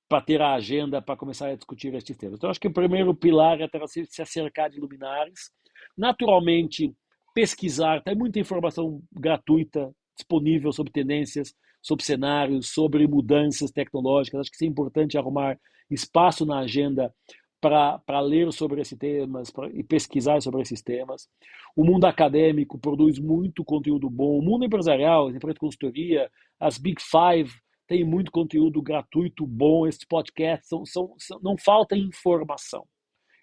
para 0.09 0.21
ter 0.21 0.41
a 0.41 0.55
agenda 0.55 1.03
para 1.03 1.15
começar 1.15 1.49
a 1.49 1.55
discutir 1.55 1.93
estes 1.93 2.17
temas. 2.17 2.39
Então, 2.39 2.49
acho 2.49 2.59
que 2.59 2.67
o 2.67 2.73
primeiro 2.73 3.13
pilar 3.13 3.61
é 3.61 3.67
ter, 3.67 3.79
se 3.87 4.23
acercar 4.23 4.71
de 4.71 4.79
luminares. 4.79 5.51
Naturalmente, 5.95 6.91
pesquisar, 7.31 8.01
tem 8.01 8.15
muita 8.15 8.39
informação 8.39 9.03
gratuita 9.11 9.93
disponível 10.17 10.73
sobre 10.73 10.91
tendências, 10.91 11.53
sobre 11.79 12.03
cenários, 12.03 12.69
sobre 12.69 13.05
mudanças 13.05 13.69
tecnológicas. 13.69 14.39
Acho 14.39 14.51
que 14.51 14.65
é 14.65 14.67
importante 14.67 15.15
arrumar 15.15 15.59
espaço 15.91 16.43
na 16.43 16.57
agenda 16.57 17.13
para 17.59 18.19
ler 18.21 18.51
sobre 18.53 18.81
esses 18.81 18.97
temas 18.97 19.49
pra, 19.49 19.69
e 19.69 19.83
pesquisar 19.83 20.41
sobre 20.41 20.61
esses 20.61 20.81
temas. 20.81 21.27
O 21.75 21.83
mundo 21.83 22.05
acadêmico 22.05 22.77
produz 22.77 23.19
muito 23.19 23.63
conteúdo 23.63 24.09
bom. 24.09 24.37
O 24.37 24.41
mundo 24.41 24.65
empresarial, 24.65 25.27
as 25.27 25.35
empresas 25.35 25.55
de 25.55 25.59
consultoria, 25.59 26.31
as 26.59 26.77
Big 26.77 27.01
Five, 27.01 27.51
tem 27.87 28.03
muito 28.03 28.31
conteúdo 28.31 28.81
gratuito, 28.81 29.45
bom. 29.45 29.87
Esses 29.87 30.05
podcasts 30.05 30.69
são, 30.69 30.85
são, 30.85 31.13
são, 31.17 31.39
não 31.41 31.57
falta 31.57 31.97
informação. 31.97 32.85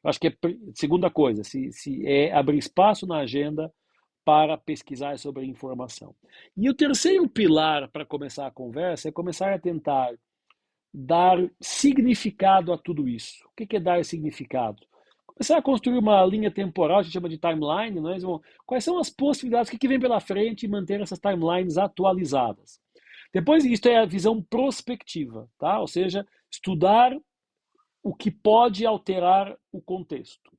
Eu 0.02 0.10
acho 0.10 0.20
que 0.20 0.28
é 0.28 0.36
segunda 0.74 1.10
coisa, 1.10 1.42
se, 1.42 1.72
se 1.72 2.06
é 2.06 2.32
abrir 2.32 2.58
espaço 2.58 3.06
na 3.06 3.18
agenda 3.18 3.72
para 4.24 4.56
pesquisar 4.56 5.18
sobre 5.18 5.46
informação. 5.46 6.14
E 6.56 6.68
o 6.68 6.74
terceiro 6.74 7.28
pilar 7.28 7.88
para 7.90 8.04
começar 8.04 8.46
a 8.46 8.50
conversa 8.50 9.08
é 9.08 9.12
começar 9.12 9.52
a 9.52 9.58
tentar 9.58 10.12
dar 10.92 11.38
significado 11.60 12.72
a 12.72 12.78
tudo 12.78 13.08
isso. 13.08 13.44
O 13.46 13.66
que 13.66 13.76
é 13.76 13.80
dar 13.80 14.04
significado? 14.04 14.86
começar 15.36 15.58
a 15.58 15.62
construir 15.62 15.98
uma 15.98 16.24
linha 16.24 16.50
temporal, 16.50 17.00
a 17.00 17.02
gente 17.02 17.12
chama 17.12 17.28
de 17.28 17.36
timeline, 17.36 18.00
né? 18.00 18.16
quais 18.64 18.82
são 18.82 18.98
as 18.98 19.10
possibilidades, 19.10 19.70
o 19.70 19.78
que, 19.78 19.86
vem 19.86 20.00
pela 20.00 20.18
frente 20.18 20.64
e 20.64 20.68
manter 20.68 21.00
essas 21.02 21.18
timelines 21.18 21.76
atualizadas. 21.76 22.80
Depois, 23.34 23.62
isso 23.64 23.86
é 23.86 23.98
a 23.98 24.06
visão 24.06 24.42
prospectiva, 24.42 25.46
tá? 25.58 25.78
ou 25.78 25.86
seja, 25.86 26.26
estudar 26.50 27.14
o 28.02 28.14
que 28.14 28.30
pode 28.30 28.86
alterar 28.86 29.54
o 29.70 29.80
contexto. 29.82 30.50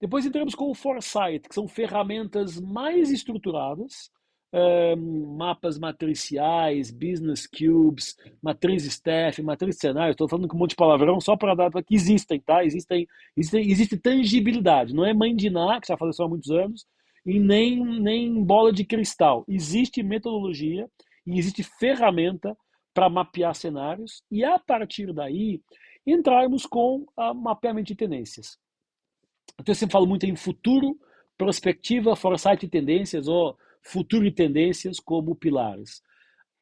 Depois 0.00 0.24
entramos 0.24 0.54
com 0.54 0.70
o 0.70 0.74
Foresight, 0.74 1.46
que 1.46 1.54
são 1.54 1.68
ferramentas 1.68 2.58
mais 2.58 3.10
estruturadas, 3.10 4.10
um, 4.52 5.36
mapas 5.36 5.78
matriciais, 5.78 6.90
business 6.90 7.46
cubes, 7.46 8.16
matriz 8.42 8.84
staff, 8.84 9.42
matriz 9.42 9.78
cenário. 9.78 10.12
Estou 10.12 10.28
falando 10.28 10.48
com 10.48 10.56
um 10.56 10.60
monte 10.60 10.70
de 10.70 10.76
palavrão 10.76 11.20
só 11.20 11.36
para 11.36 11.54
dar 11.54 11.70
que 11.82 11.94
existem, 11.94 12.40
tá? 12.40 12.64
Existem, 12.64 13.06
existem, 13.36 13.70
existe 13.70 13.96
tangibilidade. 13.96 14.94
Não 14.94 15.04
é 15.04 15.14
mãe 15.14 15.34
de 15.34 15.48
Ná, 15.48 15.80
que 15.80 15.88
já 15.88 15.96
isso 16.08 16.22
há 16.22 16.28
muitos 16.28 16.50
anos, 16.50 16.86
e 17.24 17.38
nem, 17.38 17.82
nem 18.00 18.44
bola 18.44 18.72
de 18.72 18.84
cristal. 18.84 19.44
Existe 19.48 20.02
metodologia 20.02 20.88
e 21.26 21.38
existe 21.38 21.62
ferramenta 21.62 22.56
para 22.92 23.08
mapear 23.08 23.54
cenários 23.54 24.22
e 24.30 24.44
a 24.44 24.58
partir 24.58 25.12
daí 25.14 25.62
entrarmos 26.06 26.66
com 26.66 27.06
a 27.16 27.32
mapeamento 27.32 27.88
de 27.88 27.94
tendências. 27.94 28.58
Então 29.54 29.72
eu 29.72 29.76
sempre 29.76 29.92
falo 29.92 30.06
muito 30.06 30.26
em 30.26 30.36
futuro, 30.36 30.98
perspectiva, 31.38 32.16
foresight 32.16 32.66
e 32.66 32.68
tendências, 32.68 33.28
ou 33.28 33.56
futuro 33.82 34.24
e 34.24 34.30
tendências 34.30 34.98
como 35.00 35.34
pilares. 35.34 36.02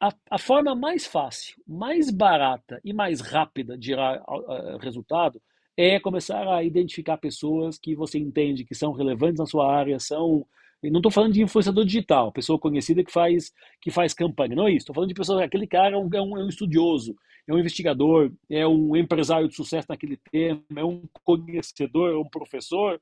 A, 0.00 0.14
a 0.30 0.38
forma 0.38 0.74
mais 0.74 1.06
fácil, 1.06 1.62
mais 1.66 2.10
barata 2.10 2.80
e 2.84 2.92
mais 2.92 3.20
rápida 3.20 3.76
de 3.76 3.88
gerar 3.88 4.22
uh, 4.22 4.78
resultado 4.78 5.40
é 5.76 6.00
começar 6.00 6.48
a 6.48 6.64
identificar 6.64 7.18
pessoas 7.18 7.78
que 7.78 7.94
você 7.94 8.18
entende 8.18 8.64
que 8.64 8.74
são 8.74 8.92
relevantes 8.92 9.38
na 9.38 9.46
sua 9.46 9.70
área, 9.72 9.98
são 9.98 10.46
não 10.82 11.00
estou 11.00 11.12
falando 11.12 11.34
de 11.34 11.42
influenciador 11.42 11.84
digital, 11.84 12.32
pessoa 12.32 12.58
conhecida 12.58 13.04
que 13.04 13.12
faz 13.12 13.52
que 13.82 13.90
faz 13.90 14.14
campanha, 14.14 14.56
não 14.56 14.66
é 14.66 14.70
isso. 14.70 14.78
Estou 14.78 14.94
falando 14.94 15.10
de 15.10 15.14
pessoa, 15.14 15.44
aquele 15.44 15.66
cara 15.66 15.94
é 15.94 15.98
é 15.98 15.98
um, 15.98 16.38
é 16.38 16.44
um 16.44 16.48
estudioso, 16.48 17.14
é 17.46 17.52
um 17.52 17.58
investigador, 17.58 18.32
é 18.48 18.66
um 18.66 18.96
empresário 18.96 19.48
de 19.48 19.54
sucesso 19.54 19.86
naquele 19.90 20.16
tema, 20.30 20.62
é 20.76 20.84
um 20.84 21.02
conhecedor, 21.22 22.12
é 22.12 22.16
um 22.16 22.28
professor. 22.28 22.98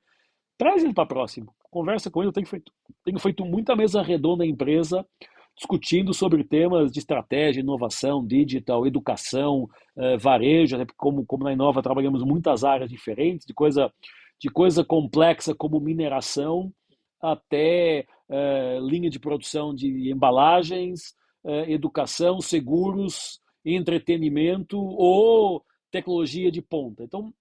Traz 0.58 0.82
ele 0.82 0.92
para 0.92 1.06
próximo, 1.06 1.54
conversa 1.70 2.10
com 2.10 2.20
ele. 2.20 2.28
Eu 2.28 2.32
tenho 2.32 2.46
feito, 2.46 2.72
tenho 3.04 3.18
feito 3.20 3.44
muita 3.44 3.76
mesa 3.76 4.02
redonda 4.02 4.44
na 4.44 4.50
empresa, 4.50 5.06
discutindo 5.56 6.12
sobre 6.12 6.42
temas 6.42 6.90
de 6.90 6.98
estratégia, 6.98 7.60
inovação, 7.60 8.26
digital, 8.26 8.84
educação, 8.84 9.70
eh, 9.96 10.16
varejo, 10.16 10.74
até 10.76 10.92
como, 10.96 11.24
como 11.24 11.44
na 11.44 11.52
Inova 11.52 11.80
trabalhamos 11.80 12.24
muitas 12.24 12.64
áreas 12.64 12.90
diferentes, 12.90 13.46
de 13.46 13.54
coisa, 13.54 13.92
de 14.40 14.50
coisa 14.50 14.84
complexa 14.84 15.54
como 15.54 15.80
mineração 15.80 16.72
até 17.20 18.04
eh, 18.28 18.78
linha 18.82 19.10
de 19.10 19.18
produção 19.18 19.72
de 19.72 20.10
embalagens, 20.10 21.14
eh, 21.44 21.72
educação, 21.72 22.40
seguros, 22.40 23.40
entretenimento 23.64 24.76
ou 24.76 25.64
tecnologia 25.90 26.50
de 26.50 26.62
ponta. 26.62 27.04
Então, 27.04 27.32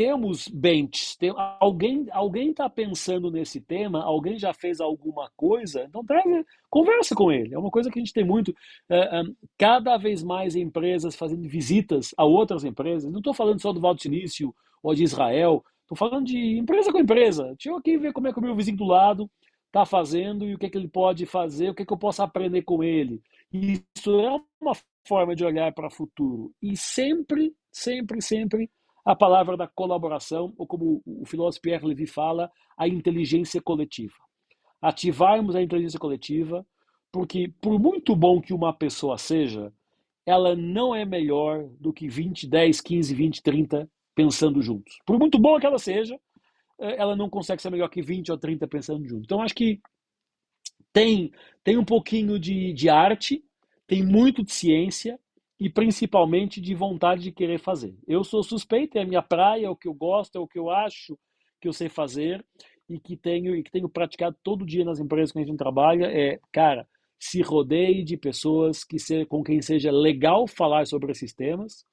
temos 0.00 0.48
bench, 0.48 1.18
tem, 1.18 1.30
alguém 1.60 2.06
alguém 2.10 2.52
está 2.52 2.70
pensando 2.70 3.30
nesse 3.30 3.60
tema, 3.60 4.02
alguém 4.02 4.38
já 4.38 4.54
fez 4.54 4.80
alguma 4.80 5.30
coisa, 5.36 5.82
então 5.82 6.02
traz, 6.02 6.24
conversa 6.70 7.14
com 7.14 7.30
ele. 7.30 7.54
É 7.54 7.58
uma 7.58 7.70
coisa 7.70 7.90
que 7.90 7.98
a 7.98 8.02
gente 8.02 8.14
tem 8.14 8.24
muito. 8.24 8.56
É, 8.88 9.20
é, 9.20 9.22
cada 9.58 9.98
vez 9.98 10.22
mais 10.22 10.56
empresas 10.56 11.14
fazendo 11.14 11.46
visitas 11.46 12.14
a 12.16 12.24
outras 12.24 12.64
empresas. 12.64 13.12
Não 13.12 13.18
estou 13.18 13.34
falando 13.34 13.60
só 13.60 13.74
do 13.74 13.80
Val 13.80 13.92
do 13.94 14.00
Silício 14.00 14.54
ou 14.82 14.94
de 14.94 15.04
Israel, 15.04 15.62
estou 15.82 15.98
falando 15.98 16.24
de 16.24 16.56
empresa 16.56 16.90
com 16.90 16.98
empresa. 16.98 17.48
Deixa 17.48 17.68
eu 17.68 17.76
aqui 17.76 17.98
ver 17.98 18.14
como 18.14 18.26
é 18.26 18.32
que 18.32 18.38
o 18.38 18.42
meu 18.42 18.56
vizinho 18.56 18.78
do 18.78 18.86
lado 18.86 19.30
está 19.66 19.84
fazendo 19.84 20.46
e 20.46 20.54
o 20.54 20.58
que, 20.58 20.64
é 20.64 20.70
que 20.70 20.78
ele 20.78 20.88
pode 20.88 21.26
fazer, 21.26 21.68
o 21.68 21.74
que, 21.74 21.82
é 21.82 21.84
que 21.84 21.92
eu 21.92 21.98
posso 21.98 22.22
aprender 22.22 22.62
com 22.62 22.82
ele. 22.82 23.20
Isso 23.52 24.18
é 24.18 24.40
uma 24.58 24.72
forma 25.06 25.36
de 25.36 25.44
olhar 25.44 25.74
para 25.74 25.88
o 25.88 25.90
futuro. 25.90 26.54
E 26.62 26.74
sempre, 26.74 27.52
sempre, 27.70 28.22
sempre 28.22 28.70
a 29.04 29.14
palavra 29.14 29.56
da 29.56 29.66
colaboração, 29.66 30.52
ou 30.58 30.66
como 30.66 31.02
o 31.06 31.24
filósofo 31.24 31.62
Pierre 31.62 31.86
Levy 31.86 32.06
fala, 32.06 32.50
a 32.76 32.86
inteligência 32.86 33.60
coletiva. 33.60 34.14
Ativarmos 34.80 35.56
a 35.56 35.62
inteligência 35.62 35.98
coletiva, 35.98 36.66
porque 37.12 37.52
por 37.60 37.78
muito 37.78 38.14
bom 38.14 38.40
que 38.40 38.54
uma 38.54 38.72
pessoa 38.72 39.18
seja, 39.18 39.72
ela 40.24 40.54
não 40.54 40.94
é 40.94 41.04
melhor 41.04 41.68
do 41.80 41.92
que 41.92 42.08
20, 42.08 42.46
10, 42.46 42.80
15, 42.80 43.14
20, 43.14 43.42
30 43.42 43.90
pensando 44.14 44.62
juntos. 44.62 44.98
Por 45.04 45.18
muito 45.18 45.38
bom 45.38 45.58
que 45.58 45.66
ela 45.66 45.78
seja, 45.78 46.18
eh, 46.78 46.96
ela 46.98 47.16
não 47.16 47.28
consegue 47.28 47.60
ser 47.60 47.70
melhor 47.70 47.88
que 47.88 48.02
20 48.02 48.30
ou 48.30 48.38
30 48.38 48.66
pensando 48.68 49.06
juntos. 49.08 49.24
Então 49.24 49.42
acho 49.42 49.54
que 49.54 49.80
tem, 50.92 51.30
tem 51.64 51.78
um 51.78 51.84
pouquinho 51.84 52.38
de, 52.38 52.72
de 52.72 52.88
arte, 52.88 53.42
tem 53.86 54.04
muito 54.04 54.44
de 54.44 54.52
ciência, 54.52 55.18
e 55.60 55.68
principalmente 55.68 56.58
de 56.58 56.74
vontade 56.74 57.22
de 57.22 57.30
querer 57.30 57.58
fazer. 57.58 57.94
Eu 58.08 58.24
sou 58.24 58.42
suspeito, 58.42 58.96
é 58.96 59.02
a 59.02 59.06
minha 59.06 59.20
praia, 59.20 59.66
é 59.66 59.70
o 59.70 59.76
que 59.76 59.86
eu 59.86 59.92
gosto, 59.92 60.36
é 60.36 60.40
o 60.40 60.48
que 60.48 60.58
eu 60.58 60.70
acho 60.70 61.18
que 61.60 61.68
eu 61.68 61.72
sei 61.74 61.90
fazer 61.90 62.42
e 62.88 62.98
que 62.98 63.14
tenho 63.14 63.54
e 63.54 63.62
que 63.62 63.70
tenho 63.70 63.88
praticado 63.88 64.34
todo 64.42 64.64
dia 64.64 64.86
nas 64.86 64.98
empresas 64.98 65.30
que 65.30 65.38
a 65.38 65.44
gente 65.44 65.58
trabalha 65.58 66.06
é, 66.06 66.40
cara, 66.50 66.88
se 67.18 67.42
rodeie 67.42 68.02
de 68.02 68.16
pessoas 68.16 68.82
que 68.82 68.98
se, 68.98 69.26
com 69.26 69.44
quem 69.44 69.60
seja 69.60 69.92
legal 69.92 70.46
falar 70.46 70.86
sobre 70.86 71.12
esses 71.12 71.34
temas. 71.34 71.84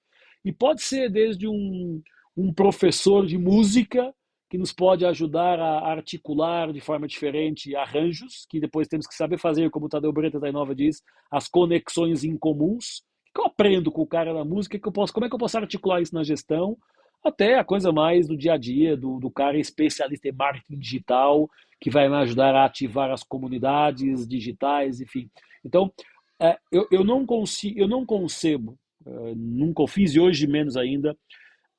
E 0.45 0.53
pode 0.53 0.81
ser 0.81 1.11
desde 1.11 1.45
um, 1.45 2.01
um 2.37 2.53
professor 2.53 3.25
de 3.25 3.37
música 3.37 4.13
que 4.49 4.57
nos 4.57 4.71
pode 4.71 5.05
ajudar 5.05 5.59
a 5.59 5.91
articular 5.91 6.71
de 6.71 6.79
forma 6.79 7.05
diferente 7.05 7.75
arranjos, 7.75 8.45
que 8.49 8.61
depois 8.61 8.87
temos 8.87 9.05
que 9.05 9.13
saber 9.13 9.37
fazer, 9.37 9.69
como 9.69 9.87
o 9.87 9.89
Tadeu 9.89 10.13
Breta 10.13 10.39
da 10.39 10.47
Inova 10.47 10.73
diz, 10.73 11.03
as 11.29 11.49
conexões 11.49 12.23
incomuns 12.23 13.05
que 13.37 13.41
eu 13.41 13.45
aprendo 13.45 13.91
com 13.91 14.01
o 14.01 14.07
cara 14.07 14.33
da 14.33 14.43
música, 14.43 14.79
que 14.79 14.87
eu 14.87 14.91
posso, 14.91 15.13
como 15.13 15.25
é 15.25 15.29
que 15.29 15.35
eu 15.35 15.39
posso 15.39 15.57
articular 15.57 16.01
isso 16.01 16.15
na 16.15 16.23
gestão, 16.23 16.75
até 17.23 17.59
a 17.59 17.63
coisa 17.63 17.91
mais 17.91 18.27
do 18.27 18.35
dia 18.35 18.53
a 18.53 18.57
dia, 18.57 18.97
do, 18.97 19.19
do 19.19 19.29
cara 19.29 19.59
especialista 19.59 20.27
em 20.27 20.31
marketing 20.31 20.79
digital, 20.79 21.47
que 21.79 21.91
vai 21.91 22.09
me 22.09 22.15
ajudar 22.15 22.55
a 22.55 22.65
ativar 22.65 23.11
as 23.11 23.23
comunidades 23.23 24.27
digitais, 24.27 24.99
enfim. 24.99 25.29
Então, 25.63 25.93
é, 26.39 26.57
eu, 26.71 26.87
eu, 26.91 27.03
não 27.03 27.25
consigo, 27.25 27.79
eu 27.79 27.87
não 27.87 28.03
concebo, 28.03 28.77
é, 29.05 29.35
nunca 29.35 29.87
fiz 29.87 30.15
e 30.15 30.19
hoje 30.19 30.47
menos 30.47 30.75
ainda, 30.75 31.15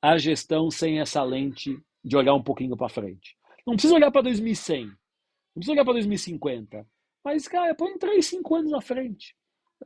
a 0.01 0.17
gestão 0.17 0.71
sem 0.71 1.01
essa 1.01 1.21
lente 1.23 1.77
de 2.03 2.15
olhar 2.15 2.33
um 2.35 2.43
pouquinho 2.43 2.77
para 2.77 2.87
frente. 2.87 3.35
Não 3.67 3.73
precisa 3.73 3.95
olhar 3.95 4.11
para 4.11 4.21
2100, 4.21 4.85
não 4.85 4.93
precisa 5.55 5.73
olhar 5.73 5.83
para 5.83 5.93
2050, 5.93 6.87
mas, 7.23 7.49
cara, 7.49 7.75
põe 7.75 7.97
3, 7.97 8.25
5 8.25 8.55
anos 8.55 8.71
na 8.71 8.81
frente. 8.81 9.35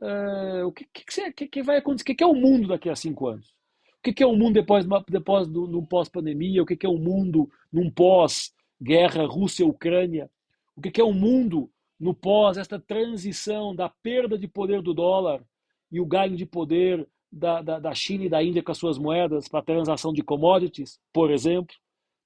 Uh, 0.00 0.66
o 0.66 0.72
que, 0.72 0.84
que, 0.86 1.32
que, 1.32 1.46
que, 1.46 1.62
vai 1.62 1.78
acontecer? 1.78 2.12
O 2.12 2.16
que, 2.16 2.24
é 2.24 2.26
o 2.26 2.34
mundo 2.34 2.68
daqui 2.68 2.90
a 2.90 2.96
cinco 2.96 3.28
anos? 3.28 3.54
O 3.98 4.12
que, 4.12 4.22
é 4.22 4.26
o 4.26 4.36
mundo 4.36 4.54
depois, 4.54 4.84
depois 5.08 5.48
do, 5.48 5.66
no 5.66 5.86
pós-pandemia? 5.86 6.62
O 6.62 6.66
que, 6.66 6.84
é 6.84 6.88
o 6.88 6.98
mundo 6.98 7.48
num 7.72 7.90
pós-guerra 7.90 9.24
Rússia-Ucrânia? 9.24 10.30
O 10.76 10.80
que, 10.80 11.00
é 11.00 11.04
o 11.04 11.12
mundo 11.12 11.70
no 11.98 12.12
pós 12.12 12.56
esta 12.56 12.78
transição 12.78 13.74
da 13.74 13.88
perda 13.88 14.36
de 14.36 14.48
poder 14.48 14.82
do 14.82 14.92
dólar 14.92 15.42
e 15.90 16.00
o 16.00 16.06
ganho 16.06 16.36
de 16.36 16.44
poder 16.44 17.06
da, 17.30 17.62
da, 17.62 17.78
da 17.78 17.94
China 17.94 18.24
e 18.24 18.28
da 18.28 18.42
Índia 18.42 18.62
com 18.62 18.72
as 18.72 18.78
suas 18.78 18.98
moedas 18.98 19.48
para 19.48 19.62
transação 19.62 20.12
de 20.12 20.22
commodities, 20.22 21.00
por 21.12 21.30
exemplo? 21.30 21.74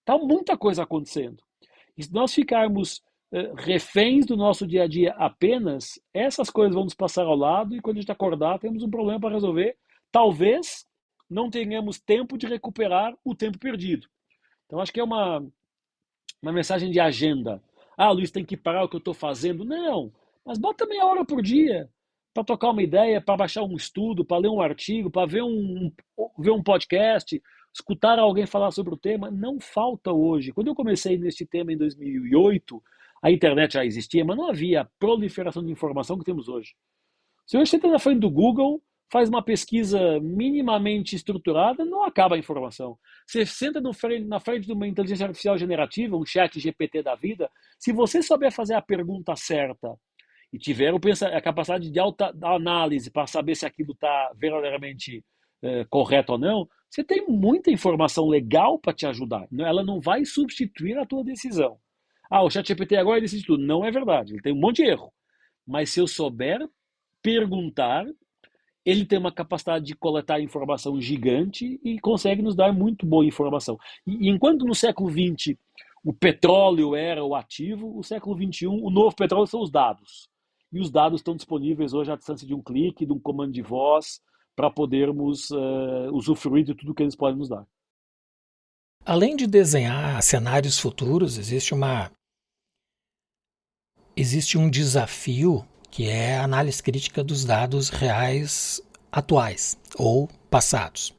Está 0.01 0.19
muita 0.19 0.57
coisa 0.57 0.83
acontecendo. 0.83 1.43
E 1.97 2.03
se 2.03 2.13
nós 2.13 2.33
ficarmos 2.33 3.03
reféns 3.57 4.25
do 4.25 4.37
nosso 4.37 4.67
dia 4.67 4.85
a 4.85 4.89
dia 4.89 5.13
apenas, 5.19 6.01
essas 6.15 6.49
coisas 6.49 6.75
vão 6.75 6.85
nos 6.85 6.95
passar 6.95 7.27
ao 7.27 7.37
lado 7.37 7.77
e 7.77 7.81
quando 7.81 7.99
a 7.99 8.01
gente 8.01 8.13
acordar 8.13 8.59
temos 8.59 8.83
um 8.83 8.91
problema 8.91 9.21
para 9.21 9.35
resolver. 9.35 9.77
Talvez 10.11 10.87
não 11.29 11.51
tenhamos 11.51 12.01
tempo 12.01 12.39
de 12.39 12.47
recuperar 12.47 13.15
o 13.25 13.35
tempo 13.35 13.59
perdido. 13.59 14.07
Então 14.67 14.81
acho 14.81 14.93
que 14.93 15.01
é 15.01 15.05
uma, 15.05 15.47
uma 16.43 16.53
mensagem 16.53 16.91
de 16.91 16.99
agenda. 16.99 17.63
Ah, 17.97 18.11
Luiz, 18.11 18.31
tem 18.31 18.45
que 18.45 18.57
parar 18.57 18.85
o 18.85 18.89
que 18.89 18.97
eu 18.97 19.01
estou 19.01 19.15
fazendo. 19.15 19.65
Não, 19.65 20.13
mas 20.45 20.59
bota 20.59 20.87
meia 20.87 21.05
hora 21.05 21.25
por 21.25 21.43
dia 21.43 21.91
para 22.33 22.45
tocar 22.45 22.71
uma 22.71 22.83
ideia, 22.83 23.21
para 23.21 23.37
baixar 23.37 23.63
um 23.63 23.77
estudo, 23.77 24.25
para 24.25 24.39
ler 24.39 24.49
um 24.49 24.61
artigo, 24.61 25.11
para 25.11 25.27
ver 25.27 25.43
um, 25.43 25.93
ver 26.39 26.53
um 26.53 26.63
podcast, 26.63 27.43
escutar 27.75 28.19
alguém 28.19 28.47
falar 28.47 28.71
sobre 28.71 28.95
o 28.95 28.97
tema. 28.97 29.31
Não 29.31 29.61
falta 29.61 30.13
hoje. 30.13 30.53
Quando 30.53 30.69
eu 30.69 30.75
comecei 30.75 31.19
neste 31.19 31.45
tema 31.45 31.73
em 31.73 31.77
2008, 31.77 32.83
a 33.23 33.31
internet 33.31 33.75
já 33.75 33.85
existia, 33.85 34.25
mas 34.25 34.37
não 34.37 34.49
havia 34.49 34.83
a 34.83 34.89
proliferação 34.99 35.65
de 35.65 35.73
informação 35.73 36.19
que 36.19 36.25
temos 36.25 36.49
hoje. 36.49 36.75
Se 37.47 37.57
hoje 37.57 37.71
você 37.71 37.77
está 37.77 37.89
na 37.89 37.99
frente 37.99 38.21
do 38.21 38.31
Google, 38.31 38.83
faz 39.11 39.29
uma 39.29 39.43
pesquisa 39.43 40.21
minimamente 40.21 41.17
estruturada, 41.17 41.85
não 41.85 42.05
acaba 42.05 42.37
a 42.37 42.39
informação. 42.39 42.99
Você 43.27 43.47
senta 43.47 43.81
frente, 43.93 44.27
na 44.27 44.39
frente 44.39 44.67
de 44.67 44.73
uma 44.73 44.87
inteligência 44.87 45.27
artificial 45.27 45.57
generativa, 45.57 46.17
um 46.17 46.27
chat 46.27 46.61
GPT 46.61 47.03
da 47.03 47.15
vida, 47.15 47.51
se 47.79 47.93
você 47.93 48.23
souber 48.23 48.53
fazer 48.53 48.75
a 48.75 48.83
pergunta 48.83 49.35
certa 49.35 49.95
e 50.53 50.59
tiver 50.59 50.93
a 50.95 51.41
capacidade 51.41 51.91
de 51.91 51.99
alta 51.99 52.35
análise 52.43 53.11
para 53.11 53.27
saber 53.27 53.55
se 53.55 53.67
aquilo 53.67 53.93
está 53.93 54.33
verdadeiramente 54.37 55.25
é, 55.63 55.85
correto 55.87 56.33
ou 56.33 56.39
não, 56.39 56.69
você 56.89 57.05
tem 57.05 57.27
muita 57.27 57.71
informação 57.71 58.27
legal 58.29 58.79
para 58.79 58.95
te 58.95 59.07
ajudar. 59.07 59.47
Ela 59.59 59.83
não 59.83 60.01
vai 60.01 60.25
substituir 60.25 60.97
a 60.99 61.07
tua 61.07 61.25
decisão. 61.25 61.79
Ah, 62.31 62.43
o 62.43 62.51
ChatGPT 62.51 62.97
agora 62.97 63.21
decide 63.21 63.47
tudo. 63.47 63.65
Não 63.65 63.85
é 63.85 63.91
verdade. 63.91 64.35
Ele 64.35 64.43
tem 64.43 64.53
um 64.53 64.61
monte 64.61 64.83
de 64.83 64.91
erro. 64.91 65.13
Mas 65.67 65.91
se 65.91 66.01
eu 66.01 66.07
souber 66.07 66.67
perguntar, 67.23 68.07
ele 68.85 69.05
tem 69.05 69.19
uma 69.19 69.33
capacidade 69.33 69.85
de 69.85 69.95
coletar 69.95 70.41
informação 70.41 71.01
gigante 71.01 71.79
e 71.85 71.99
consegue 71.99 72.41
nos 72.41 72.55
dar 72.55 72.73
muito 72.73 73.05
boa 73.05 73.25
informação. 73.25 73.79
E, 74.07 74.29
enquanto 74.29 74.65
no 74.65 74.75
século 74.75 75.11
XX 75.11 75.57
o 76.05 76.13
petróleo 76.13 76.95
era 76.95 77.25
o 77.25 77.35
ativo, 77.35 77.99
o 77.99 78.03
século 78.03 78.35
XXI 78.37 78.67
o 78.67 78.89
novo 78.89 79.15
petróleo 79.15 79.47
são 79.47 79.61
os 79.61 79.71
dados. 79.71 80.29
E 80.73 80.81
os 80.81 80.91
dados 80.91 81.21
estão 81.21 81.37
disponíveis 81.37 81.93
hoje 81.93 82.13
à 82.13 82.17
distância 82.17 82.47
de 82.47 82.55
um 82.55 82.63
clique, 82.63 83.05
de 83.05 83.13
um 83.13 83.19
comando 83.19 83.53
de 83.53 83.63
voz, 83.63 84.21
para 84.55 84.71
podermos 84.71 85.51
uh, 85.51 86.11
usufruir 86.13 86.65
de 86.65 86.75
tudo 86.75 86.95
que 86.95 87.03
eles 87.03 87.17
podem 87.17 87.39
nos 87.39 87.49
dar. 87.49 87.67
Além 89.05 89.37
de 89.37 89.47
desenhar 89.47 90.23
cenários 90.23 90.79
futuros, 90.79 91.39
existe 91.39 91.73
uma 91.73 92.11
existe 94.21 94.59
um 94.59 94.69
desafio 94.69 95.65
que 95.91 96.09
é 96.09 96.37
a 96.37 96.45
análise 96.45 96.83
crítica 96.83 97.23
dos 97.23 97.45
dados 97.45 97.89
reais 97.89 98.83
atuais 99.11 99.79
ou 99.97 100.29
passados. 100.51 101.15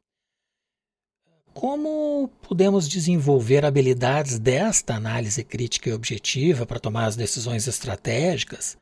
Como 1.53 2.29
podemos 2.41 2.87
desenvolver 2.87 3.65
habilidades 3.65 4.37
desta 4.37 4.95
análise 4.95 5.43
crítica 5.43 5.89
e 5.89 5.93
objetiva 5.93 6.65
para 6.65 6.79
tomar 6.79 7.05
as 7.05 7.15
decisões 7.15 7.67
estratégicas 7.67 8.77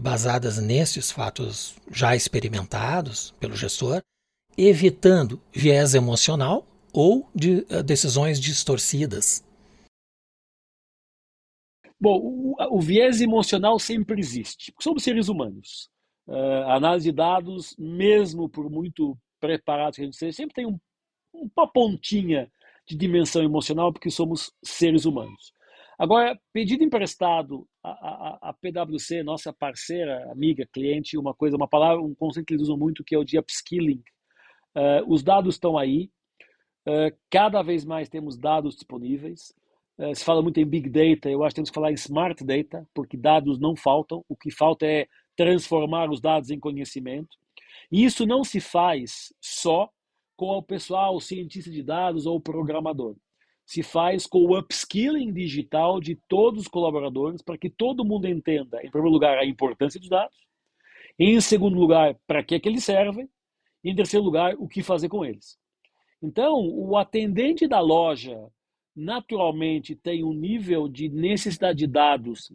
basadas 0.00 0.58
nesses 0.58 1.10
fatos 1.10 1.74
já 1.90 2.14
experimentados 2.14 3.34
pelo 3.40 3.56
gestor, 3.56 4.00
evitando 4.56 5.40
viés 5.52 5.94
emocional 5.94 6.66
ou 6.92 7.28
de, 7.34 7.66
uh, 7.70 7.82
decisões 7.82 8.40
distorcidas. 8.40 9.42
Bom, 12.00 12.18
o, 12.18 12.76
o, 12.76 12.80
viés 12.80 13.20
emocional 13.20 13.78
sempre 13.78 14.20
existe, 14.20 14.70
porque 14.72 14.84
somos 14.84 15.02
seres 15.02 15.28
humanos. 15.28 15.90
Uh, 16.26 16.62
a 16.66 16.76
análise 16.76 17.10
de 17.10 17.16
dados, 17.16 17.74
mesmo 17.78 18.48
por 18.48 18.70
muito 18.70 19.18
preparados 19.40 19.96
que 19.96 20.02
a 20.02 20.04
gente 20.04 20.16
seja, 20.16 20.32
sempre 20.32 20.54
tem 20.54 20.66
um, 20.66 20.78
uma 21.32 21.66
pontinha 21.66 22.50
de 22.86 22.96
dimensão 22.96 23.42
emocional, 23.42 23.92
porque 23.92 24.10
somos 24.10 24.52
seres 24.62 25.04
humanos. 25.04 25.52
Agora, 25.98 26.38
pedido 26.52 26.84
emprestado 26.84 27.66
a, 27.82 28.54
PwC, 28.60 29.24
nossa 29.24 29.52
parceira, 29.52 30.30
amiga, 30.30 30.64
cliente, 30.72 31.18
uma 31.18 31.34
coisa, 31.34 31.56
uma 31.56 31.66
palavra, 31.66 32.00
um 32.00 32.14
conceito 32.14 32.46
que 32.46 32.54
eles 32.54 32.62
usam 32.62 32.76
muito 32.76 33.02
que 33.02 33.16
é 33.16 33.18
o 33.18 33.24
de 33.24 33.36
upskilling. 33.36 34.02
Uh, 34.76 35.12
os 35.12 35.24
dados 35.24 35.56
estão 35.56 35.76
aí, 35.76 36.08
uh, 36.86 37.16
cada 37.28 37.62
vez 37.62 37.84
mais 37.84 38.08
temos 38.08 38.38
dados 38.38 38.74
disponíveis. 38.76 39.52
Uh, 39.98 40.14
se 40.14 40.24
fala 40.24 40.42
muito 40.42 40.60
em 40.60 40.66
big 40.66 40.88
data, 40.88 41.28
eu 41.28 41.42
acho 41.42 41.50
que 41.50 41.56
temos 41.56 41.70
que 41.70 41.74
falar 41.74 41.90
em 41.90 41.94
smart 41.94 42.44
data, 42.44 42.88
porque 42.94 43.16
dados 43.16 43.58
não 43.58 43.74
faltam. 43.74 44.24
O 44.28 44.36
que 44.36 44.50
falta 44.50 44.86
é 44.86 45.06
transformar 45.36 46.10
os 46.10 46.20
dados 46.20 46.50
em 46.50 46.58
conhecimento. 46.58 47.36
E 47.90 48.04
isso 48.04 48.26
não 48.26 48.44
se 48.44 48.60
faz 48.60 49.32
só 49.40 49.90
com 50.36 50.50
o 50.50 50.62
pessoal, 50.62 51.16
o 51.16 51.20
cientista 51.20 51.70
de 51.70 51.82
dados 51.82 52.26
ou 52.26 52.36
o 52.36 52.40
programador 52.40 53.16
se 53.68 53.82
faz 53.82 54.26
com 54.26 54.38
o 54.38 54.58
upskilling 54.58 55.30
digital 55.30 56.00
de 56.00 56.14
todos 56.26 56.62
os 56.62 56.68
colaboradores 56.68 57.42
para 57.42 57.58
que 57.58 57.68
todo 57.68 58.02
mundo 58.02 58.26
entenda, 58.26 58.78
em 58.78 58.90
primeiro 58.90 59.12
lugar, 59.12 59.36
a 59.36 59.44
importância 59.44 60.00
dos 60.00 60.08
dados, 60.08 60.34
em 61.18 61.38
segundo 61.38 61.78
lugar, 61.78 62.18
para 62.26 62.42
que, 62.42 62.54
é 62.54 62.58
que 62.58 62.66
eles 62.66 62.82
servem, 62.82 63.28
e 63.84 63.90
em 63.90 63.94
terceiro 63.94 64.24
lugar, 64.24 64.54
o 64.58 64.66
que 64.66 64.82
fazer 64.82 65.10
com 65.10 65.22
eles. 65.22 65.58
Então, 66.22 66.54
o 66.58 66.96
atendente 66.96 67.68
da 67.68 67.78
loja 67.78 68.50
naturalmente 68.98 69.94
tem 69.94 70.24
um 70.24 70.32
nível 70.32 70.88
de 70.88 71.08
necessidade 71.08 71.78
de 71.78 71.86
dados 71.86 72.52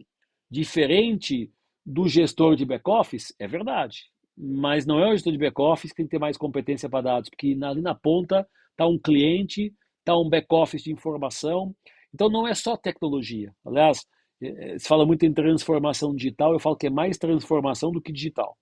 diferente 0.50 1.50
do 1.84 2.08
gestor 2.08 2.54
de 2.56 2.64
back-office, 2.64 3.34
é 3.38 3.46
verdade. 3.46 4.10
Mas 4.36 4.84
não 4.84 4.98
é 4.98 5.08
o 5.08 5.12
gestor 5.12 5.32
de 5.32 5.38
back-office 5.38 5.90
que 5.90 5.96
tem 5.96 6.06
que 6.06 6.10
ter 6.10 6.18
mais 6.18 6.36
competência 6.36 6.88
para 6.88 7.02
dados, 7.02 7.30
porque 7.30 7.56
ali 7.62 7.80
na 7.80 7.94
ponta 7.94 8.46
está 8.72 8.86
um 8.86 8.98
cliente 8.98 9.72
está 10.04 10.16
um 10.16 10.28
back-office 10.28 10.82
de 10.82 10.92
informação. 10.92 11.74
Então, 12.12 12.28
não 12.28 12.46
é 12.46 12.54
só 12.54 12.76
tecnologia. 12.76 13.52
Aliás, 13.64 14.06
é, 14.40 14.74
é, 14.74 14.78
se 14.78 14.86
fala 14.86 15.06
muito 15.06 15.24
em 15.24 15.32
transformação 15.32 16.14
digital, 16.14 16.52
eu 16.52 16.60
falo 16.60 16.76
que 16.76 16.86
é 16.86 16.90
mais 16.90 17.16
transformação 17.18 17.90
do 17.90 18.00
que 18.00 18.12
digital. 18.12 18.56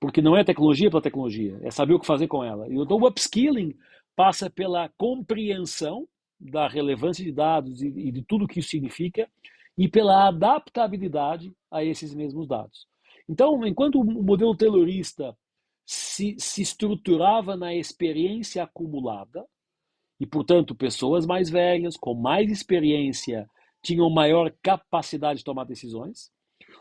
Porque 0.00 0.20
não 0.20 0.36
é 0.36 0.42
tecnologia 0.42 0.90
pela 0.90 1.02
tecnologia, 1.02 1.58
é 1.62 1.70
saber 1.70 1.94
o 1.94 2.00
que 2.00 2.06
fazer 2.06 2.26
com 2.26 2.42
ela. 2.42 2.66
Então, 2.68 2.96
o 2.96 3.06
upskilling 3.06 3.76
passa 4.16 4.50
pela 4.50 4.88
compreensão 4.96 6.08
da 6.44 6.68
relevância 6.68 7.24
de 7.24 7.32
dados 7.32 7.82
e 7.82 8.12
de 8.12 8.22
tudo 8.22 8.46
que 8.46 8.60
isso 8.60 8.68
significa 8.68 9.28
e 9.76 9.88
pela 9.88 10.28
adaptabilidade 10.28 11.52
a 11.70 11.82
esses 11.82 12.14
mesmos 12.14 12.46
dados. 12.46 12.86
Então, 13.28 13.66
enquanto 13.66 14.00
o 14.00 14.22
modelo 14.22 14.56
taylorista 14.56 15.36
se, 15.84 16.36
se 16.38 16.62
estruturava 16.62 17.56
na 17.56 17.74
experiência 17.74 18.62
acumulada, 18.62 19.44
e, 20.20 20.26
portanto, 20.26 20.74
pessoas 20.74 21.26
mais 21.26 21.50
velhas, 21.50 21.96
com 21.96 22.14
mais 22.14 22.50
experiência, 22.50 23.48
tinham 23.82 24.08
maior 24.08 24.52
capacidade 24.62 25.40
de 25.40 25.44
tomar 25.44 25.64
decisões. 25.64 26.30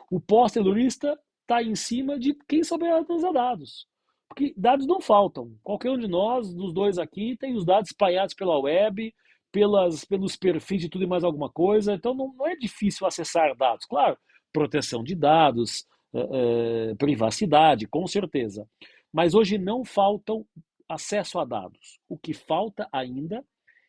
O 0.09 0.19
pós-terrorista 0.19 1.19
está 1.41 1.61
em 1.61 1.75
cima 1.75 2.17
de 2.17 2.35
quem 2.47 2.63
souber 2.63 2.93
analisar 2.93 3.31
dados. 3.31 3.87
Porque 4.29 4.53
dados 4.55 4.85
não 4.85 5.01
faltam. 5.01 5.55
Qualquer 5.63 5.91
um 5.91 5.97
de 5.97 6.07
nós, 6.07 6.53
dos 6.53 6.73
dois 6.73 6.97
aqui, 6.97 7.35
tem 7.37 7.55
os 7.55 7.65
dados 7.65 7.89
espalhados 7.89 8.33
pela 8.33 8.59
web, 8.59 9.13
pelas, 9.53 10.03
pelos 10.03 10.35
perfis 10.35 10.81
de 10.81 10.89
tudo 10.89 11.03
e 11.03 11.07
mais 11.07 11.23
alguma 11.23 11.49
coisa. 11.49 11.93
Então 11.93 12.13
não, 12.13 12.33
não 12.33 12.47
é 12.47 12.55
difícil 12.55 13.05
acessar 13.05 13.55
dados. 13.55 13.85
Claro, 13.85 14.17
proteção 14.51 15.03
de 15.03 15.15
dados, 15.15 15.85
é, 16.13 16.95
privacidade, 16.95 17.87
com 17.87 18.05
certeza. 18.07 18.67
Mas 19.13 19.35
hoje 19.35 19.59
não 19.59 19.85
faltam 19.85 20.43
acesso 20.89 21.39
a 21.39 21.45
dados. 21.45 21.99
O 22.09 22.17
que 22.17 22.33
falta 22.33 22.89
ainda 22.91 23.45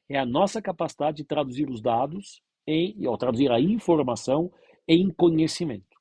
é 0.08 0.18
a 0.18 0.26
nossa 0.26 0.60
capacidade 0.60 1.16
de 1.16 1.24
traduzir 1.24 1.68
os 1.68 1.80
dados 1.80 2.42
em, 2.66 3.06
ou 3.06 3.16
traduzir 3.16 3.50
a 3.50 3.58
informação 3.58 4.52
em 4.86 5.10
conhecimento. 5.10 5.94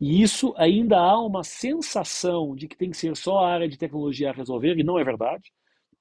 E 0.00 0.22
isso 0.22 0.54
ainda 0.56 0.98
há 0.98 1.20
uma 1.20 1.42
sensação 1.42 2.54
de 2.54 2.68
que 2.68 2.76
tem 2.76 2.90
que 2.90 2.96
ser 2.96 3.16
só 3.16 3.38
a 3.38 3.50
área 3.50 3.68
de 3.68 3.78
tecnologia 3.78 4.30
a 4.30 4.32
resolver, 4.32 4.78
e 4.78 4.84
não 4.84 4.98
é 4.98 5.02
verdade. 5.02 5.52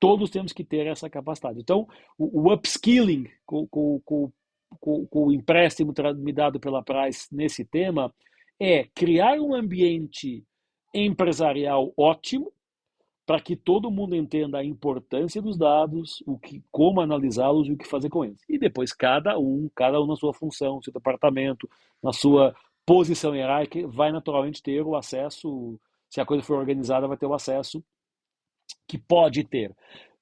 Todos 0.06 0.30
temos 0.30 0.54
que 0.54 0.64
ter 0.64 0.86
essa 0.86 1.10
capacidade. 1.10 1.60
Então, 1.60 1.88
o, 2.16 2.44
o 2.44 2.54
upskilling, 2.54 3.28
com, 3.44 3.66
com, 3.66 4.00
com, 4.06 4.32
com, 4.80 5.08
o 5.12 5.32
empréstimo 5.32 5.92
me 6.18 6.32
dado 6.32 6.60
pela 6.60 6.84
Price 6.84 7.28
nesse 7.32 7.66
tema, 7.66 8.14
é 8.60 8.84
criar 8.94 9.40
um 9.42 9.56
ambiente 9.56 10.44
empresarial 10.94 11.92
ótimo, 11.98 12.54
para 13.26 13.42
que 13.42 13.56
todo 13.56 13.90
mundo 13.90 14.16
entenda 14.16 14.60
a 14.60 14.64
importância 14.64 15.42
dos 15.42 15.58
dados, 15.58 16.22
o 16.28 16.38
que, 16.38 16.64
como 16.72 17.02
analisá-los 17.02 17.68
e 17.68 17.72
o 17.72 17.78
que 17.78 17.88
fazer 17.88 18.08
com 18.08 18.24
eles. 18.24 18.40
E 18.48 18.60
depois 18.60 18.94
cada 18.94 19.40
um, 19.40 19.68
cada 19.74 20.00
um 20.00 20.06
na 20.06 20.16
sua 20.16 20.36
função, 20.36 20.84
seu 20.84 20.94
departamento, 20.94 21.68
na 22.04 22.14
sua 22.14 22.56
posição 22.86 23.36
hierárquica, 23.36 23.88
vai 23.88 24.12
naturalmente 24.12 24.62
ter 24.62 24.84
o 24.84 24.96
acesso, 24.96 25.80
se 26.12 26.22
a 26.22 26.26
coisa 26.28 26.44
for 26.44 26.60
organizada, 26.60 27.08
vai 27.08 27.18
ter 27.18 27.26
o 27.26 27.34
acesso 27.34 27.84
que 28.88 28.98
pode 28.98 29.44
ter. 29.44 29.76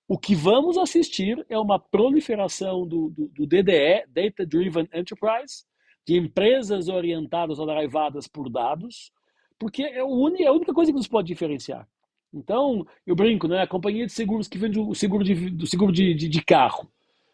O 0.07 0.17
que 0.17 0.35
vamos 0.35 0.77
assistir 0.77 1.45
é 1.49 1.57
uma 1.57 1.79
proliferação 1.79 2.85
do, 2.87 3.09
do, 3.09 3.27
do 3.29 3.47
DDE, 3.47 4.05
Data 4.07 4.45
Driven 4.45 4.87
Enterprise, 4.93 5.65
de 6.05 6.17
empresas 6.17 6.89
orientadas 6.89 7.57
ou 7.57 7.65
derivadas 7.65 8.27
por 8.27 8.49
dados, 8.49 9.11
porque 9.57 9.83
é, 9.83 9.97
é 9.97 9.99
a 9.99 10.05
única 10.05 10.73
coisa 10.73 10.91
que 10.91 10.97
nos 10.97 11.07
pode 11.07 11.27
diferenciar. 11.27 11.87
Então, 12.33 12.85
eu 13.05 13.15
brinco, 13.15 13.47
né? 13.47 13.61
A 13.61 13.67
companhia 13.67 14.05
de 14.05 14.11
seguros 14.11 14.47
que 14.47 14.57
vende 14.57 14.79
o 14.79 14.93
seguro 14.95 15.23
de, 15.23 15.51
do 15.51 15.67
seguro 15.67 15.91
de, 15.91 16.13
de, 16.13 16.27
de 16.27 16.43
carro. 16.43 16.91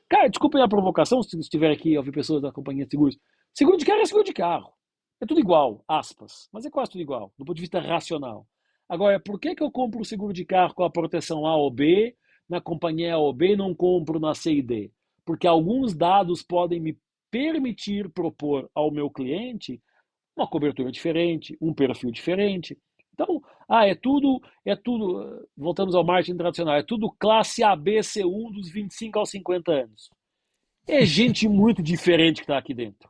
Cara, 0.09 0.27
desculpem 0.27 0.61
a 0.61 0.67
provocação 0.67 1.23
se 1.23 1.39
estiver 1.39 1.71
aqui 1.71 1.97
ouvir 1.97 2.11
pessoas 2.11 2.41
da 2.41 2.51
companhia 2.51 2.85
de 2.85 2.91
seguros. 2.91 3.17
Seguro 3.53 3.77
de 3.77 3.85
carro 3.85 4.01
é 4.01 4.05
seguro 4.05 4.25
de 4.25 4.33
carro. 4.33 4.73
É 5.21 5.25
tudo 5.25 5.39
igual, 5.39 5.83
aspas. 5.87 6.49
Mas 6.51 6.65
é 6.65 6.69
quase 6.69 6.91
tudo 6.91 7.01
igual, 7.01 7.31
do 7.37 7.45
ponto 7.45 7.55
de 7.55 7.61
vista 7.61 7.79
racional. 7.79 8.45
Agora, 8.89 9.19
por 9.19 9.39
que, 9.39 9.53
que 9.53 9.61
eu 9.61 9.69
compro 9.69 10.01
o 10.01 10.05
seguro 10.05 10.33
de 10.33 10.43
carro 10.43 10.73
com 10.73 10.83
a 10.83 10.89
proteção 10.89 11.45
A 11.45 11.55
ou 11.55 11.69
B, 11.69 12.15
na 12.49 12.59
companhia 12.59 13.13
A 13.13 13.17
ou 13.19 13.31
B, 13.31 13.55
não 13.55 13.75
compro 13.75 14.19
na 14.19 14.33
C 14.33 14.53
e 14.53 14.61
D? 14.63 14.91
Porque 15.23 15.45
alguns 15.45 15.93
dados 15.95 16.41
podem 16.41 16.79
me 16.79 16.97
permitir 17.29 18.09
propor 18.09 18.67
ao 18.73 18.89
meu 18.89 19.07
cliente 19.11 19.79
uma 20.35 20.47
cobertura 20.47 20.91
diferente, 20.91 21.55
um 21.61 21.73
perfil 21.73 22.09
diferente. 22.09 22.75
Então, 23.13 23.41
ah, 23.67 23.85
é 23.85 23.93
tudo, 23.93 24.41
é 24.65 24.75
tudo, 24.75 25.45
voltamos 25.55 25.93
ao 25.93 26.03
marketing 26.03 26.37
tradicional, 26.37 26.75
é 26.75 26.83
tudo 26.83 27.11
classe 27.19 27.61
ABC1 27.61 28.51
dos 28.53 28.71
25 28.71 29.19
aos 29.19 29.29
50 29.29 29.71
anos. 29.71 30.09
É 30.87 31.05
gente 31.05 31.47
muito 31.47 31.83
diferente 31.83 32.37
que 32.37 32.43
está 32.43 32.57
aqui 32.57 32.73
dentro. 32.73 33.09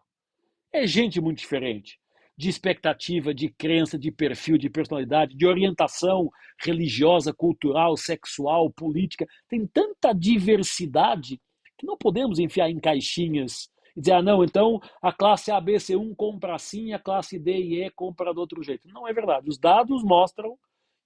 É 0.73 0.85
gente 0.85 1.21
muito 1.21 1.37
diferente. 1.37 1.99
De 2.39 2.47
expectativa, 2.47 3.33
de 3.33 3.49
crença, 3.49 3.99
de 3.99 4.09
perfil, 4.13 4.57
de 4.57 4.69
personalidade, 4.69 5.35
de 5.35 5.45
orientação 5.45 6.29
religiosa, 6.63 7.33
cultural, 7.33 7.97
sexual, 7.97 8.71
política. 8.71 9.27
Tem 9.49 9.67
tanta 9.67 10.13
diversidade 10.13 11.37
que 11.77 11.85
não 11.85 11.97
podemos 11.97 12.39
enfiar 12.39 12.69
em 12.69 12.79
caixinhas 12.79 13.69
e 13.93 13.99
dizer, 13.99 14.13
ah, 14.13 14.21
não, 14.21 14.41
então 14.41 14.79
a 15.01 15.11
classe 15.11 15.51
ABC1 15.51 16.15
compra 16.15 16.55
assim, 16.55 16.93
a 16.93 16.99
classe 16.99 17.37
D 17.37 17.51
e 17.51 17.83
E 17.83 17.91
compra 17.91 18.33
do 18.33 18.39
outro 18.39 18.63
jeito. 18.63 18.87
Não 18.87 19.05
é 19.05 19.11
verdade. 19.11 19.49
Os 19.49 19.57
dados 19.57 20.01
mostram 20.01 20.57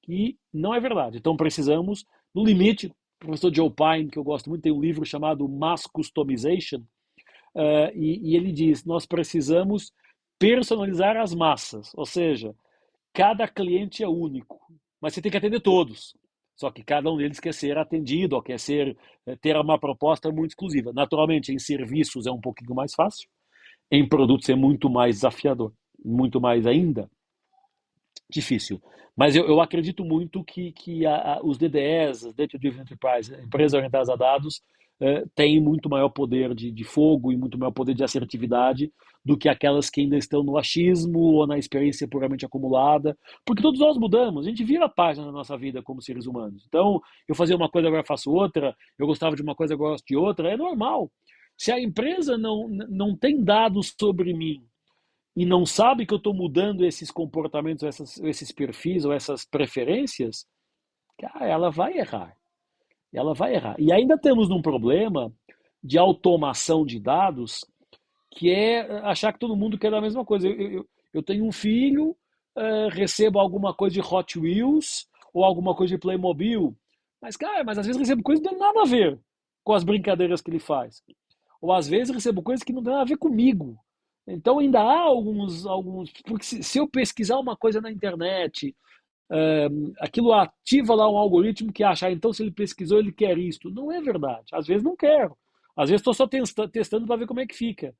que 0.03 0.37
não 0.53 0.71
é 0.71 0.79
verdade. 0.79 1.17
Então 1.17 1.35
precisamos, 1.35 2.05
no 2.31 2.45
limite, 2.45 2.85
o 2.85 2.93
professor 3.25 3.51
Joe 3.51 3.71
Pine, 3.71 4.11
que 4.11 4.19
eu 4.19 4.23
gosto 4.23 4.51
muito, 4.51 4.61
tem 4.61 4.71
um 4.71 4.81
livro 4.81 5.03
chamado 5.03 5.49
Mass 5.49 5.87
Customization, 5.87 6.81
uh, 7.55 7.89
e, 7.95 8.19
e 8.21 8.35
ele 8.35 8.51
diz: 8.51 8.85
nós 8.85 9.07
precisamos 9.07 9.91
personalizar 10.39 11.17
as 11.17 11.33
massas, 11.33 11.91
ou 11.95 12.05
seja, 12.05 12.55
cada 13.13 13.47
cliente 13.47 14.03
é 14.03 14.07
único, 14.07 14.59
mas 14.99 15.13
você 15.13 15.21
tem 15.21 15.31
que 15.31 15.37
atender 15.37 15.59
todos. 15.61 16.15
Só 16.55 16.69
que 16.69 16.83
cada 16.83 17.11
um 17.11 17.17
deles 17.17 17.39
quer 17.39 17.53
ser 17.53 17.77
atendido, 17.77 18.41
quer 18.41 18.59
ser 18.59 18.95
eh, 19.25 19.35
ter 19.37 19.55
uma 19.57 19.79
proposta 19.79 20.31
muito 20.31 20.51
exclusiva. 20.51 20.93
Naturalmente, 20.93 21.51
em 21.51 21.57
serviços 21.57 22.27
é 22.27 22.31
um 22.31 22.39
pouquinho 22.39 22.75
mais 22.75 22.93
fácil, 22.93 23.27
em 23.89 24.07
produtos 24.07 24.49
é 24.49 24.55
muito 24.55 24.89
mais 24.89 25.15
desafiador, 25.17 25.73
muito 26.03 26.39
mais 26.39 26.67
ainda 26.67 27.09
difícil. 28.29 28.81
Mas 29.15 29.35
eu, 29.35 29.45
eu 29.47 29.61
acredito 29.61 30.03
muito 30.03 30.43
que, 30.43 30.71
que 30.71 31.05
a, 31.05 31.35
a, 31.35 31.43
os 31.43 31.57
DDEs, 31.57 32.25
as 32.25 32.33
Data 32.33 32.57
Driven 32.57 32.81
Enterprise, 32.81 33.33
empresas 33.35 33.73
orientadas 33.73 34.09
a 34.09 34.15
dados, 34.15 34.61
eh, 35.05 35.25
têm 35.35 35.59
muito 35.59 35.89
maior 35.89 36.07
poder 36.07 36.55
de, 36.55 36.71
de 36.71 36.83
fogo 36.85 37.29
e 37.29 37.35
muito 37.35 37.57
maior 37.57 37.73
poder 37.73 37.93
de 37.93 38.05
assertividade 38.05 38.89
do 39.25 39.37
que 39.37 39.49
aquelas 39.49 39.89
que 39.89 39.99
ainda 39.99 40.15
estão 40.15 40.43
no 40.43 40.57
achismo 40.57 41.19
ou 41.19 41.45
na 41.45 41.57
experiência 41.57 42.07
puramente 42.07 42.45
acumulada, 42.45 43.17
porque 43.45 43.61
todos 43.61 43.81
nós 43.81 43.97
mudamos, 43.97 44.45
a 44.45 44.49
gente 44.49 44.63
vira 44.63 44.85
a 44.85 44.89
página 44.89 45.25
na 45.25 45.33
nossa 45.33 45.57
vida 45.57 45.83
como 45.83 46.01
seres 46.01 46.25
humanos. 46.25 46.63
Então, 46.69 47.01
eu 47.27 47.35
fazia 47.35 47.53
uma 47.53 47.69
coisa, 47.69 47.89
agora 47.89 48.05
faço 48.05 48.31
outra, 48.31 48.73
eu 48.97 49.05
gostava 49.05 49.35
de 49.35 49.41
uma 49.41 49.53
coisa, 49.53 49.73
agora 49.73 49.91
gosto 49.91 50.05
de 50.07 50.15
outra, 50.15 50.49
é 50.49 50.55
normal. 50.55 51.11
Se 51.57 51.69
a 51.69 51.77
empresa 51.77 52.37
não, 52.37 52.69
não 52.69 53.13
tem 53.13 53.43
dados 53.43 53.93
sobre 53.99 54.33
mim 54.33 54.65
e 55.35 55.45
não 55.45 55.65
sabe 55.65 56.05
que 56.05 56.13
eu 56.13 56.17
estou 56.17 56.33
mudando 56.33 56.85
esses 56.85 57.11
comportamentos, 57.11 57.83
essas, 57.83 58.17
esses 58.21 58.53
perfis 58.53 59.03
ou 59.03 59.11
essas 59.11 59.43
preferências, 59.45 60.45
ela 61.41 61.69
vai 61.69 61.97
errar. 61.97 62.33
Ela 63.13 63.33
vai 63.33 63.55
errar. 63.55 63.75
E 63.79 63.91
ainda 63.91 64.17
temos 64.17 64.49
um 64.49 64.61
problema 64.61 65.31
de 65.83 65.97
automação 65.97 66.85
de 66.85 66.99
dados 66.99 67.65
que 68.31 68.49
é 68.49 68.81
achar 69.03 69.31
que 69.31 69.39
todo 69.39 69.55
mundo 69.55 69.77
quer 69.77 69.93
a 69.93 70.01
mesma 70.01 70.25
coisa. 70.25 70.47
Eu, 70.47 70.71
eu, 70.71 70.89
eu 71.13 71.23
tenho 71.23 71.45
um 71.45 71.51
filho, 71.51 72.15
uh, 72.57 72.89
recebo 72.91 73.39
alguma 73.39 73.73
coisa 73.73 73.93
de 73.93 74.01
Hot 74.01 74.39
Wheels 74.39 75.07
ou 75.33 75.43
alguma 75.43 75.75
coisa 75.75 75.95
de 75.95 75.99
Playmobil, 75.99 76.75
mas, 77.23 77.37
cara, 77.37 77.63
mas 77.63 77.77
às 77.77 77.85
vezes 77.85 78.01
recebo 78.01 78.21
coisas 78.21 78.43
que 78.43 78.51
não 78.51 78.57
tem 78.57 78.67
nada 78.67 78.81
a 78.81 78.85
ver 78.85 79.17
com 79.63 79.71
as 79.71 79.85
brincadeiras 79.85 80.41
que 80.41 80.51
ele 80.51 80.59
faz. 80.59 81.01
Ou 81.61 81.71
às 81.71 81.87
vezes 81.87 82.13
recebo 82.13 82.43
coisas 82.43 82.63
que 82.65 82.73
não 82.73 82.83
tem 82.83 82.91
nada 82.91 83.03
a 83.03 83.07
ver 83.07 83.15
comigo. 83.15 83.77
Então 84.27 84.59
ainda 84.59 84.81
há 84.81 84.99
alguns. 84.99 85.65
alguns 85.65 86.11
porque 86.25 86.43
se, 86.43 86.61
se 86.61 86.77
eu 86.77 86.85
pesquisar 86.87 87.39
uma 87.39 87.55
coisa 87.55 87.79
na 87.79 87.89
internet, 87.89 88.75
uh, 89.33 89.93
aquilo 89.99 90.31
ativa 90.31 90.93
lá 90.95 91.09
um 91.09 91.17
algoritmo 91.17 91.73
que 91.73 91.83
acha, 91.83 92.07
ah, 92.07 92.11
então 92.11 92.31
se 92.31 92.43
ele 92.43 92.51
pesquisou, 92.51 92.99
ele 92.99 93.11
quer 93.11 93.37
isto. 93.37 93.69
Não 93.69 93.91
é 93.91 94.01
verdade. 94.01 94.45
Às 94.53 94.67
vezes 94.67 94.83
não 94.83 94.95
quero. 94.95 95.35
Às 95.75 95.89
vezes 95.89 96.01
estou 96.01 96.13
só 96.13 96.27
testando 96.67 97.07
para 97.07 97.15
ver 97.15 97.27
como 97.27 97.39
é 97.39 97.47
que 97.47 97.55
fica 97.55 97.95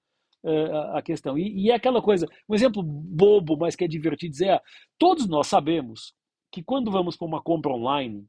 a 0.94 1.02
questão. 1.02 1.38
E, 1.38 1.66
e, 1.66 1.72
é 1.72 1.76
aquela 1.76 2.02
coisa, 2.02 2.28
um 2.48 2.54
exemplo 2.54 2.84
bobo, 2.84 3.58
mas 3.58 3.76
que 3.76 3.86
é 3.86 3.88
divertido 3.88 4.32
dizer, 4.32 4.50
é, 4.50 4.62
todos 4.98 5.28
nós 5.28 5.48
sabemos 5.48 6.14
que 6.52 6.62
quando 6.62 6.92
vamos 6.92 7.16
para 7.16 7.28
uma 7.28 7.42
compra 7.42 7.72
online, 7.72 8.26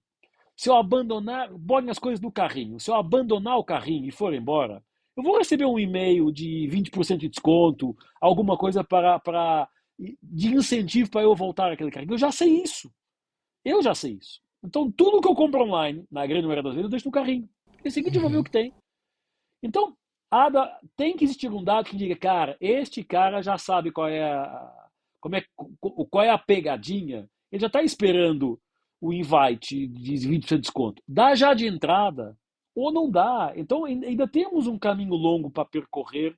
se 0.57 0.68
eu 0.68 0.76
abandonar, 0.76 1.52
botem 1.52 1.90
as 1.90 1.98
coisas 1.98 2.20
no 2.20 2.30
carrinho, 2.30 2.78
se 2.78 2.90
eu 2.90 2.94
abandonar 2.94 3.59
o 3.59 3.64
carrinho 3.64 4.07
e 4.07 4.12
for 4.12 4.32
embora, 4.32 4.82
eu 5.16 5.22
vou 5.22 5.36
receber 5.36 5.64
um 5.64 5.78
e-mail 5.78 6.32
de 6.32 6.68
20% 6.70 7.18
de 7.18 7.28
desconto, 7.28 7.96
alguma 8.20 8.57
coisa 8.57 8.82
para, 8.84 9.18
para 9.18 9.68
de 9.99 10.55
incentivo 10.55 11.11
para 11.11 11.22
eu 11.22 11.34
voltar 11.34 11.72
aquele 11.72 11.90
carrinho. 11.90 12.14
Eu 12.14 12.18
já 12.18 12.32
sei 12.32 12.62
isso. 12.62 12.92
Eu 13.64 13.82
já 13.82 13.95
sei 13.95 14.12
isso. 14.14 14.40
Então, 14.62 14.90
tudo 14.90 15.20
que 15.20 15.28
eu 15.28 15.34
compro 15.34 15.62
online, 15.62 16.05
na 16.11 16.26
grande 16.26 16.47
maioria 16.47 16.62
das 16.62 16.72
vezes, 16.72 16.84
eu 16.84 16.90
deixo 16.90 17.07
no 17.07 17.12
carrinho. 17.12 17.49
E 17.84 17.90
seguinte, 17.90 18.16
eu 18.16 18.22
vou 18.22 18.30
ver 18.30 18.38
o 18.38 18.45
que 18.45 18.51
tem. 18.51 18.72
Então, 19.62 19.97
tem 20.97 21.16
que 21.16 21.24
existir 21.24 21.51
um 21.51 21.62
dado 21.62 21.88
que 21.88 21.97
diga, 21.97 22.16
cara, 22.16 22.57
este 22.61 23.05
cara 23.05 23.42
já 23.42 23.57
sabe 23.57 23.92
qual 23.92 24.09
é 24.09 24.24
a, 24.24 24.88
como 25.20 25.36
é, 25.36 25.45
qual 26.11 26.24
é 26.24 26.30
a 26.30 26.38
pegadinha, 26.38 27.28
ele 27.51 27.61
já 27.61 27.68
está 27.68 27.82
esperando 27.82 28.61
o 29.01 29.12
invite 29.12 29.86
de 29.86 30.12
20% 30.14 30.47
de 30.47 30.59
desconto. 30.59 31.03
Dá 31.07 31.34
já 31.34 31.55
de 31.55 31.66
entrada 31.66 32.36
ou 32.74 32.92
não 32.92 33.11
dá. 33.11 33.53
Então 33.55 33.84
ainda 33.84 34.26
temos 34.26 34.66
um 34.66 34.78
caminho 34.78 35.14
longo 35.14 35.51
para 35.51 35.64
percorrer 35.64 36.36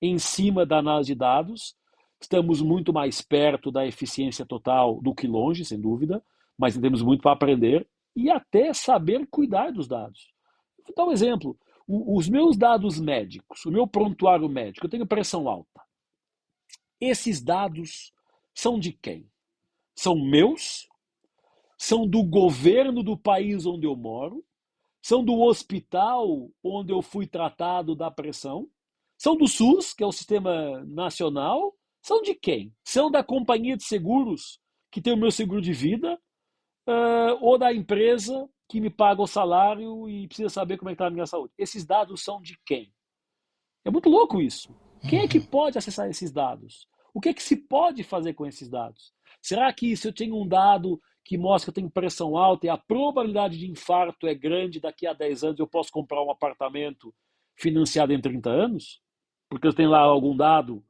em 0.00 0.18
cima 0.18 0.64
da 0.64 0.78
análise 0.78 1.12
de 1.12 1.18
dados. 1.18 1.74
Estamos 2.22 2.62
muito 2.62 2.92
mais 2.92 3.20
perto 3.20 3.70
da 3.70 3.84
eficiência 3.84 4.46
total 4.46 5.00
do 5.02 5.14
que 5.14 5.26
longe, 5.26 5.64
sem 5.64 5.78
dúvida, 5.78 6.22
mas 6.56 6.78
temos 6.78 7.02
muito 7.02 7.20
para 7.20 7.32
aprender 7.32 7.86
e 8.14 8.30
até 8.30 8.72
saber 8.72 9.26
cuidar 9.28 9.72
dos 9.72 9.88
dados. 9.88 10.32
Vou 10.86 10.94
dar 10.94 11.04
um 11.04 11.12
exemplo 11.12 11.58
os 11.86 12.28
meus 12.28 12.56
dados 12.56 12.98
médicos, 12.98 13.64
o 13.66 13.70
meu 13.70 13.86
prontuário 13.86 14.48
médico, 14.48 14.86
eu 14.86 14.90
tenho 14.90 15.06
pressão 15.06 15.48
alta. 15.48 15.82
Esses 17.00 17.42
dados 17.42 18.12
são 18.54 18.78
de 18.78 18.92
quem? 18.92 19.28
São 19.94 20.16
meus? 20.16 20.88
São 21.76 22.06
do 22.06 22.22
governo 22.22 23.02
do 23.02 23.16
país 23.16 23.66
onde 23.66 23.86
eu 23.86 23.96
moro? 23.96 24.44
São 25.02 25.24
do 25.24 25.40
hospital 25.40 26.48
onde 26.62 26.92
eu 26.92 27.02
fui 27.02 27.26
tratado 27.26 27.94
da 27.94 28.10
pressão? 28.10 28.68
São 29.18 29.36
do 29.36 29.48
SUS, 29.48 29.92
que 29.92 30.02
é 30.02 30.06
o 30.06 30.12
sistema 30.12 30.84
nacional? 30.84 31.74
São 32.02 32.20
de 32.20 32.34
quem? 32.34 32.74
São 32.84 33.10
da 33.10 33.22
companhia 33.22 33.76
de 33.76 33.84
seguros, 33.84 34.58
que 34.90 35.00
tem 35.00 35.12
o 35.12 35.16
meu 35.16 35.30
seguro 35.30 35.60
de 35.60 35.72
vida? 35.72 36.18
Uh, 36.86 37.38
ou 37.40 37.56
da 37.56 37.72
empresa 37.72 38.48
que 38.68 38.80
me 38.80 38.90
paga 38.90 39.22
o 39.22 39.26
salário 39.26 40.08
e 40.08 40.26
precisa 40.26 40.48
saber 40.48 40.78
como 40.78 40.88
é 40.88 40.94
está 40.94 41.06
a 41.06 41.10
minha 41.10 41.26
saúde. 41.26 41.52
Esses 41.56 41.84
dados 41.84 42.24
são 42.24 42.40
de 42.40 42.58
quem? 42.66 42.92
É 43.84 43.90
muito 43.90 44.08
louco 44.08 44.40
isso. 44.40 44.74
Quem 45.08 45.20
é 45.20 45.28
que 45.28 45.38
uhum. 45.38 45.46
pode 45.46 45.78
acessar 45.78 46.08
esses 46.08 46.32
dados? 46.32 46.88
O 47.14 47.20
que 47.20 47.28
é 47.28 47.34
que 47.34 47.42
se 47.42 47.56
pode 47.56 48.02
fazer 48.02 48.34
com 48.34 48.46
esses 48.46 48.68
dados? 48.68 49.12
Será 49.40 49.72
que 49.72 49.96
se 49.96 50.08
eu 50.08 50.12
tenho 50.12 50.40
um 50.40 50.46
dado 50.46 51.00
que 51.24 51.36
mostra 51.36 51.66
que 51.66 51.70
eu 51.70 51.82
tenho 51.82 51.90
pressão 51.90 52.36
alta 52.36 52.66
e 52.66 52.68
a 52.68 52.78
probabilidade 52.78 53.58
de 53.58 53.70
infarto 53.70 54.26
é 54.26 54.34
grande 54.34 54.80
daqui 54.80 55.06
a 55.06 55.12
10 55.12 55.44
anos, 55.44 55.60
eu 55.60 55.66
posso 55.66 55.90
comprar 55.92 56.22
um 56.22 56.30
apartamento 56.30 57.14
financiado 57.56 58.12
em 58.12 58.20
30 58.20 58.50
anos? 58.50 59.00
Porque 59.48 59.66
eu 59.66 59.74
tenho 59.74 59.90
lá 59.90 60.00
algum 60.00 60.36
dado. 60.36 60.82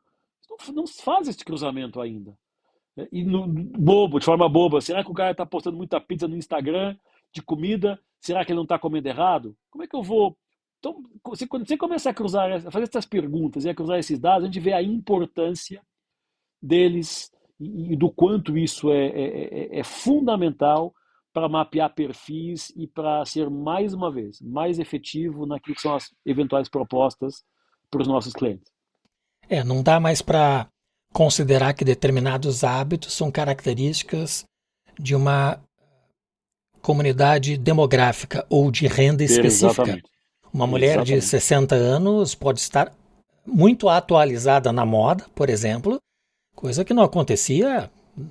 Não, 0.52 0.74
não 0.74 0.86
faz 0.86 1.28
esse 1.28 1.44
cruzamento 1.44 2.00
ainda. 2.00 2.36
E 3.10 3.24
no, 3.24 3.46
bobo, 3.46 4.18
de 4.18 4.24
forma 4.24 4.48
boba, 4.48 4.80
será 4.80 5.02
que 5.02 5.10
o 5.10 5.14
cara 5.14 5.30
está 5.30 5.46
postando 5.46 5.76
muita 5.76 6.00
pizza 6.00 6.28
no 6.28 6.36
Instagram 6.36 6.96
de 7.32 7.40
comida, 7.42 7.98
será 8.20 8.44
que 8.44 8.52
ele 8.52 8.56
não 8.56 8.64
está 8.64 8.78
comendo 8.78 9.08
errado? 9.08 9.56
Como 9.70 9.82
é 9.82 9.86
que 9.86 9.96
eu 9.96 10.02
vou? 10.02 10.36
Então, 10.78 11.02
quando 11.48 11.66
você 11.66 11.76
começa 11.76 12.10
a 12.10 12.14
cruzar, 12.14 12.52
a 12.52 12.70
fazer 12.70 12.84
essas 12.84 13.06
perguntas 13.06 13.64
e 13.64 13.70
a 13.70 13.74
cruzar 13.74 13.98
esses 13.98 14.18
dados, 14.18 14.44
a 14.44 14.46
gente 14.46 14.60
vê 14.60 14.72
a 14.72 14.82
importância 14.82 15.80
deles 16.60 17.30
e, 17.58 17.96
do 17.96 18.10
quanto 18.10 18.58
isso 18.58 18.90
é, 18.90 19.06
é, 19.06 19.76
é, 19.76 19.78
é 19.78 19.84
fundamental 19.84 20.92
para 21.32 21.48
mapear 21.48 21.94
perfis 21.94 22.70
e 22.76 22.86
para 22.86 23.24
ser, 23.24 23.48
mais 23.48 23.94
uma 23.94 24.10
vez, 24.10 24.40
mais 24.40 24.78
efetivo 24.78 25.46
naquilo 25.46 25.76
que 25.76 25.80
são 25.80 25.94
as 25.94 26.12
eventuais 26.26 26.68
propostas 26.68 27.44
para 27.90 28.02
os 28.02 28.08
nossos 28.08 28.32
clientes. 28.32 28.71
É, 29.48 29.62
não 29.62 29.82
dá 29.82 30.00
mais 30.00 30.22
para 30.22 30.66
considerar 31.12 31.74
que 31.74 31.84
determinados 31.84 32.64
hábitos 32.64 33.12
são 33.12 33.30
características 33.30 34.44
de 34.98 35.14
uma 35.14 35.60
comunidade 36.80 37.56
demográfica 37.56 38.44
ou 38.48 38.70
de 38.70 38.86
renda 38.86 39.22
específica. 39.22 39.82
Exatamente. 39.82 40.02
Uma 40.52 40.66
mulher 40.66 40.96
Exatamente. 40.96 41.20
de 41.20 41.26
60 41.26 41.74
anos 41.74 42.34
pode 42.34 42.60
estar 42.60 42.92
muito 43.46 43.88
atualizada 43.88 44.72
na 44.72 44.84
moda, 44.84 45.24
por 45.34 45.48
exemplo, 45.48 45.98
coisa 46.54 46.84
que 46.84 46.92
não 46.92 47.02
acontecia 47.02 47.90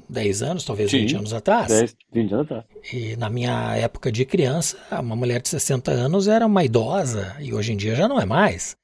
10 0.10 0.42
anos, 0.44 0.64
talvez 0.64 0.92
Sim, 0.92 1.00
20 1.00 1.16
anos 1.18 1.34
atrás. 1.34 1.68
10, 1.68 1.96
20 2.14 2.34
anos 2.34 2.46
atrás. 2.46 2.66
E 2.94 3.16
na 3.16 3.30
minha 3.30 3.76
época 3.76 4.12
de 4.12 4.26
criança, 4.26 4.78
uma 4.92 5.16
mulher 5.16 5.42
de 5.42 5.50
60 5.50 5.92
anos 5.92 6.28
era 6.28 6.46
uma 6.46 6.64
idosa 6.64 7.36
e 7.40 7.54
hoje 7.54 7.74
em 7.74 7.78
dia 7.78 7.96
já 7.96 8.08
não 8.08 8.20
é 8.20 8.26
mais. 8.26 8.76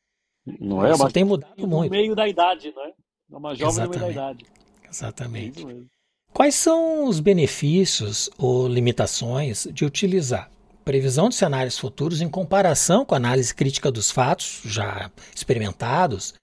Não 0.60 0.86
é, 0.86 0.96
mas 0.98 1.14
tem 1.14 1.24
mudado 1.24 1.54
no 1.58 1.68
muito. 1.68 1.92
No 1.92 1.98
meio 1.98 2.16
da 2.16 2.28
idade, 2.28 2.72
não 2.76 2.86
é? 2.86 2.90
é 2.90 3.38
uma 3.38 3.54
jovem 3.54 3.84
Exatamente. 3.84 4.00
no 4.00 4.06
meio 4.06 4.16
da 4.16 4.22
idade. 4.22 4.46
Exatamente. 4.90 5.68
É 5.68 5.98
Quais 6.34 6.56
são 6.56 7.06
os 7.06 7.20
benefícios 7.20 8.30
ou 8.38 8.68
limitações 8.68 9.68
de 9.72 9.86
utilizar 9.86 10.50
previsão 10.86 11.28
de 11.28 11.36
cenários 11.36 11.78
futuros 11.78 12.22
em 12.22 12.30
comparação 12.30 13.04
com 13.04 13.14
a 13.14 13.18
análise 13.18 13.54
crítica 13.54 13.92
dos 13.92 14.10
fatos 14.10 14.62
já 14.64 15.12
experimentados 15.36 16.34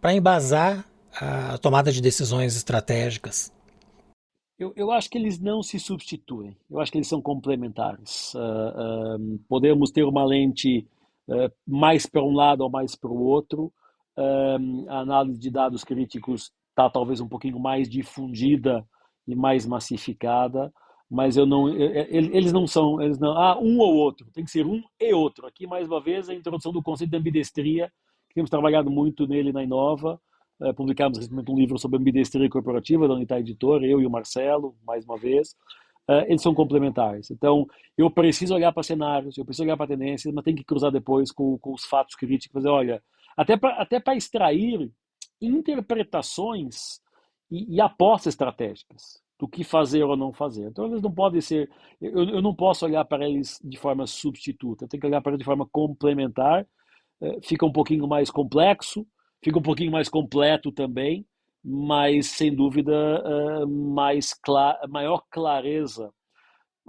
para 0.00 0.14
embasar 0.14 0.86
a 1.20 1.58
tomada 1.58 1.92
de 1.92 2.00
decisões 2.00 2.56
estratégicas? 2.56 3.52
Eu, 4.58 4.72
eu, 4.76 4.90
acho 4.90 5.10
que 5.10 5.18
eles 5.18 5.38
não 5.38 5.62
se 5.62 5.78
substituem. 5.78 6.56
Eu 6.70 6.80
acho 6.80 6.92
que 6.92 6.98
eles 6.98 7.08
são 7.08 7.20
complementares. 7.20 8.32
Uh, 8.34 9.16
uh, 9.16 9.38
podemos 9.48 9.90
ter 9.90 10.04
uma 10.04 10.24
lente 10.24 10.86
mais 11.66 12.06
para 12.06 12.22
um 12.22 12.34
lado 12.34 12.62
ou 12.62 12.70
mais 12.70 12.94
para 12.94 13.10
o 13.10 13.22
outro. 13.22 13.72
a 14.88 14.98
análise 14.98 15.38
de 15.38 15.50
dados 15.50 15.84
críticos 15.84 16.52
está 16.70 16.88
talvez 16.88 17.20
um 17.20 17.28
pouquinho 17.28 17.58
mais 17.58 17.88
difundida 17.88 18.86
e 19.26 19.34
mais 19.34 19.66
massificada, 19.66 20.72
mas 21.10 21.36
eu 21.36 21.44
não, 21.46 21.68
eles 21.68 22.52
não 22.52 22.66
são, 22.66 23.00
eles 23.00 23.18
não, 23.18 23.32
ah, 23.32 23.58
um 23.60 23.78
ou 23.78 23.94
outro, 23.94 24.30
tem 24.32 24.44
que 24.44 24.50
ser 24.50 24.66
um 24.66 24.82
e 24.98 25.12
outro. 25.12 25.46
Aqui 25.46 25.66
mais 25.66 25.86
uma 25.86 26.00
vez 26.00 26.28
a 26.28 26.34
introdução 26.34 26.72
do 26.72 26.82
conceito 26.82 27.10
de 27.10 27.16
ambidestria, 27.16 27.92
que 28.28 28.34
temos 28.34 28.50
trabalhado 28.50 28.90
muito 28.90 29.26
nele 29.26 29.52
na 29.52 29.62
Inova. 29.62 30.20
Publicamos 30.76 31.18
recentemente 31.18 31.50
um 31.50 31.56
livro 31.56 31.78
sobre 31.78 31.98
ambidestria 31.98 32.48
corporativa 32.48 33.08
da 33.08 33.14
Unitar 33.14 33.40
Editora, 33.40 33.86
eu 33.86 34.00
e 34.00 34.06
o 34.06 34.10
Marcelo, 34.10 34.76
mais 34.86 35.04
uma 35.04 35.16
vez. 35.16 35.56
Uh, 36.10 36.26
eles 36.26 36.42
são 36.42 36.52
complementares. 36.52 37.30
Então, 37.30 37.64
eu 37.96 38.10
preciso 38.10 38.52
olhar 38.52 38.72
para 38.72 38.82
cenários, 38.82 39.38
eu 39.38 39.44
preciso 39.44 39.62
olhar 39.62 39.76
para 39.76 39.86
tendências, 39.86 40.34
mas 40.34 40.42
tem 40.42 40.56
que 40.56 40.64
cruzar 40.64 40.90
depois 40.90 41.30
com, 41.30 41.56
com 41.58 41.72
os 41.72 41.84
fatos 41.84 42.16
críticos. 42.16 42.52
Fazer, 42.54 42.68
olha, 42.68 43.02
até 43.36 43.56
para 43.56 43.80
até 43.80 44.02
extrair 44.16 44.90
interpretações 45.40 47.00
e, 47.48 47.76
e, 47.76 47.80
apostas 47.80 48.32
estratégicas 48.32 49.22
do 49.38 49.46
que 49.46 49.62
fazer 49.62 50.02
ou 50.02 50.16
não 50.16 50.32
fazer. 50.32 50.66
Então, 50.66 50.86
eles 50.86 51.00
não 51.00 51.12
podem 51.12 51.40
ser. 51.40 51.70
Eu, 52.00 52.24
eu 52.24 52.42
não 52.42 52.56
posso 52.56 52.84
olhar 52.84 53.04
para 53.04 53.28
eles 53.28 53.60
de 53.62 53.78
forma 53.78 54.04
substituta, 54.04 54.86
eu 54.86 54.88
tenho 54.88 55.00
que 55.00 55.06
olhar 55.06 55.20
para 55.20 55.30
eles 55.30 55.38
de 55.38 55.44
forma 55.44 55.68
complementar. 55.70 56.66
Uh, 57.20 57.38
fica 57.40 57.64
um 57.64 57.72
pouquinho 57.72 58.08
mais 58.08 58.32
complexo, 58.32 59.06
fica 59.44 59.60
um 59.60 59.62
pouquinho 59.62 59.92
mais 59.92 60.08
completo 60.08 60.72
também, 60.72 61.24
mas 61.64 62.26
sem 62.26 62.54
dúvida 62.54 62.92
uh, 62.92 63.66
mais 63.66 64.32
clara, 64.32 64.86
maior 64.88 65.22
clareza 65.30 66.12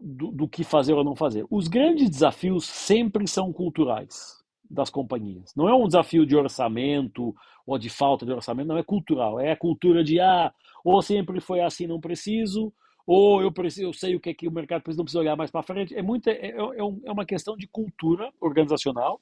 do, 0.01 0.31
do, 0.31 0.47
que 0.47 0.63
fazer 0.63 0.93
ou 0.93 1.03
não 1.03 1.15
fazer. 1.15 1.45
Os 1.49 1.67
grandes 1.67 2.09
desafios 2.09 2.65
sempre 2.65 3.27
são 3.27 3.51
culturais 3.51 4.41
das 4.69 4.89
companhias. 4.89 5.53
Não 5.55 5.67
é 5.67 5.73
um 5.73 5.85
desafio 5.85 6.25
de 6.25 6.35
orçamento 6.35 7.35
ou 7.65 7.77
de 7.77 7.89
falta 7.89 8.25
de 8.25 8.31
orçamento, 8.31 8.67
não 8.67 8.77
é 8.77 8.83
cultural. 8.83 9.39
É 9.39 9.51
a 9.51 9.57
cultura 9.57 10.03
de 10.03 10.19
ah, 10.19 10.53
ou 10.83 11.01
sempre 11.01 11.39
foi 11.39 11.59
assim, 11.61 11.85
não 11.85 11.99
preciso, 11.99 12.73
ou 13.05 13.41
eu 13.41 13.51
preciso, 13.51 13.87
eu 13.87 13.93
sei 13.93 14.15
o 14.15 14.19
que 14.19 14.29
é 14.29 14.33
que 14.33 14.47
o 14.47 14.51
mercado 14.51 14.81
precisa, 14.81 14.99
não 14.99 15.05
precisa 15.05 15.19
olhar 15.19 15.35
mais 15.35 15.51
para 15.51 15.63
frente. 15.63 15.95
É 15.95 16.01
muita, 16.01 16.31
é, 16.31 16.51
é, 16.51 16.79
é 16.79 17.11
uma 17.11 17.25
questão 17.25 17.55
de 17.57 17.67
cultura 17.67 18.31
organizacional. 18.39 19.19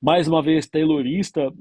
Mais 0.00 0.26
uma 0.26 0.42
vez, 0.42 0.66
Taylorista, 0.66 1.52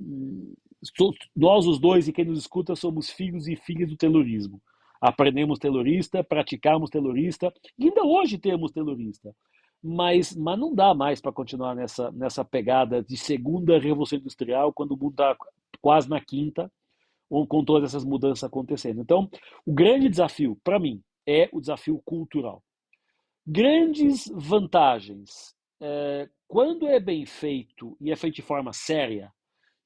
nós 1.35 1.67
os 1.67 1.79
dois 1.79 2.07
e 2.07 2.13
quem 2.13 2.25
nos 2.25 2.39
escuta 2.39 2.75
somos 2.75 3.09
filhos 3.09 3.47
e 3.47 3.55
filhas 3.55 3.89
do 3.89 3.97
Taylorismo. 3.97 4.61
Aprendemos 5.01 5.57
Taylorista, 5.57 6.23
praticamos 6.23 6.91
Taylorista, 6.91 7.51
e 7.77 7.85
ainda 7.85 8.03
hoje 8.03 8.37
temos 8.37 8.71
Taylorista. 8.71 9.35
Mas, 9.83 10.35
mas 10.35 10.59
não 10.59 10.75
dá 10.75 10.93
mais 10.93 11.19
para 11.19 11.31
continuar 11.31 11.75
nessa, 11.75 12.11
nessa 12.11 12.45
pegada 12.45 13.01
de 13.01 13.17
segunda 13.17 13.79
revolução 13.79 14.19
industrial, 14.19 14.71
quando 14.71 14.91
o 14.91 14.97
mundo 14.97 15.13
está 15.13 15.35
quase 15.81 16.07
na 16.07 16.21
quinta, 16.21 16.71
com 17.27 17.63
todas 17.65 17.89
essas 17.89 18.05
mudanças 18.05 18.43
acontecendo. 18.43 19.01
Então, 19.01 19.27
o 19.65 19.73
grande 19.73 20.07
desafio, 20.07 20.55
para 20.63 20.77
mim, 20.77 21.01
é 21.25 21.49
o 21.51 21.59
desafio 21.59 21.99
cultural. 22.05 22.61
Grandes 23.47 24.31
vantagens. 24.35 25.55
É, 25.79 26.29
quando 26.47 26.85
é 26.87 26.99
bem 26.99 27.25
feito 27.25 27.97
e 27.99 28.11
é 28.11 28.15
feito 28.15 28.35
de 28.35 28.41
forma 28.43 28.71
séria, 28.71 29.33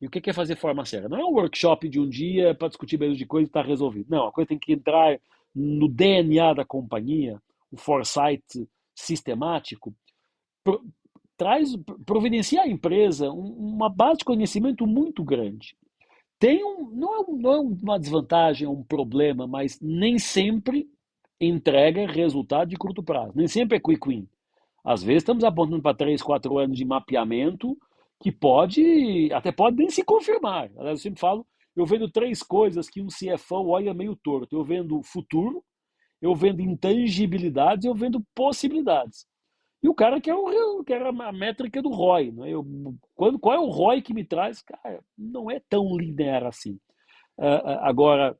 e 0.02 0.08
o 0.08 0.10
que 0.10 0.30
é 0.30 0.34
fazer 0.34 0.56
forma 0.58 0.86
séria? 0.86 1.08
Não 1.08 1.18
é 1.18 1.24
um 1.24 1.34
workshop 1.34 1.88
de 1.88 2.00
um 2.00 2.10
dia 2.10 2.54
para 2.54 2.68
discutir 2.68 3.00
meio 3.00 3.16
de 3.16 3.26
coisa 3.26 3.46
e 3.46 3.50
está 3.50 3.62
resolvido. 3.62 4.08
Não, 4.10 4.28
a 4.28 4.32
coisa 4.32 4.50
tem 4.50 4.60
que 4.60 4.74
entrar 4.74 5.20
no 5.54 5.88
DNA 5.88 6.54
da 6.54 6.66
companhia, 6.66 7.41
o 7.72 7.78
foresight 7.78 8.43
sistemático, 8.93 9.93
pro, 10.64 10.84
traz, 11.38 11.76
providencia 12.06 12.62
à 12.62 12.68
empresa 12.68 13.32
uma 13.32 13.89
base 13.89 14.20
de 14.20 14.26
conhecimento 14.26 14.86
muito 14.86 15.24
grande. 15.24 15.76
Tem 16.38 16.64
um, 16.64 16.89
não, 16.91 17.22
é, 17.22 17.26
não 17.30 17.54
é 17.54 17.60
uma 17.60 18.00
desvantagem, 18.00 18.68
é 18.68 18.70
um 18.70 18.84
problema, 18.84 19.48
mas 19.48 19.80
nem 19.82 20.20
sempre 20.20 20.89
entrega 21.39 22.06
resultado 22.06 22.70
de 22.70 22.76
curto 22.76 23.02
prazo. 23.02 23.32
Nem 23.36 23.48
sempre 23.48 23.78
é 23.78 23.80
quick 23.80 24.08
win. 24.08 24.28
Às 24.84 25.02
vezes 25.02 25.24
estamos 25.24 25.43
apontando 25.43 25.82
para 25.82 25.96
3, 25.96 26.22
4 26.22 26.58
anos 26.58 26.78
de 26.78 26.86
mapeamento 26.86 27.78
que 28.20 28.32
pode, 28.32 29.32
até 29.34 29.51
pode 29.51 29.78
nem 29.78 29.89
se 29.89 30.03
confirmar. 30.03 30.70
Eu 30.76 30.97
sempre 30.97 31.20
falo, 31.20 31.45
eu 31.76 31.86
vendo 31.86 32.09
três 32.09 32.41
coisas 32.41 32.89
que 32.89 33.01
um 33.01 33.07
CFO 33.07 33.68
olha 33.68 33.93
meio 33.93 34.16
torto. 34.16 34.55
Eu 34.55 34.63
vendo 34.63 35.03
futuro, 35.03 35.63
eu 36.22 36.34
vendo 36.34 36.61
intangibilidades, 36.61 37.86
eu 37.86 37.93
vendo 37.93 38.24
possibilidades. 38.34 39.28
E 39.84 39.89
o 39.89 39.93
cara 39.93 40.20
quer, 40.20 40.34
o, 40.34 40.84
quer 40.84 41.05
a 41.05 41.32
métrica 41.32 41.82
do 41.82 41.89
ROI. 41.89 42.32
Né? 42.32 42.49
Eu, 42.49 42.66
quando, 43.13 43.38
qual 43.38 43.55
é 43.55 43.59
o 43.59 43.70
ROI 43.70 44.01
que 44.01 44.13
me 44.13 44.24
traz? 44.24 44.61
Cara, 44.61 45.03
não 45.18 45.51
é 45.51 45.61
tão 45.70 45.95
linear 45.95 46.45
assim. 46.45 46.80
Uh, 47.38 47.70
agora, 47.82 48.36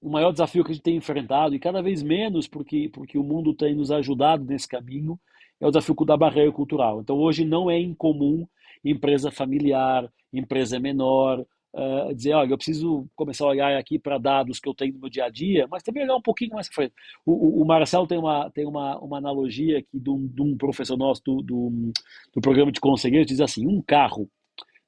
o 0.00 0.10
maior 0.10 0.32
desafio 0.32 0.64
que 0.64 0.70
a 0.70 0.74
gente 0.74 0.82
tem 0.82 0.96
enfrentado, 0.96 1.54
e 1.54 1.60
cada 1.60 1.82
vez 1.82 2.02
menos 2.02 2.48
porque, 2.48 2.88
porque 2.88 3.18
o 3.18 3.22
mundo 3.22 3.54
tem 3.54 3.74
nos 3.74 3.90
ajudado 3.90 4.44
nesse 4.44 4.66
caminho, 4.66 5.20
é 5.60 5.66
o 5.66 5.70
desafio 5.70 5.94
da 6.04 6.16
barreira 6.16 6.50
cultural. 6.50 7.00
Então, 7.00 7.16
hoje 7.16 7.44
não 7.44 7.70
é 7.70 7.78
incomum 7.78 8.46
empresa 8.90 9.30
familiar, 9.30 10.10
empresa 10.32 10.78
menor, 10.78 11.44
uh, 11.74 12.14
dizer, 12.14 12.34
olha, 12.34 12.52
eu 12.52 12.56
preciso 12.56 13.08
começar 13.14 13.44
a 13.44 13.48
olhar 13.48 13.78
aqui 13.78 13.98
para 13.98 14.18
dados 14.18 14.60
que 14.60 14.68
eu 14.68 14.74
tenho 14.74 14.94
no 14.94 15.00
meu 15.00 15.10
dia 15.10 15.24
a 15.24 15.28
dia, 15.28 15.66
mas 15.70 15.82
também 15.82 16.02
olhar 16.02 16.16
um 16.16 16.22
pouquinho 16.22 16.54
mais 16.54 16.68
frente. 16.68 16.94
O, 17.24 17.32
o, 17.32 17.62
o 17.62 17.66
Marcelo 17.66 18.06
tem 18.06 18.18
uma, 18.18 18.50
tem 18.50 18.66
uma, 18.66 18.98
uma 18.98 19.18
analogia 19.18 19.78
aqui 19.78 19.98
de 19.98 20.10
um, 20.10 20.26
de 20.26 20.42
um 20.42 20.56
professor 20.56 20.96
nosso 20.96 21.22
do, 21.24 21.42
do, 21.42 21.92
do 22.34 22.40
programa 22.40 22.72
de 22.72 22.80
conselheiros, 22.80 23.26
diz 23.26 23.40
assim, 23.40 23.66
um 23.66 23.82
carro 23.82 24.28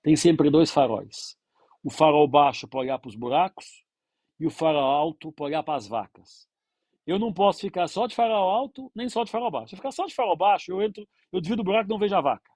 tem 0.02 0.16
sempre 0.16 0.50
dois 0.50 0.70
faróis. 0.70 1.36
O 1.82 1.90
farol 1.90 2.26
baixo 2.28 2.68
para 2.68 2.80
olhar 2.80 2.98
para 2.98 3.08
os 3.08 3.16
buracos 3.16 3.84
e 4.38 4.46
o 4.46 4.50
farol 4.50 4.82
alto 4.82 5.32
para 5.32 5.46
olhar 5.46 5.62
para 5.62 5.74
as 5.74 5.86
vacas. 5.86 6.48
Eu 7.06 7.18
não 7.18 7.32
posso 7.32 7.60
ficar 7.60 7.88
só 7.88 8.06
de 8.06 8.14
farol 8.14 8.48
alto, 8.48 8.90
nem 8.94 9.08
só 9.08 9.24
de 9.24 9.30
farol 9.30 9.50
baixo. 9.50 9.68
Se 9.68 9.74
eu 9.74 9.78
ficar 9.78 9.90
só 9.90 10.06
de 10.06 10.14
farol 10.14 10.36
baixo, 10.36 10.70
eu 10.70 10.82
entro, 10.82 11.06
eu 11.32 11.40
desvio 11.40 11.56
do 11.56 11.64
buraco 11.64 11.88
e 11.88 11.90
não 11.90 11.98
vejo 11.98 12.14
a 12.14 12.20
vaca. 12.20 12.50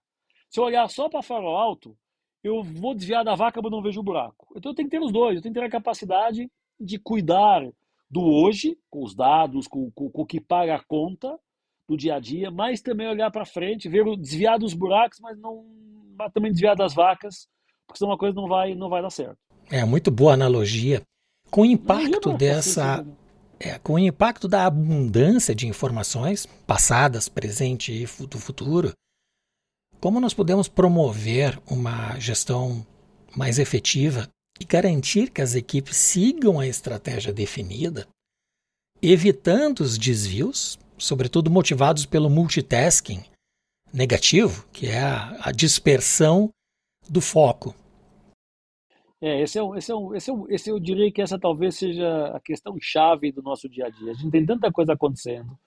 Se 0.55 0.61
eu 0.61 0.65
olhar 0.67 0.89
só 0.89 1.09
para 1.09 1.21
farol 1.21 1.57
alto, 1.57 1.97
eu 2.41 2.63
vou 2.63 2.95
desviar 2.95 3.25
da 3.25 3.35
vaca, 3.35 3.61
mas 3.61 3.73
não 3.73 3.83
vejo 3.83 3.99
o 3.99 4.05
buraco. 4.05 4.47
Então 4.55 4.71
eu 4.71 4.77
tenho 4.77 4.89
que 4.89 4.97
ter 4.97 5.03
os 5.03 5.11
dois, 5.11 5.35
eu 5.35 5.43
tenho 5.43 5.53
que 5.53 5.59
ter 5.59 5.67
a 5.67 5.71
capacidade 5.71 6.49
de 6.79 6.97
cuidar 6.97 7.69
do 8.09 8.23
hoje, 8.23 8.79
com 8.89 9.03
os 9.03 9.17
dados, 9.17 9.67
com, 9.67 9.91
com, 9.91 10.09
com 10.09 10.23
o 10.23 10.25
que 10.25 10.41
paga 10.41 10.77
a 10.77 10.85
conta 10.85 11.37
do 11.89 11.97
dia 11.97 12.15
a 12.15 12.21
dia, 12.21 12.53
mas 12.53 12.81
também 12.81 13.09
olhar 13.09 13.33
para 13.33 13.45
frente, 13.45 13.89
ver 13.89 14.05
desviar 14.17 14.57
dos 14.57 14.75
buracos, 14.75 15.19
mas 15.19 15.37
não 15.37 15.67
mas 16.17 16.33
também 16.33 16.53
desviar 16.53 16.77
das 16.77 16.95
vacas, 16.95 17.49
porque 17.85 17.99
senão 17.99 18.13
uma 18.13 18.19
coisa 18.19 18.37
não 18.37 18.47
vai, 18.47 18.77
não 18.77 18.89
vai 18.89 19.03
dar 19.03 19.11
certo. 19.11 19.37
É 19.69 19.85
muito 19.85 20.09
boa 20.09 20.35
analogia. 20.35 21.03
Com 21.51 21.63
o 21.63 21.67
impacto 21.67 22.29
não, 22.29 22.37
dessa. 22.37 23.05
É, 23.59 23.77
com 23.81 23.95
o 23.95 23.99
impacto 23.99 24.47
da 24.47 24.67
abundância 24.67 25.53
de 25.53 25.67
informações 25.67 26.47
passadas, 26.65 27.29
presente 27.29 27.93
e 27.93 28.27
do 28.27 28.39
futuro, 28.39 28.93
como 30.05 30.21
nós 30.21 30.35
podemos 30.35 30.69
promover 30.69 31.59
uma 31.67 32.21
gestão 32.21 32.87
mais 33.35 33.59
efetiva 33.59 34.29
e 34.61 34.65
garantir 34.67 35.31
que 35.31 35.41
as 35.41 35.55
equipes 35.55 35.97
sigam 35.97 36.61
a 36.61 36.67
estratégia 36.67 37.33
definida, 37.33 38.07
evitando 39.01 39.81
os 39.81 39.97
desvios, 39.97 40.79
sobretudo 40.99 41.51
motivados 41.51 42.05
pelo 42.05 42.29
multitasking 42.29 43.25
negativo, 43.95 44.69
que 44.75 44.89
é 44.89 45.01
a, 45.01 45.51
dispersão 45.51 46.51
do 47.09 47.23
foco. 47.23 47.75
É, 49.23 49.41
esse, 49.41 49.59
é 49.59 49.63
esse, 49.79 49.91
é 49.91 49.97
esse, 50.17 50.31
é 50.31 50.35
esse 50.51 50.69
eu 50.69 50.79
diria 50.79 51.11
que 51.11 51.23
essa 51.23 51.39
talvez 51.39 51.77
seja 51.77 52.27
a 52.27 52.41
questão 52.41 52.77
chave 52.79 53.33
do 53.33 53.41
nosso 53.41 53.71
dia 53.71 53.87
a 53.87 53.89
dia. 53.89 54.11
A 54.11 54.15
gente 54.15 54.31
tem 54.31 54.45
tanta 54.45 54.71
coisa 54.71 54.93
acontecendo, 54.93 55.59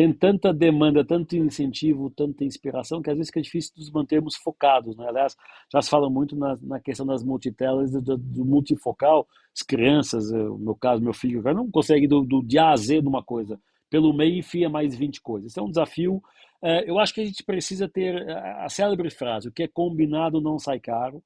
tem 0.00 0.10
tanta 0.14 0.50
demanda, 0.50 1.04
tanto 1.04 1.36
incentivo, 1.36 2.08
tanta 2.08 2.42
inspiração, 2.42 3.02
que 3.02 3.10
às 3.10 3.18
vezes 3.18 3.30
é 3.36 3.40
difícil 3.42 3.74
nos 3.76 3.90
mantermos 3.90 4.34
focados. 4.34 4.96
Né? 4.96 5.06
Aliás, 5.06 5.36
já 5.70 5.82
se 5.82 5.90
fala 5.90 6.08
muito 6.08 6.34
na, 6.34 6.58
na 6.62 6.80
questão 6.80 7.04
das 7.04 7.22
multitelas, 7.22 7.90
do, 7.92 8.16
do, 8.16 8.44
multifocal. 8.46 9.28
As 9.54 9.60
crianças, 9.60 10.30
no 10.32 10.58
meu 10.58 10.74
caso, 10.74 11.02
meu 11.02 11.12
filho, 11.12 11.42
não 11.52 11.70
consegue 11.70 12.08
do, 12.08 12.22
do 12.22 12.42
de 12.42 12.58
A 12.58 12.70
a 12.70 12.76
Z 12.76 13.02
de 13.02 13.08
uma 13.08 13.22
coisa. 13.22 13.60
Pelo 13.90 14.14
meio 14.14 14.38
enfia 14.38 14.70
mais 14.70 14.96
20 14.96 15.20
coisas. 15.20 15.50
Esse 15.50 15.60
é 15.60 15.62
um 15.62 15.68
desafio. 15.68 16.22
É, 16.62 16.88
eu 16.88 16.98
acho 16.98 17.12
que 17.12 17.20
a 17.20 17.26
gente 17.26 17.44
precisa 17.44 17.86
ter 17.86 18.26
a 18.30 18.70
célebre 18.70 19.10
frase: 19.10 19.48
o 19.48 19.52
que 19.52 19.64
é 19.64 19.68
combinado 19.68 20.40
não 20.40 20.58
sai 20.58 20.80
caro. 20.80 21.22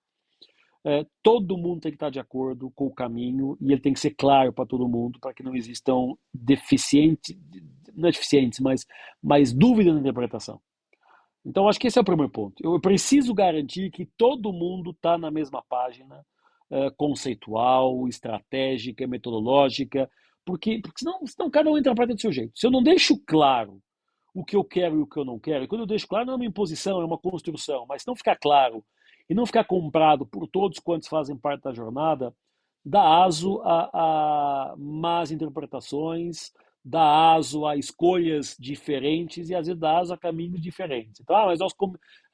É, 0.86 1.06
todo 1.22 1.56
mundo 1.56 1.80
tem 1.80 1.92
que 1.92 1.96
estar 1.96 2.10
de 2.10 2.20
acordo 2.20 2.70
com 2.72 2.86
o 2.86 2.94
caminho 2.94 3.56
e 3.58 3.72
ele 3.72 3.80
tem 3.80 3.94
que 3.94 4.00
ser 4.00 4.10
claro 4.10 4.52
para 4.52 4.66
todo 4.66 4.86
mundo 4.86 5.18
para 5.18 5.32
que 5.32 5.42
não 5.42 5.56
existam 5.56 6.14
deficientes, 6.32 7.34
não 7.94 8.08
é 8.08 8.12
deficientes, 8.12 8.60
mas, 8.60 8.86
mas 9.22 9.52
dúvida 9.52 9.94
na 9.94 10.00
interpretação. 10.00 10.60
Então, 11.44 11.68
acho 11.68 11.78
que 11.78 11.86
esse 11.86 11.98
é 11.98 12.02
o 12.02 12.04
primeiro 12.04 12.30
ponto. 12.30 12.54
Eu 12.62 12.80
preciso 12.80 13.34
garantir 13.34 13.90
que 13.90 14.06
todo 14.16 14.52
mundo 14.52 14.90
está 14.90 15.18
na 15.18 15.30
mesma 15.30 15.62
página 15.62 16.24
uh, 16.70 16.94
conceitual, 16.96 18.06
estratégica, 18.08 19.06
metodológica, 19.06 20.10
porque, 20.44 20.80
porque 20.80 20.98
senão, 20.98 21.26
senão 21.26 21.50
cada 21.50 21.70
um 21.70 21.78
interpreta 21.78 22.14
do 22.14 22.20
seu 22.20 22.32
jeito. 22.32 22.58
Se 22.58 22.66
eu 22.66 22.70
não 22.70 22.82
deixo 22.82 23.18
claro 23.26 23.80
o 24.34 24.44
que 24.44 24.56
eu 24.56 24.64
quero 24.64 24.98
e 24.98 25.02
o 25.02 25.06
que 25.06 25.18
eu 25.18 25.24
não 25.24 25.38
quero, 25.38 25.64
e 25.64 25.68
quando 25.68 25.82
eu 25.82 25.86
deixo 25.86 26.08
claro, 26.08 26.26
não 26.26 26.34
é 26.34 26.36
uma 26.36 26.44
imposição, 26.46 27.00
é 27.00 27.04
uma 27.04 27.18
construção, 27.18 27.86
mas 27.88 28.02
se 28.02 28.08
não 28.08 28.16
ficar 28.16 28.36
claro 28.36 28.84
e 29.28 29.34
não 29.34 29.46
ficar 29.46 29.64
comprado 29.64 30.26
por 30.26 30.46
todos 30.46 30.78
quantos 30.78 31.08
fazem 31.08 31.36
parte 31.36 31.62
da 31.62 31.72
jornada, 31.72 32.34
dá 32.84 33.24
aso 33.24 33.60
a, 33.62 33.90
a 33.92 34.74
más 34.76 35.30
interpretações, 35.30 36.52
dá 36.84 37.34
aso 37.34 37.66
a 37.66 37.76
escolhas 37.76 38.54
diferentes 38.58 39.48
e 39.48 39.54
às 39.54 39.66
vezes 39.66 39.80
dá 39.80 39.98
aso 39.98 40.12
a 40.12 40.18
caminhos 40.18 40.60
diferentes. 40.60 41.20
Então, 41.20 41.34
ah, 41.34 41.46
mas 41.46 41.60
nós, 41.60 41.72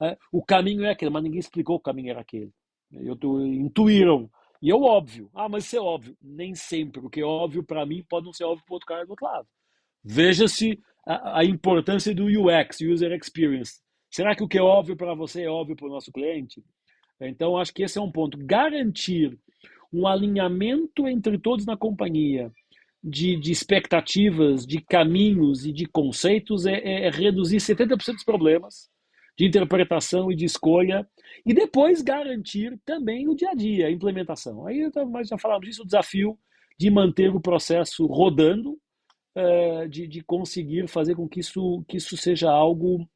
é, 0.01 0.17
o 0.31 0.43
caminho 0.43 0.83
é 0.83 0.91
aquele, 0.91 1.11
mas 1.11 1.23
ninguém 1.23 1.39
explicou 1.39 1.77
o 1.77 1.79
caminho 1.79 2.09
era 2.09 2.19
aquele. 2.19 2.51
Eu 2.91 3.15
tô, 3.15 3.39
intuíram. 3.39 4.29
E 4.61 4.69
é 4.69 4.75
óbvio. 4.75 5.29
Ah, 5.33 5.47
mas 5.47 5.65
isso 5.65 5.77
é 5.77 5.79
óbvio. 5.79 6.15
Nem 6.21 6.53
sempre. 6.53 7.05
O 7.05 7.09
que 7.09 7.21
é 7.21 7.25
óbvio 7.25 7.63
para 7.63 7.85
mim 7.85 8.03
pode 8.07 8.25
não 8.25 8.33
ser 8.33 8.43
óbvio 8.43 8.65
para 8.65 8.73
outro 8.73 8.87
cara 8.87 9.05
do 9.05 9.11
outro 9.11 9.25
lado. 9.25 9.47
Veja-se 10.03 10.79
a, 11.07 11.39
a, 11.39 11.45
importância 11.45 12.13
do 12.13 12.25
UX, 12.25 12.81
User 12.81 13.11
Experience. 13.13 13.79
Será 14.09 14.35
que 14.35 14.43
o 14.43 14.47
que 14.47 14.57
é 14.57 14.61
óbvio 14.61 14.97
para 14.97 15.15
você 15.15 15.43
é 15.43 15.49
óbvio 15.49 15.75
para 15.75 15.87
o 15.87 15.91
nosso 15.91 16.11
cliente? 16.11 16.63
Então, 17.27 17.57
acho 17.57 17.73
que 17.73 17.83
esse 17.83 17.97
é 17.97 18.01
um 18.01 18.11
ponto. 18.11 18.37
Garantir 18.37 19.37
um 19.93 20.07
alinhamento 20.07 21.07
entre 21.07 21.37
todos 21.37 21.65
na 21.65 21.77
companhia 21.77 22.51
de, 23.03 23.35
de 23.35 23.51
expectativas, 23.51 24.65
de 24.65 24.79
caminhos 24.81 25.65
e 25.65 25.71
de 25.71 25.85
conceitos 25.85 26.65
é, 26.65 26.73
é, 26.73 27.07
é 27.07 27.09
reduzir 27.09 27.57
70% 27.57 28.13
dos 28.13 28.23
problemas 28.23 28.89
de 29.37 29.47
interpretação 29.47 30.31
e 30.31 30.35
de 30.35 30.45
escolha 30.45 31.07
e 31.45 31.53
depois 31.53 32.01
garantir 32.01 32.79
também 32.85 33.27
o 33.27 33.35
dia 33.35 33.49
a 33.49 33.55
dia, 33.55 33.87
a 33.87 33.91
implementação. 33.91 34.67
Aí 34.67 34.89
nós 35.09 35.27
já 35.27 35.37
falamos 35.37 35.67
disso, 35.67 35.81
o 35.81 35.85
desafio 35.85 36.37
de 36.77 36.89
manter 36.89 37.33
o 37.33 37.41
processo 37.41 38.05
rodando, 38.05 38.77
é, 39.35 39.87
de, 39.87 40.07
de 40.07 40.21
conseguir 40.21 40.87
fazer 40.87 41.15
com 41.15 41.27
que 41.27 41.39
isso, 41.39 41.83
que 41.87 41.97
isso 41.97 42.17
seja 42.17 42.51
algo 42.51 43.07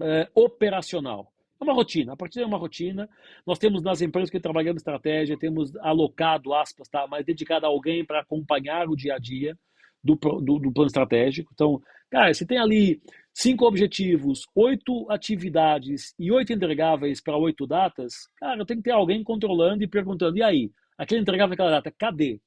é, 0.00 0.28
operacional. 0.34 1.31
É 1.62 1.64
uma 1.64 1.74
rotina, 1.74 2.14
a 2.14 2.16
partir 2.16 2.40
de 2.40 2.44
uma 2.44 2.58
rotina. 2.58 3.08
Nós 3.46 3.56
temos 3.56 3.82
nas 3.82 4.02
empresas 4.02 4.28
que 4.28 4.40
trabalhamos 4.40 4.80
estratégia, 4.80 5.38
temos 5.38 5.74
alocado, 5.76 6.52
aspas, 6.52 6.88
tá, 6.88 7.06
mas 7.06 7.24
dedicado 7.24 7.64
a 7.64 7.68
alguém 7.68 8.04
para 8.04 8.18
acompanhar 8.20 8.88
o 8.88 8.96
dia 8.96 9.14
a 9.14 9.18
dia 9.18 9.56
do, 10.02 10.16
do, 10.16 10.58
do, 10.58 10.72
plano 10.72 10.88
estratégico. 10.88 11.52
Então, 11.54 11.80
cara, 12.10 12.34
você 12.34 12.44
tem 12.44 12.58
ali 12.58 13.00
cinco 13.32 13.64
objetivos, 13.64 14.44
oito 14.56 15.08
atividades 15.08 16.12
e 16.18 16.32
oito 16.32 16.52
entregáveis 16.52 17.20
para 17.20 17.36
oito 17.36 17.64
datas, 17.64 18.28
cara, 18.38 18.66
tem 18.66 18.78
que 18.78 18.82
ter 18.82 18.90
alguém 18.90 19.22
controlando 19.22 19.84
e 19.84 19.88
perguntando, 19.88 20.36
e 20.38 20.42
aí, 20.42 20.72
aquele 20.98 21.20
entregável 21.20 21.50
naquela 21.50 21.70
data, 21.70 21.94
cadê? 21.96 22.40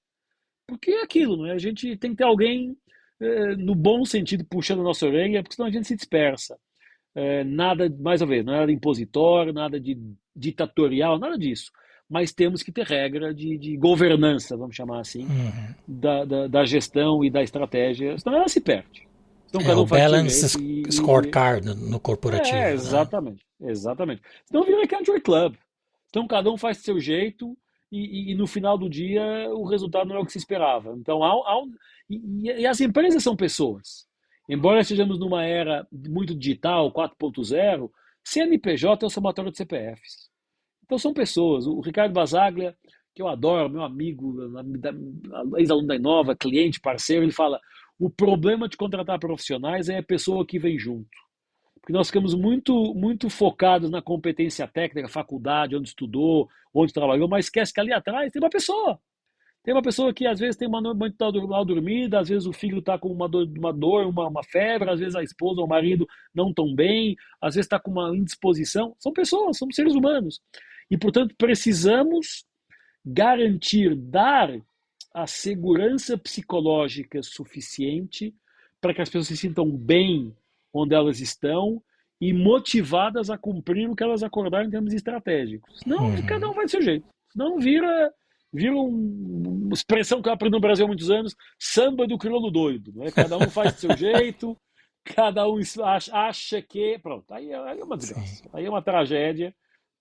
Porque 0.67 0.91
é 0.91 1.03
aquilo, 1.03 1.41
né? 1.43 1.53
A 1.53 1.57
gente 1.57 1.95
tem 1.95 2.11
que 2.11 2.17
ter 2.17 2.25
alguém, 2.25 2.75
eh, 3.21 3.55
no 3.55 3.75
bom 3.75 4.03
sentido, 4.03 4.43
puxando 4.43 4.81
a 4.81 4.83
nossa 4.83 5.05
orelha, 5.05 5.41
porque 5.41 5.55
senão 5.55 5.69
a 5.69 5.71
gente 5.71 5.87
se 5.87 5.95
dispersa. 5.95 6.59
É, 7.15 7.45
nada, 7.45 7.89
mais 7.99 8.21
uma 8.21 8.27
vez, 8.27 8.43
nada 8.43 8.69
impositório, 8.71 9.53
nada 9.53 9.79
de 9.79 9.97
ditatorial, 10.35 11.17
nada 11.17 11.37
disso. 11.37 11.71
Mas 12.09 12.33
temos 12.33 12.61
que 12.61 12.71
ter 12.71 12.85
regra 12.85 13.33
de, 13.33 13.57
de 13.57 13.77
governança, 13.77 14.57
vamos 14.57 14.75
chamar 14.75 14.99
assim, 14.99 15.25
uhum. 15.25 15.73
da, 15.87 16.25
da, 16.25 16.47
da, 16.47 16.65
gestão 16.65 17.23
e 17.23 17.31
da 17.31 17.41
estratégia, 17.41 18.17
senão 18.19 18.35
ela 18.35 18.47
se 18.47 18.59
perde. 18.59 19.07
Então, 19.47 19.61
é, 19.61 19.63
cada 19.63 19.79
um 19.79 19.83
o 19.83 19.87
balance 19.87 20.61
e, 20.61 20.91
scorecard 20.91 21.67
e... 21.67 21.73
no 21.73 21.99
corporativo. 21.99 22.55
É, 22.55 22.65
né? 22.65 22.73
exatamente, 22.73 23.45
né? 23.59 23.71
exatamente. 23.71 24.21
Senão 24.45 24.63
vira 24.63 24.85
country 24.85 25.21
club. 25.21 25.55
Então, 26.09 26.27
cada 26.27 26.51
um 26.51 26.57
faz 26.57 26.77
do 26.77 26.83
seu 26.83 26.99
jeito 26.99 27.57
e, 27.91 28.31
e, 28.31 28.35
no 28.35 28.45
final 28.45 28.77
do 28.77 28.89
dia 28.89 29.23
o 29.53 29.65
resultado 29.65 30.07
não 30.09 30.17
é 30.17 30.19
o 30.19 30.25
que 30.25 30.31
se 30.31 30.37
esperava. 30.37 30.93
Então, 30.97 31.23
há, 31.23 31.31
há 31.31 31.63
e, 32.09 32.51
e 32.61 32.67
as 32.67 32.79
empresas 32.81 33.23
são 33.23 33.35
pessoas. 33.35 34.05
Embora 34.47 34.81
estejamos 34.81 35.19
numa 35.19 35.43
era 35.43 35.87
muito 35.91 36.35
digital, 36.35 36.91
4.0, 36.91 37.89
CNPJ 38.23 39.03
é 39.03 39.07
o 39.07 39.09
somatório 39.09 39.51
de 39.51 39.57
CPFs. 39.57 40.29
Então 40.83 40.97
são 40.97 41.13
pessoas. 41.13 41.65
O 41.65 41.79
Ricardo 41.79 42.13
Basaglia, 42.13 42.75
que 43.13 43.21
eu 43.21 43.27
adoro, 43.27 43.69
meu 43.69 43.83
amigo, 43.83 44.35
ex-aluno 45.57 45.87
da 45.87 45.95
Inova, 45.95 46.35
cliente, 46.35 46.79
parceiro, 46.79 47.23
ele 47.23 47.31
fala: 47.31 47.59
o 47.99 48.09
problema 48.09 48.69
de 48.69 48.77
contratar 48.77 49.19
profissionais 49.19 49.89
é 49.89 49.97
a 49.97 50.03
pessoa 50.03 50.45
que 50.45 50.59
vem 50.59 50.77
junto. 50.77 51.09
Porque 51.81 51.93
nós 51.93 52.07
ficamos 52.07 52.33
muito, 52.33 52.93
muito 52.95 53.29
focados 53.29 53.89
na 53.89 54.01
competência 54.01 54.67
técnica, 54.67 55.07
faculdade, 55.07 55.75
onde 55.75 55.89
estudou, 55.89 56.49
onde 56.73 56.93
trabalhou, 56.93 57.27
mas 57.27 57.45
esquece 57.45 57.73
que 57.73 57.79
ali 57.79 57.93
atrás 57.93 58.31
tem 58.31 58.41
uma 58.41 58.49
pessoa. 58.49 58.99
Tem 59.65 59.73
uma 59.73 59.81
pessoa 59.81 60.13
que 60.13 60.27
às 60.27 60.39
vezes 60.39 60.55
tem 60.55 60.67
uma 60.67 60.79
noite 60.79 61.15
mal 61.47 61.65
dormida, 61.65 62.19
às 62.19 62.29
vezes 62.29 62.45
o 62.45 62.53
filho 62.53 62.77
está 62.77 62.99
com 62.99 63.09
uma 63.09 63.27
dor, 63.27 63.47
uma, 63.57 63.73
dor 63.73 64.05
uma, 64.05 64.27
uma, 64.27 64.43
febre, 64.43 64.91
às 64.91 64.99
vezes 64.99 65.15
a 65.15 65.23
esposa 65.23 65.59
ou 65.59 65.65
o 65.65 65.69
marido 65.69 66.07
não 66.35 66.49
estão 66.49 66.71
bem, 66.75 67.15
às 67.41 67.55
vezes 67.55 67.65
está 67.65 67.79
com 67.79 67.89
uma 67.89 68.15
indisposição. 68.15 68.95
São 68.99 69.11
pessoas, 69.11 69.57
são 69.57 69.67
seres 69.71 69.95
humanos. 69.95 70.39
E, 70.89 70.95
portanto, 70.95 71.33
precisamos 71.35 72.45
garantir, 73.03 73.95
dar 73.95 74.55
a 75.11 75.25
segurança 75.25 76.15
psicológica 76.15 77.23
suficiente 77.23 78.35
para 78.79 78.93
que 78.93 79.01
as 79.01 79.09
pessoas 79.09 79.27
se 79.27 79.35
sintam 79.35 79.67
bem 79.71 80.31
onde 80.71 80.93
elas 80.93 81.19
estão 81.19 81.81
e 82.21 82.31
motivadas 82.33 83.31
a 83.31 83.37
cumprir 83.37 83.89
o 83.89 83.95
que 83.95 84.03
elas 84.03 84.21
acordaram 84.21 84.67
em 84.67 84.69
termos 84.69 84.93
estratégicos. 84.93 85.79
Não, 85.87 86.11
uhum. 86.11 86.25
cada 86.27 86.47
um 86.47 86.53
vai 86.53 86.65
do 86.65 86.71
seu 86.71 86.83
jeito. 86.83 87.07
Não 87.35 87.57
vira 87.57 88.13
vira 88.55 88.75
uma 88.75 89.73
expressão 89.73 90.21
que 90.21 90.29
eu 90.29 90.33
aprendi 90.33 90.55
no 90.55 90.61
Brasil 90.61 90.85
há 90.85 90.87
muitos 90.87 91.11
anos, 91.11 91.35
samba 91.59 92.07
do 92.07 92.17
crioulo 92.17 92.49
doido. 92.49 92.93
Né? 92.95 93.11
Cada 93.11 93.37
um 93.37 93.49
faz 93.49 93.73
do 93.73 93.79
seu 93.79 93.97
jeito, 93.97 94.57
cada 95.03 95.47
um 95.47 95.59
acha, 96.13 96.61
que... 96.61 96.97
Pronto, 96.99 97.31
aí, 97.33 97.51
é, 97.51 97.57
aí 97.69 97.79
é 97.79 97.83
uma 97.83 97.97
desgraça. 97.97 98.43
Sim. 98.43 98.49
Aí 98.53 98.65
é 98.65 98.69
uma 98.69 98.81
tragédia 98.81 99.53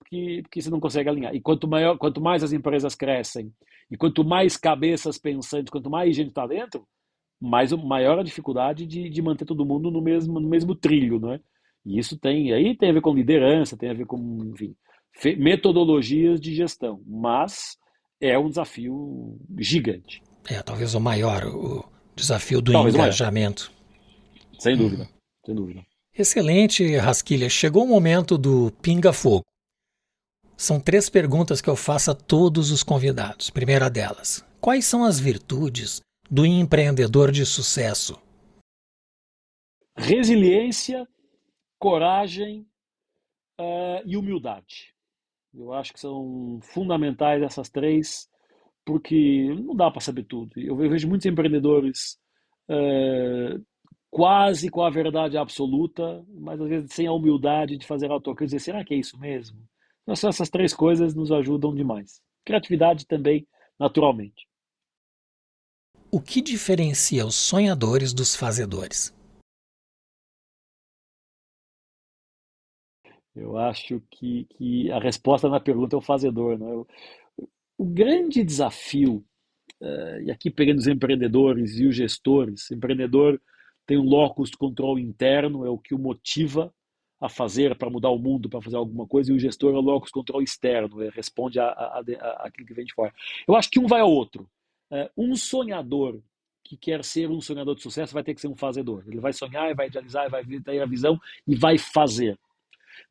que, 0.07 0.43
que 0.49 0.61
você 0.61 0.69
não 0.69 0.79
consegue 0.79 1.09
alinhar. 1.09 1.35
E 1.35 1.41
quanto, 1.41 1.67
maior, 1.67 1.97
quanto 1.97 2.21
mais 2.21 2.43
as 2.43 2.53
empresas 2.53 2.95
crescem, 2.95 3.51
e 3.91 3.97
quanto 3.97 4.23
mais 4.23 4.57
cabeças 4.57 5.17
pensantes, 5.17 5.69
quanto 5.69 5.89
mais 5.89 6.15
gente 6.15 6.29
está 6.29 6.47
dentro, 6.47 6.87
mais 7.39 7.71
maior 7.73 8.19
a 8.19 8.23
dificuldade 8.23 8.85
de, 8.85 9.09
de 9.09 9.21
manter 9.21 9.45
todo 9.45 9.65
mundo 9.65 9.91
no 9.91 10.01
mesmo, 10.01 10.39
no 10.39 10.47
mesmo 10.47 10.73
trilho, 10.73 11.19
não 11.19 11.33
é? 11.33 11.39
E 11.85 11.99
isso 11.99 12.17
tem, 12.17 12.51
aí 12.51 12.75
tem 12.75 12.89
a 12.89 12.93
ver 12.93 13.01
com 13.01 13.13
liderança, 13.13 13.77
tem 13.77 13.89
a 13.89 13.93
ver 13.93 14.05
com, 14.05 14.17
enfim, 14.53 14.75
metodologias 15.37 16.41
de 16.41 16.55
gestão. 16.55 17.01
Mas 17.05 17.77
é 18.21 18.37
um 18.37 18.49
desafio 18.49 19.37
gigante. 19.57 20.21
É, 20.49 20.61
talvez 20.61 20.93
o 20.93 20.99
maior, 20.99 21.45
o 21.45 21.85
desafio 22.15 22.61
do 22.61 22.71
talvez 22.71 22.95
engajamento. 22.95 23.71
Sem 24.59 24.77
dúvida, 24.77 25.03
hum. 25.03 25.07
sem 25.45 25.55
dúvida. 25.55 25.85
Excelente, 26.17 26.95
Rasquilha. 26.95 27.49
Chegou 27.49 27.83
o 27.83 27.87
momento 27.87 28.37
do 28.37 28.71
pinga-fogo. 28.81 29.43
São 30.55 30.79
três 30.79 31.09
perguntas 31.09 31.59
que 31.59 31.69
eu 31.69 31.75
faço 31.75 32.11
a 32.11 32.15
todos 32.15 32.71
os 32.71 32.83
convidados. 32.83 33.49
Primeira 33.49 33.89
delas: 33.89 34.45
quais 34.61 34.85
são 34.85 35.03
as 35.03 35.19
virtudes 35.19 35.99
do 36.31 36.45
empreendedor 36.45 37.31
de 37.31 37.45
sucesso? 37.45 38.17
Resiliência, 39.97 41.07
coragem 41.77 42.65
uh, 43.59 44.01
e 44.05 44.15
humildade. 44.15 44.94
Eu 45.57 45.73
acho 45.73 45.93
que 45.93 45.99
são 45.99 46.59
fundamentais 46.61 47.41
essas 47.41 47.69
três, 47.69 48.29
porque 48.85 49.53
não 49.63 49.75
dá 49.75 49.89
para 49.89 50.01
saber 50.01 50.23
tudo. 50.23 50.51
Eu 50.59 50.75
vejo 50.75 51.07
muitos 51.07 51.25
empreendedores 51.25 52.17
é, 52.69 53.57
quase 54.09 54.69
com 54.69 54.81
a 54.81 54.89
verdade 54.89 55.37
absoluta, 55.37 56.23
mas 56.29 56.59
às 56.59 56.69
vezes 56.69 56.93
sem 56.93 57.07
a 57.07 57.11
humildade 57.11 57.77
de 57.77 57.85
fazer 57.85 58.11
autocrítica 58.11 58.43
e 58.43 58.47
dizer, 58.57 58.59
será 58.59 58.83
que 58.83 58.93
é 58.93 58.97
isso 58.97 59.17
mesmo? 59.17 59.57
Então, 60.03 60.29
essas 60.29 60.49
três 60.49 60.73
coisas 60.73 61.15
nos 61.15 61.31
ajudam 61.31 61.73
demais. 61.73 62.21
Criatividade 62.45 63.07
também, 63.07 63.47
naturalmente. 63.79 64.47
O 66.11 66.21
que 66.21 66.41
diferencia 66.41 67.25
os 67.25 67.35
sonhadores 67.35 68.13
dos 68.13 68.35
fazedores? 68.35 69.14
Eu 73.35 73.57
acho 73.57 74.01
que, 74.09 74.45
que 74.45 74.91
a 74.91 74.99
resposta 74.99 75.49
na 75.49 75.59
pergunta 75.59 75.95
é 75.95 75.99
o 75.99 76.01
fazedor. 76.01 76.57
Né? 76.57 76.65
O, 76.67 76.87
o 77.77 77.85
grande 77.85 78.43
desafio, 78.43 79.23
uh, 79.81 80.21
e 80.21 80.31
aqui 80.31 80.49
pegando 80.49 80.77
os 80.77 80.87
empreendedores 80.87 81.77
e 81.77 81.85
os 81.85 81.95
gestores, 81.95 82.71
empreendedor 82.71 83.41
tem 83.85 83.97
um 83.97 84.05
locus 84.05 84.49
de 84.49 84.57
controle 84.57 85.01
interno, 85.01 85.65
é 85.65 85.69
o 85.69 85.77
que 85.77 85.93
o 85.93 85.99
motiva 85.99 86.73
a 87.19 87.29
fazer 87.29 87.75
para 87.77 87.89
mudar 87.89 88.09
o 88.09 88.17
mundo, 88.17 88.49
para 88.49 88.61
fazer 88.61 88.77
alguma 88.77 89.07
coisa, 89.07 89.31
e 89.31 89.35
o 89.35 89.39
gestor 89.39 89.73
é 89.73 89.77
o 89.77 89.81
locus 89.81 90.09
de 90.09 90.13
controle 90.13 90.43
externo, 90.43 91.01
é, 91.01 91.09
responde 91.09 91.59
a, 91.59 91.67
a, 91.67 91.99
a, 91.99 92.47
aquilo 92.47 92.67
que 92.67 92.73
vem 92.73 92.85
de 92.85 92.93
fora. 92.93 93.13
Eu 93.47 93.55
acho 93.55 93.69
que 93.69 93.79
um 93.79 93.87
vai 93.87 94.01
ao 94.01 94.11
outro. 94.11 94.49
Uh, 94.91 95.09
um 95.17 95.35
sonhador 95.35 96.21
que 96.63 96.75
quer 96.75 97.03
ser 97.03 97.29
um 97.29 97.39
sonhador 97.39 97.75
de 97.75 97.81
sucesso 97.81 98.13
vai 98.13 98.23
ter 98.23 98.33
que 98.33 98.41
ser 98.41 98.47
um 98.47 98.55
fazedor. 98.55 99.03
Ele 99.07 99.19
vai 99.19 99.33
sonhar, 99.33 99.73
vai 99.75 99.87
idealizar, 99.87 100.29
vai 100.29 100.43
ter 100.43 100.81
a 100.81 100.85
visão 100.85 101.19
e 101.47 101.55
vai 101.55 101.77
fazer. 101.77 102.37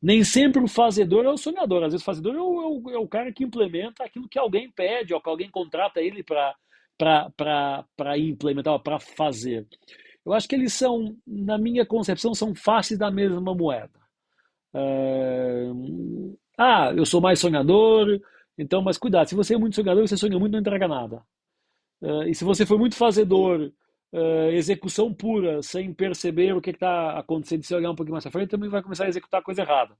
Nem 0.01 0.23
sempre 0.23 0.63
o 0.63 0.67
fazedor 0.67 1.25
é 1.25 1.29
o 1.29 1.37
sonhador. 1.37 1.83
Às 1.83 1.93
vezes 1.93 2.01
o 2.01 2.05
fazedor 2.05 2.35
é 2.35 2.41
o, 2.41 2.61
é 2.61 2.67
o, 2.67 2.89
é 2.91 2.97
o 2.97 3.07
cara 3.07 3.31
que 3.31 3.43
implementa 3.43 4.03
aquilo 4.03 4.29
que 4.29 4.39
alguém 4.39 4.71
pede 4.71 5.13
ou 5.13 5.21
que 5.21 5.29
alguém 5.29 5.49
contrata 5.49 6.01
ele 6.01 6.23
para 6.23 8.17
implementar, 8.17 8.79
para 8.79 8.99
fazer. 8.99 9.67
Eu 10.25 10.33
acho 10.33 10.47
que 10.47 10.55
eles 10.55 10.73
são, 10.73 11.15
na 11.25 11.57
minha 11.57 11.85
concepção, 11.85 12.33
são 12.33 12.55
faces 12.55 12.97
da 12.97 13.11
mesma 13.11 13.53
moeda. 13.53 13.99
É, 14.73 15.67
ah, 16.57 16.91
eu 16.95 17.05
sou 17.05 17.21
mais 17.21 17.39
sonhador, 17.39 18.19
então, 18.57 18.81
mas 18.81 18.97
cuidado, 18.97 19.27
se 19.27 19.35
você 19.35 19.55
é 19.55 19.57
muito 19.57 19.75
sonhador, 19.75 20.07
você 20.07 20.17
sonha 20.17 20.39
muito 20.39 20.53
não 20.53 20.59
entrega 20.59 20.87
nada. 20.87 21.23
É, 22.01 22.29
e 22.29 22.35
se 22.35 22.43
você 22.43 22.65
for 22.65 22.77
muito 22.77 22.95
fazedor, 22.95 23.71
uh, 24.15 24.49
execução 24.51 25.13
pura, 25.13 25.61
sem 25.61 25.93
perceber 25.93 26.55
o 26.55 26.61
que 26.61 26.71
está 26.71 27.19
acontecendo, 27.19 27.63
se 27.63 27.75
olhar 27.75 27.91
um 27.91 27.95
pouquinho 27.95 28.13
mais 28.13 28.23
para 28.23 28.31
frente, 28.31 28.49
também 28.49 28.69
vai 28.69 28.81
começar 28.81 29.05
a 29.05 29.09
executar 29.09 29.41
a 29.41 29.43
coisa 29.43 29.61
errada. 29.61 29.95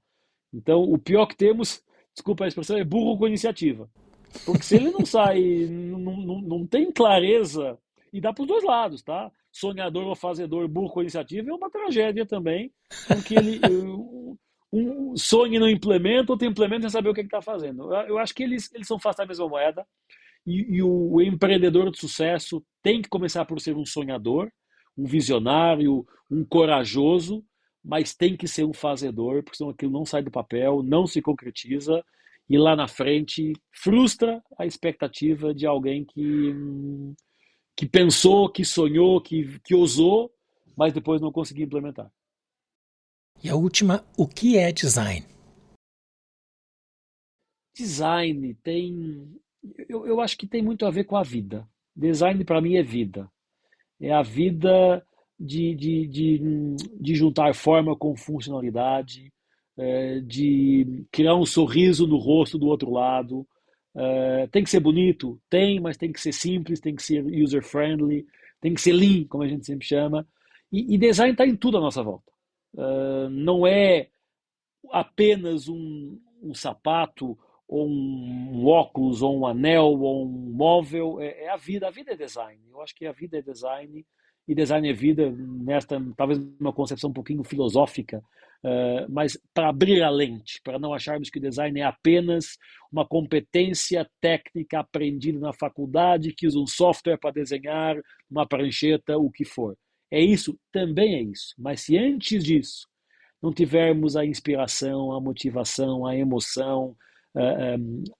Então, 0.52 0.82
o 0.82 0.98
pior 0.98 1.26
que 1.26 1.36
temos, 1.36 1.82
desculpa 2.14 2.44
a 2.44 2.48
expressão, 2.48 2.78
é 2.78 2.84
burro 2.84 3.18
com 3.18 3.26
iniciativa. 3.26 3.88
Porque 4.44 4.62
se 4.62 4.76
ele 4.76 4.90
não 4.90 5.04
sai, 5.06 5.40
não, 5.68 5.98
não, 5.98 6.40
não 6.40 6.66
tem 6.66 6.90
clareza, 6.90 7.78
e 8.12 8.20
dá 8.20 8.32
para 8.32 8.42
os 8.42 8.48
dois 8.48 8.64
lados, 8.64 9.02
tá? 9.02 9.30
Sonhador 9.52 10.06
ou 10.06 10.16
fazedor, 10.16 10.66
burro 10.68 10.90
com 10.90 11.02
iniciativa, 11.02 11.50
é 11.50 11.54
uma 11.54 11.70
tragédia 11.70 12.24
também, 12.24 12.72
porque 13.06 13.34
ele 13.34 13.60
um 14.72 15.16
sonha 15.16 15.56
e 15.56 15.60
não 15.60 15.68
implementa, 15.68 16.32
outro 16.32 16.46
implementa 16.46 16.82
sem 16.82 16.90
saber 16.90 17.08
o 17.08 17.14
que 17.14 17.20
está 17.22 17.40
fazendo. 17.40 17.94
Eu 18.06 18.18
acho 18.18 18.34
que 18.34 18.42
eles, 18.42 18.70
eles 18.74 18.86
são 18.86 18.98
face 18.98 19.18
da 19.18 19.26
mesma 19.26 19.48
moeda. 19.48 19.86
E, 20.46 20.76
e 20.76 20.82
o, 20.82 21.14
o, 21.14 21.22
empreendedor 21.22 21.90
de 21.90 21.98
sucesso 21.98 22.64
tem 22.82 23.02
que 23.02 23.08
começar 23.08 23.44
por 23.44 23.60
ser 23.60 23.76
um 23.76 23.84
sonhador, 23.84 24.50
um 24.96 25.04
visionário, 25.04 26.06
um 26.30 26.44
corajoso, 26.44 27.44
mas 27.84 28.14
tem 28.14 28.36
que 28.36 28.46
ser 28.46 28.64
um 28.64 28.72
fazedor, 28.72 29.42
porque 29.42 29.56
senão 29.56 29.70
aquilo 29.70 29.92
não 29.92 30.04
sai 30.04 30.22
do 30.22 30.30
papel, 30.30 30.82
não 30.82 31.06
se 31.06 31.20
concretiza 31.20 32.02
e 32.48 32.56
lá 32.56 32.76
na 32.76 32.86
frente 32.86 33.52
frustra 33.72 34.42
a 34.58 34.64
expectativa 34.64 35.52
de 35.52 35.66
alguém 35.66 36.04
que, 36.04 36.54
que 37.76 37.86
pensou, 37.86 38.48
que 38.50 38.64
sonhou, 38.64 39.20
que, 39.20 39.58
que 39.60 39.74
ousou, 39.74 40.32
mas 40.76 40.92
depois 40.92 41.20
não 41.20 41.32
conseguiu 41.32 41.66
implementar. 41.66 42.10
E 43.42 43.50
a 43.50 43.56
última, 43.56 44.06
o 44.16 44.26
que 44.26 44.56
é 44.56 44.72
design? 44.72 45.26
Design 47.74 48.54
tem 48.62 49.38
eu, 49.88 50.06
eu 50.06 50.20
acho 50.20 50.36
que 50.36 50.46
tem 50.46 50.62
muito 50.62 50.86
a 50.86 50.90
ver 50.90 51.04
com 51.04 51.16
a 51.16 51.22
vida. 51.22 51.66
Design 51.94 52.44
para 52.44 52.60
mim 52.60 52.76
é 52.76 52.82
vida. 52.82 53.30
É 54.00 54.12
a 54.12 54.22
vida 54.22 55.04
de, 55.38 55.74
de, 55.74 56.06
de, 56.06 56.76
de 57.00 57.14
juntar 57.14 57.54
forma 57.54 57.96
com 57.96 58.16
funcionalidade, 58.16 59.32
é, 59.76 60.20
de 60.20 61.06
criar 61.10 61.34
um 61.34 61.46
sorriso 61.46 62.06
no 62.06 62.16
rosto 62.16 62.58
do 62.58 62.66
outro 62.66 62.90
lado. 62.90 63.46
É, 63.94 64.46
tem 64.48 64.62
que 64.62 64.70
ser 64.70 64.80
bonito? 64.80 65.40
Tem, 65.48 65.80
mas 65.80 65.96
tem 65.96 66.12
que 66.12 66.20
ser 66.20 66.32
simples, 66.32 66.80
tem 66.80 66.94
que 66.94 67.02
ser 67.02 67.24
user-friendly, 67.24 68.26
tem 68.60 68.74
que 68.74 68.80
ser 68.80 68.92
lean, 68.92 69.24
como 69.24 69.44
a 69.44 69.48
gente 69.48 69.64
sempre 69.66 69.86
chama. 69.86 70.26
E, 70.72 70.94
e 70.94 70.98
design 70.98 71.32
está 71.32 71.46
em 71.46 71.56
tudo 71.56 71.78
à 71.78 71.80
nossa 71.80 72.02
volta. 72.02 72.30
É, 72.76 73.28
não 73.30 73.66
é 73.66 74.08
apenas 74.90 75.68
um, 75.68 76.18
um 76.42 76.54
sapato 76.54 77.38
ou 77.68 77.88
um 77.88 78.66
óculos, 78.66 79.22
ou 79.22 79.38
um 79.38 79.46
anel, 79.46 79.98
ou 80.00 80.26
um 80.26 80.52
móvel, 80.52 81.20
é, 81.20 81.44
é, 81.44 81.48
a 81.50 81.56
vida. 81.56 81.88
A 81.88 81.90
vida 81.90 82.12
é 82.12 82.16
design. 82.16 82.60
Eu 82.70 82.80
acho 82.80 82.94
que 82.94 83.06
a 83.06 83.12
vida 83.12 83.38
é 83.38 83.42
design 83.42 84.04
e 84.48 84.54
design 84.54 84.88
é 84.88 84.92
vida 84.92 85.30
nesta 85.30 86.00
talvez 86.16 86.38
uma 86.60 86.72
concepção 86.72 87.10
um 87.10 87.12
pouquinho 87.12 87.42
filosófica, 87.42 88.22
uh, 88.62 89.06
mas 89.08 89.36
para 89.52 89.68
abrir 89.68 90.02
a 90.02 90.10
lente, 90.10 90.60
para 90.62 90.78
não 90.78 90.94
acharmos 90.94 91.28
que 91.28 91.38
o 91.38 91.42
design 91.42 91.80
é 91.80 91.84
apenas 91.84 92.56
uma 92.92 93.04
competência 93.04 94.08
técnica 94.20 94.78
aprendida 94.78 95.40
na 95.40 95.52
faculdade, 95.52 96.32
que 96.32 96.46
usa 96.46 96.60
um 96.60 96.66
software 96.66 97.18
para 97.18 97.32
desenhar, 97.32 97.96
uma 98.30 98.46
prancheta, 98.46 99.18
o 99.18 99.30
que 99.30 99.44
for. 99.44 99.76
É 100.10 100.20
isso, 100.20 100.56
também 100.70 101.16
é 101.16 101.22
isso. 101.22 101.52
Mas 101.58 101.80
se 101.80 101.98
antes 101.98 102.44
disso 102.44 102.86
não 103.42 103.52
tivermos 103.52 104.16
a 104.16 104.24
inspiração, 104.24 105.12
a 105.12 105.20
motivação, 105.20 106.06
a 106.06 106.16
emoção, 106.16 106.96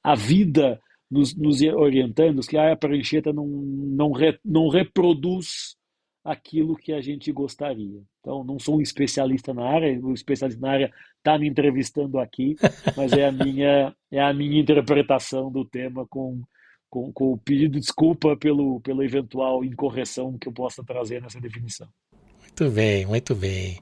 a 0.03 0.15
vida 0.15 0.81
nos, 1.11 1.35
nos 1.35 1.61
orientando, 1.63 2.41
que 2.43 2.57
a 2.57 2.77
prancheta 2.77 3.33
não, 3.33 3.47
não, 3.47 4.13
re, 4.13 4.39
não 4.45 4.69
reproduz 4.69 5.77
aquilo 6.25 6.77
que 6.77 6.93
a 6.93 7.01
gente 7.01 7.31
gostaria. 7.31 8.03
Então, 8.21 8.43
não 8.43 8.59
sou 8.59 8.79
um 8.79 8.81
especialista 8.81 9.55
na 9.55 9.65
área, 9.65 9.99
o 10.01 10.13
especialista 10.13 10.61
na 10.61 10.73
área 10.73 10.93
está 11.19 11.39
me 11.39 11.49
entrevistando 11.49 12.19
aqui, 12.19 12.57
mas 12.97 13.13
é 13.13 13.27
a 13.27 13.33
minha, 13.33 13.95
é 14.11 14.21
a 14.21 14.35
minha 14.35 14.61
interpretação 14.61 15.51
do 15.51 15.65
tema 15.65 16.05
com, 16.09 16.43
com, 16.91 17.13
com 17.13 17.33
o 17.33 17.39
pedido 17.39 17.75
de 17.75 17.81
desculpa 17.81 18.37
pelo, 18.37 18.81
pela 18.81 19.05
eventual 19.05 19.65
incorreção 19.65 20.37
que 20.37 20.49
eu 20.49 20.53
possa 20.53 20.83
trazer 20.85 21.23
nessa 21.23 21.41
definição. 21.41 21.89
Muito 22.41 22.71
bem, 22.71 23.07
muito 23.07 23.35
bem. 23.35 23.81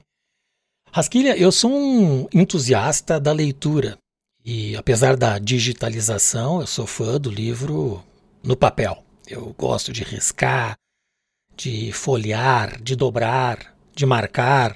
Rasquilha, 0.91 1.35
eu 1.37 1.51
sou 1.51 1.71
um 1.71 2.27
entusiasta 2.33 3.19
da 3.19 3.33
leitura. 3.33 3.97
E 4.45 4.75
apesar 4.75 5.17
da 5.17 5.39
digitalização, 5.39 6.61
eu 6.61 6.67
sou 6.67 6.85
fã 6.85 7.19
do 7.19 7.31
livro 7.31 8.03
no 8.43 8.55
papel. 8.55 9.03
Eu 9.27 9.55
gosto 9.57 9.91
de 9.91 10.03
riscar, 10.03 10.75
de 11.57 11.91
folhear, 11.91 12.79
de 12.79 12.95
dobrar, 12.95 13.75
de 13.95 14.05
marcar. 14.05 14.75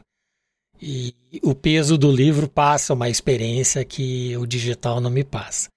E 0.82 1.14
o 1.44 1.54
peso 1.54 2.00
do 2.00 2.12
livro 2.12 2.50
passa 2.50 2.96
uma 2.96 3.10
experiência 3.10 3.86
que 3.86 4.36
o 4.38 4.48
digital 4.48 5.00
não 5.00 5.12
me 5.12 5.24
passa. 5.24 5.68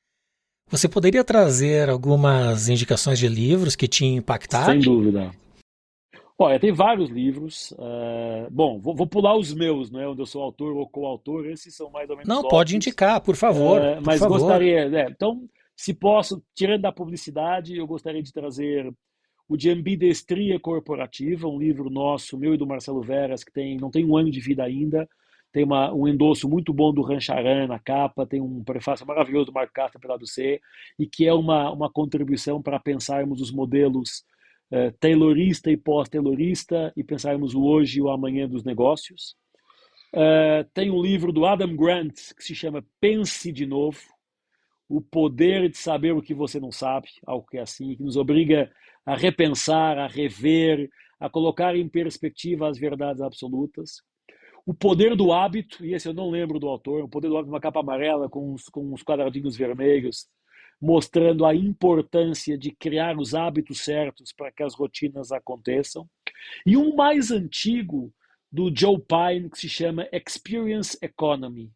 Você 0.71 0.89
poderia 0.89 1.23
trazer 1.23 1.91
algumas 1.91 2.71
indicações 2.71 3.19
de 3.19 3.29
livros 3.29 3.77
que 3.77 3.87
te 3.87 4.07
impactaram? 4.07 4.73
Sem 4.73 4.81
dúvida. 4.81 5.31
Olha, 6.43 6.61
tem 6.61 6.73
vários 6.73 7.11
livros. 7.11 7.73
Uh, 7.73 8.51
bom, 8.51 8.81
vou, 8.81 8.95
vou, 8.95 9.07
pular 9.07 9.37
os 9.37 9.55
meus, 9.55 9.91
não 9.91 10.01
é? 10.01 10.09
Onde 10.09 10.21
eu 10.21 10.27
sou 10.27 10.43
autor 10.43 10.77
ou 10.77 10.89
coautor. 10.89 11.47
Esses 11.47 11.75
são 11.75 11.91
mais 11.91 12.09
ou 12.11 12.17
menos. 12.17 12.29
Não, 12.29 12.39
óbvios. 12.39 12.51
pode 12.51 12.77
indicar, 12.77 13.21
por 13.21 13.37
favor. 13.37 13.81
Uh, 13.81 13.97
por 13.97 14.07
mas 14.07 14.21
favor. 14.21 14.39
gostaria. 14.39 14.89
Né, 14.89 15.07
então, 15.11 15.49
se 15.77 15.95
posso, 15.95 16.43
tirando 16.55 16.83
da 16.83 16.93
publicidade, 16.93 17.77
eu 17.77 17.87
gostaria 17.87 18.23
de 18.23 18.33
trazer 18.33 18.93
o 19.49 19.57
de 19.57 19.71
Ambidestria 19.71 20.59
Corporativa, 20.59 21.47
um 21.47 21.59
livro 21.59 21.91
nosso, 21.91 22.39
meu 22.39 22.55
e 22.55 22.57
do 22.57 22.67
Marcelo 22.67 23.03
Veras, 23.03 23.45
que 23.45 23.53
tem, 23.53 23.77
não 23.77 23.91
tem 23.91 24.05
um 24.05 24.17
ano 24.17 24.31
de 24.31 24.41
vida 24.41 24.65
ainda. 24.65 25.09
Tem 25.53 25.65
uma, 25.65 25.93
um 25.93 26.09
endosso 26.09 26.49
muito 26.49 26.73
bom 26.73 26.93
do 26.95 27.03
Rancharan 27.03 27.67
na 27.67 27.79
capa, 27.79 28.27
tem 28.27 28.41
um 28.41 28.65
prefácio 28.65 29.07
maravilhoso 29.07 29.47
do 29.47 29.53
Marco 29.53 29.73
Castro 29.75 30.01
pela 30.01 30.17
do 30.17 30.27
C, 30.27 30.61
e 30.99 31.07
que 31.07 31.27
é 31.27 31.35
uma, 31.35 31.71
uma 31.71 31.91
contribuição 31.91 32.63
para 32.63 32.81
pensarmos 32.81 33.41
os 33.43 33.53
modelos 33.53 34.25
é, 34.73 34.91
taylorista 34.93 35.71
e 35.71 35.77
pós-taylorista 35.77 36.95
e 36.97 37.05
pensarmos 37.05 37.55
o 37.55 37.63
hoje 37.63 37.99
e 37.99 38.03
o 38.03 38.09
amanhã 38.09 38.49
dos 38.49 38.65
negócios. 38.65 39.37
Uh, 40.15 40.65
tem 40.73 40.91
um 40.91 41.01
livro 41.01 41.31
do 41.31 41.45
Adam 41.45 41.77
Grant 41.77 42.35
que 42.35 42.43
se 42.43 42.55
chama 42.55 42.85
Pense 42.99 43.53
de 43.53 43.67
Novo, 43.67 44.01
o 44.89 45.01
poder 45.01 45.69
de 45.69 45.77
saber 45.77 46.13
o 46.13 46.23
que 46.23 46.35
você 46.35 46.59
não 46.59 46.73
sabe, 46.73 47.09
algo 47.27 47.47
que 47.47 47.59
é 47.59 47.63
assim, 47.63 47.95
que 47.95 48.03
nos 48.03 48.17
obriga 48.17 48.71
a 49.05 49.15
repensar, 49.15 49.99
a 49.99 50.07
rever, 50.07 50.89
a 51.21 51.29
colocar 51.29 51.77
em 51.77 51.89
perspectiva 51.89 52.69
as 52.69 52.79
verdades 52.79 53.21
absolutas. 53.21 54.03
O 54.65 54.73
Poder 54.73 55.17
do 55.17 55.33
Hábito, 55.33 55.85
e 55.85 55.93
esse 55.95 56.09
eu 56.09 56.15
não 56.15 56.31
lembro 56.31 56.59
do 56.59 56.69
autor, 56.69 57.05
o 57.05 57.09
Poder 57.09 57.29
do 57.29 57.37
Hábito, 57.37 57.53
uma 57.53 57.61
capa 57.61 57.81
amarela 57.81 58.29
com 58.29 58.55
com 58.71 58.93
uns 58.93 59.03
quadradinhos 59.03 59.57
vermelhos, 59.57 60.29
mostrando 60.83 61.47
a 61.47 61.55
importância 61.55 62.59
de 62.59 62.73
criar 62.73 63.17
os 63.17 63.37
hábitos 63.37 63.85
certos 63.85 64.33
para 64.33 64.51
que 64.51 64.65
as 64.65 64.75
rotinas 64.75 65.31
aconteçam. 65.31 66.09
E 66.67 66.77
um 66.77 66.97
mais 66.97 67.31
antigo 67.31 68.13
do 68.51 68.69
Joe 68.77 68.99
Pine 68.99 69.49
que 69.49 69.59
se 69.59 69.69
chama 69.69 70.09
Experience 70.13 70.99
Economy. 71.01 71.71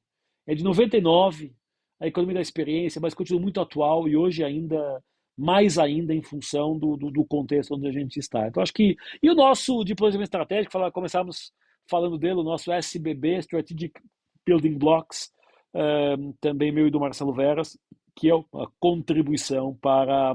É 0.45 0.57
de 0.57 0.65
99, 0.65 1.55
a 2.01 2.09
economia 2.09 2.35
da 2.35 2.41
experiência, 2.41 3.01
mas 3.01 3.15
continua 3.15 3.41
muito 3.41 3.61
atual 3.61 4.09
e 4.09 4.17
hoje 4.17 4.43
ainda 4.43 5.01
mais 5.39 5.79
ainda 5.79 6.13
em 6.13 6.23
função 6.23 6.77
do, 6.77 6.97
do, 6.97 7.11
do 7.11 7.25
contexto 7.25 7.75
onde 7.75 7.87
a 7.87 7.93
gente 7.93 8.19
está. 8.19 8.49
Então 8.49 8.63
acho 8.63 8.73
que 8.73 8.97
e 9.23 9.31
o 9.31 9.35
nosso 9.35 9.85
de 9.85 9.95
estratégico, 10.21 10.73
fala, 10.73 10.91
começamos 10.91 11.53
falando 11.89 12.19
dele, 12.19 12.41
o 12.41 12.43
nosso 12.43 12.73
SBB, 12.73 13.39
Strategic 13.39 14.01
Building 14.45 14.79
Blocks, 14.79 15.31
eh, 15.75 16.17
também 16.41 16.73
meu 16.73 16.89
e 16.89 16.91
do 16.91 16.99
Marcelo 16.99 17.33
Veras, 17.33 17.79
que 18.17 18.31
é 18.31 18.35
uma 18.35 18.73
contribuição 18.81 19.75
para, 19.75 20.35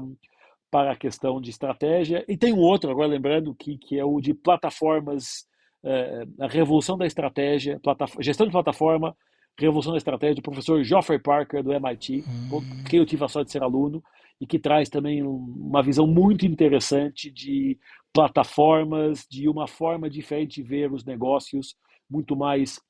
para 0.70 0.92
a 0.92 0.96
questão 0.96 1.40
de 1.40 1.50
estratégia. 1.50 2.24
E 2.28 2.36
tem 2.36 2.52
um 2.52 2.60
outro, 2.60 2.90
agora 2.90 3.08
lembrando, 3.08 3.54
que, 3.54 3.76
que 3.76 3.98
é 3.98 4.04
o 4.04 4.20
de 4.20 4.32
plataformas, 4.32 5.46
é, 5.84 6.24
a 6.40 6.46
revolução 6.46 6.96
da 6.96 7.04
estratégia, 7.04 7.80
gestão 8.20 8.46
de 8.46 8.52
plataforma, 8.52 9.16
revolução 9.58 9.92
da 9.92 9.98
estratégia, 9.98 10.36
do 10.36 10.42
professor 10.42 10.82
Geoffrey 10.82 11.18
Parker, 11.18 11.62
do 11.62 11.72
MIT, 11.72 12.24
hum. 12.26 12.84
que 12.88 12.96
eu 12.96 13.04
tive 13.04 13.24
a 13.24 13.28
sorte 13.28 13.46
de 13.46 13.52
ser 13.52 13.62
aluno, 13.62 14.02
e 14.40 14.46
que 14.46 14.58
traz 14.58 14.88
também 14.88 15.22
uma 15.22 15.82
visão 15.82 16.06
muito 16.06 16.46
interessante 16.46 17.30
de 17.30 17.78
plataformas, 18.12 19.26
de 19.30 19.48
uma 19.48 19.68
forma 19.68 20.08
diferente 20.08 20.60
de 20.60 20.68
ver 20.68 20.92
os 20.92 21.04
negócios, 21.04 21.76
muito 22.10 22.36
mais 22.36 22.80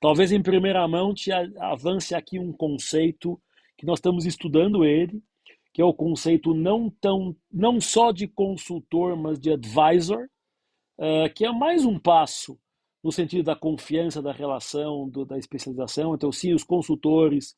talvez 0.00 0.30
em 0.30 0.40
primeira 0.40 0.86
mão 0.86 1.12
te 1.12 1.32
avance 1.32 2.14
aqui 2.14 2.38
um 2.38 2.52
conceito 2.52 3.40
que 3.76 3.84
nós 3.84 3.98
estamos 3.98 4.24
estudando 4.24 4.84
ele, 4.84 5.20
que 5.74 5.82
é 5.82 5.84
o 5.84 5.92
conceito 5.92 6.54
não 6.54 6.88
tão 6.88 7.36
não 7.52 7.80
só 7.80 8.12
de 8.12 8.28
consultor, 8.28 9.16
mas 9.16 9.40
de 9.40 9.50
advisor, 9.50 10.28
uh, 11.00 11.34
que 11.34 11.44
é 11.44 11.50
mais 11.50 11.84
um 11.84 11.98
passo 11.98 12.56
no 13.02 13.10
sentido 13.10 13.46
da 13.46 13.56
confiança, 13.56 14.22
da 14.22 14.32
relação, 14.32 15.08
do, 15.08 15.24
da 15.24 15.36
especialização. 15.36 16.14
Então, 16.14 16.30
sim, 16.30 16.54
os 16.54 16.62
consultores 16.62 17.56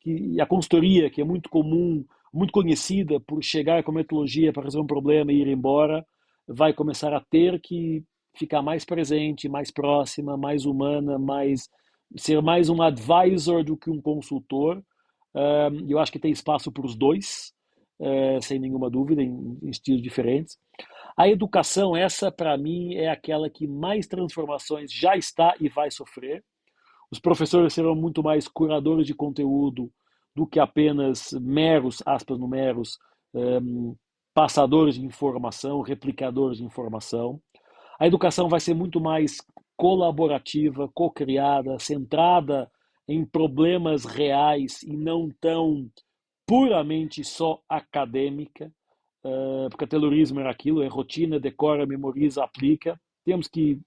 que, 0.00 0.40
a 0.40 0.46
consultoria, 0.46 1.10
que 1.10 1.20
é 1.20 1.24
muito 1.24 1.50
comum, 1.50 2.04
muito 2.32 2.52
conhecida 2.52 3.18
por 3.18 3.42
chegar 3.42 3.82
com 3.82 3.90
a 3.90 3.94
metodologia 3.94 4.52
para 4.52 4.62
resolver 4.62 4.84
um 4.84 4.86
problema 4.86 5.32
e 5.32 5.40
ir 5.40 5.48
embora, 5.48 6.06
vai 6.46 6.72
começar 6.72 7.12
a 7.12 7.20
ter 7.20 7.60
que 7.60 8.04
ficar 8.36 8.62
mais 8.62 8.84
presente, 8.84 9.48
mais 9.48 9.72
próxima, 9.72 10.36
mais 10.36 10.64
humana, 10.64 11.18
mais 11.18 11.68
ser 12.16 12.40
mais 12.40 12.68
um 12.68 12.80
advisor 12.80 13.64
do 13.64 13.76
que 13.76 13.90
um 13.90 14.00
consultor. 14.00 14.80
Eu 15.88 15.98
acho 15.98 16.12
que 16.12 16.18
tem 16.18 16.30
espaço 16.30 16.70
para 16.70 16.86
os 16.86 16.94
dois, 16.94 17.52
eh, 18.00 18.38
sem 18.42 18.58
nenhuma 18.58 18.90
dúvida, 18.90 19.22
em, 19.22 19.58
em 19.62 19.70
estilos 19.70 20.02
diferentes. 20.02 20.58
A 21.16 21.28
educação, 21.28 21.96
essa 21.96 22.30
para 22.30 22.56
mim 22.58 22.94
é 22.94 23.08
aquela 23.08 23.48
que 23.48 23.66
mais 23.66 24.06
transformações 24.06 24.92
já 24.92 25.16
está 25.16 25.54
e 25.60 25.68
vai 25.68 25.90
sofrer. 25.90 26.44
Os 27.10 27.18
professores 27.18 27.72
serão 27.72 27.94
muito 27.94 28.22
mais 28.22 28.46
curadores 28.46 29.06
de 29.06 29.14
conteúdo 29.14 29.90
do 30.34 30.46
que 30.46 30.60
apenas 30.60 31.30
meros, 31.40 32.02
aspas 32.04 32.38
no 32.38 32.46
meros, 32.46 32.98
um, 33.32 33.96
passadores 34.34 34.96
de 34.96 35.04
informação, 35.06 35.80
replicadores 35.80 36.58
de 36.58 36.64
informação. 36.64 37.40
A 37.98 38.06
educação 38.06 38.48
vai 38.48 38.60
ser 38.60 38.74
muito 38.74 39.00
mais 39.00 39.38
colaborativa, 39.76 40.90
co-criada, 40.92 41.78
centrada 41.78 42.70
em 43.08 43.24
problemas 43.24 44.04
reais 44.04 44.82
e 44.82 44.94
não 44.94 45.30
tão 45.40 45.88
puramente 46.46 47.24
só 47.24 47.60
acadêmica. 47.68 48.72
Eh, 49.24 49.68
porque 49.70 49.86
terrorismo 49.86 50.38
era 50.38 50.50
aquilo, 50.50 50.82
é 50.82 50.86
rotina, 50.86 51.40
decora, 51.40 51.84
memoriza, 51.84 52.44
aplica. 52.44 52.98
Temos 53.24 53.48
que 53.48 53.80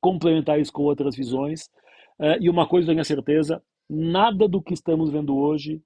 complementar 0.00 0.60
isso 0.60 0.72
com 0.72 0.82
outras 0.82 1.16
visões. 1.16 1.70
Uh, 2.18 2.36
e 2.38 2.50
uma 2.50 2.68
coisa 2.68 2.86
tenho 2.88 3.04
certeza, 3.04 3.62
nada 3.88 4.46
do 4.46 4.62
que 4.62 4.74
estamos 4.74 5.10
vendo 5.10 5.34
hoje 5.34 5.82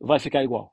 vai 0.00 0.18
ficar 0.18 0.42
igual. 0.42 0.72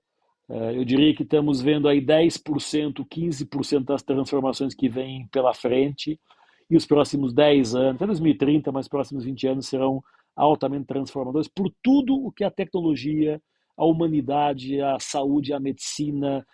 Uh, 0.49 0.71
eu 0.71 0.83
diria 0.83 1.15
que 1.15 1.21
estamos 1.21 1.61
vendo 1.61 1.87
aí 1.87 2.01
10%, 2.01 3.05
15% 3.05 3.85
das 3.85 4.01
transformações 4.01 4.73
que 4.73 4.89
vêm 4.89 5.27
pela 5.31 5.53
frente 5.53 6.19
e 6.67 6.75
os 6.75 6.85
próximos 6.85 7.31
10 7.31 7.75
anos, 7.75 7.95
até 7.95 8.07
2030, 8.07 8.71
mas 8.71 8.85
os 8.85 8.89
próximos 8.89 9.23
20 9.23 9.47
anos 9.47 9.67
serão 9.67 10.03
altamente 10.35 10.87
transformadores 10.87 11.47
por 11.47 11.71
tudo 11.83 12.15
o 12.15 12.31
que 12.31 12.43
a 12.43 12.51
tecnologia, 12.51 13.39
a 13.79 13.85
humanidade, 13.85 14.81
a 14.81 14.99
saúde, 14.99 15.53
a 15.53 15.59
medicina, 15.59 16.45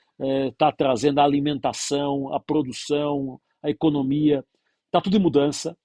está 0.52 0.68
é, 0.68 0.72
trazendo 0.72 1.20
a 1.20 1.24
alimentação, 1.24 2.32
a 2.32 2.40
produção, 2.40 3.42
a 3.64 3.70
economia, 3.72 4.46
está 4.86 5.02
tudo 5.02 5.18
em 5.18 5.20
mudança. 5.20 5.76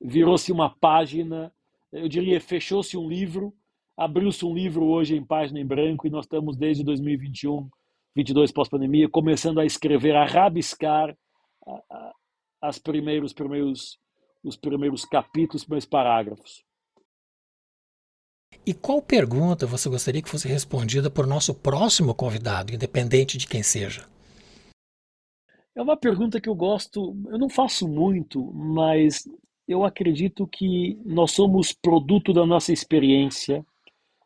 Virou-se 0.00 0.50
uma 0.50 0.74
página, 0.80 1.52
eu 1.92 2.08
diria, 2.08 2.40
fechou-se 2.40 2.96
um 2.96 3.06
livro, 3.06 3.52
abriu-se 3.94 4.42
um 4.46 4.54
livro 4.54 4.86
hoje 4.86 5.14
em 5.14 5.24
página 5.24 5.60
em 5.60 5.66
branco 5.66 6.06
e 6.06 6.10
nós 6.10 6.24
estamos 6.24 6.56
desde 6.56 6.82
2021, 6.82 7.68
22 8.14 8.50
pós-pandemia, 8.50 9.06
começando 9.06 9.60
a 9.60 9.66
escrever, 9.66 10.16
a 10.16 10.24
rabiscar 10.24 11.14
as 12.62 12.78
primeiros, 12.78 13.34
primeiros, 13.34 13.98
os 14.42 14.56
primeiros 14.56 15.04
capítulos, 15.04 15.60
os 15.60 15.64
primeiros 15.64 15.86
parágrafos. 15.86 16.65
E 18.66 18.74
qual 18.74 19.00
pergunta 19.00 19.64
você 19.64 19.88
gostaria 19.88 20.20
que 20.20 20.28
fosse 20.28 20.48
respondida 20.48 21.08
por 21.08 21.24
nosso 21.24 21.54
próximo 21.54 22.12
convidado, 22.12 22.74
independente 22.74 23.38
de 23.38 23.46
quem 23.46 23.62
seja? 23.62 24.04
É 25.72 25.80
uma 25.80 25.96
pergunta 25.96 26.40
que 26.40 26.48
eu 26.48 26.54
gosto, 26.54 27.16
eu 27.28 27.38
não 27.38 27.48
faço 27.48 27.86
muito, 27.86 28.42
mas 28.52 29.22
eu 29.68 29.84
acredito 29.84 30.48
que 30.48 30.98
nós 31.04 31.30
somos 31.30 31.72
produto 31.72 32.32
da 32.32 32.44
nossa 32.44 32.72
experiência 32.72 33.64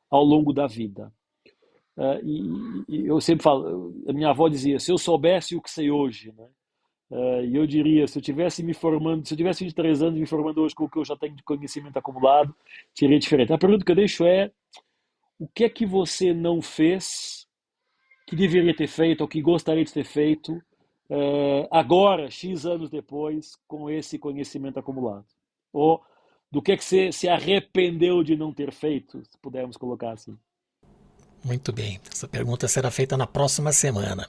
ao 0.09 0.25
longo 0.25 0.55
da 0.55 0.67
vida. 0.67 1.13
Uh, 1.95 2.25
e, 2.25 2.85
e, 2.97 3.07
eu 3.07 3.21
sempre 3.21 3.43
falo, 3.43 3.95
a 4.09 4.13
minha 4.13 4.31
avó 4.31 4.49
dizia, 4.49 4.81
se 4.81 4.91
eu 4.91 4.97
soubesse 4.97 5.55
o 5.55 5.61
que 5.61 5.71
sei 5.71 5.91
hoje, 5.91 6.33
né? 6.33 6.47
Uh, 7.11 7.45
e 7.45 7.57
eu 7.57 7.67
diria, 7.67 8.07
se 8.07 8.19
eu 8.19 8.23
tivesse 8.23 8.63
me 8.63 8.73
formando, 8.73 9.27
se 9.27 9.35
eu 9.35 9.39
tivesse 9.39 9.65
23 9.65 10.03
anos 10.03 10.21
me 10.21 10.27
formando 10.27 10.63
hoje 10.63 10.75
com 10.75 10.85
o 10.85 10.89
que 10.89 10.97
eu 10.97 11.05
já 11.05 11.17
tenho 11.17 11.35
de 11.35 11.43
conhecimento 11.43 11.99
acumulado, 11.99 12.55
seria 12.95 13.19
diferente. 13.19 13.53
A 13.53 13.59
pergunta 13.59 13.85
que 13.85 13.91
eu 13.91 13.97
deixo 13.97 14.25
é: 14.25 14.53
o 15.39 15.49
que 15.49 15.65
é 15.65 15.69
que 15.69 15.85
você 15.85 16.33
não 16.33 16.63
fez 16.63 17.49
que 18.29 18.37
deveria 18.37 18.77
ter 18.77 18.87
feito 18.87 19.23
ou 19.23 19.29
que 19.29 19.43
gostaria 19.43 19.85
de 19.85 19.93
ter 19.93 20.05
feito 20.05 20.53
uh, 21.11 21.67
agora, 21.69 22.31
X 22.31 22.65
anos 22.65 22.89
depois, 22.89 23.57
com 23.67 23.91
esse 23.91 24.17
conhecimento 24.17 24.79
acumulado? 24.79 25.27
Ou 25.73 26.01
do 26.49 26.63
que 26.63 26.73
é 26.73 26.77
que 26.77 26.85
você 26.85 27.11
se 27.11 27.29
arrependeu 27.29 28.23
de 28.23 28.37
não 28.37 28.53
ter 28.53 28.73
feito, 28.73 29.21
se 29.25 29.37
pudermos 29.39 29.77
colocar 29.77 30.13
assim? 30.13 30.39
Muito 31.45 31.73
bem. 31.73 32.01
Essa 32.11 32.29
pergunta 32.29 32.69
será 32.69 32.91
feita 32.91 33.17
na 33.17 33.27
próxima 33.27 33.73
semana. 33.73 34.29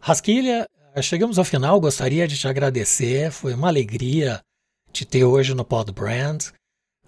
Rasquilha, 0.00 0.68
Chegamos 1.00 1.38
ao 1.38 1.44
final, 1.44 1.80
gostaria 1.80 2.28
de 2.28 2.36
te 2.36 2.46
agradecer. 2.46 3.30
Foi 3.30 3.54
uma 3.54 3.68
alegria 3.68 4.42
te 4.92 5.06
ter 5.06 5.24
hoje 5.24 5.54
no 5.54 5.64
Pod 5.64 5.90
Brand, 5.90 6.50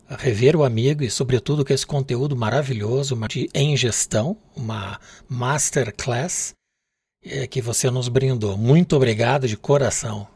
rever 0.08 0.56
o 0.56 0.64
amigo 0.64 1.02
e, 1.02 1.10
sobretudo, 1.10 1.66
com 1.66 1.72
esse 1.72 1.86
conteúdo 1.86 2.34
maravilhoso 2.34 3.14
de 3.28 3.46
em 3.54 3.76
gestão, 3.76 4.38
uma 4.56 4.98
masterclass 5.28 6.54
é, 7.22 7.46
que 7.46 7.60
você 7.60 7.90
nos 7.90 8.08
brindou. 8.08 8.56
Muito 8.56 8.96
obrigado 8.96 9.46
de 9.46 9.56
coração. 9.56 10.26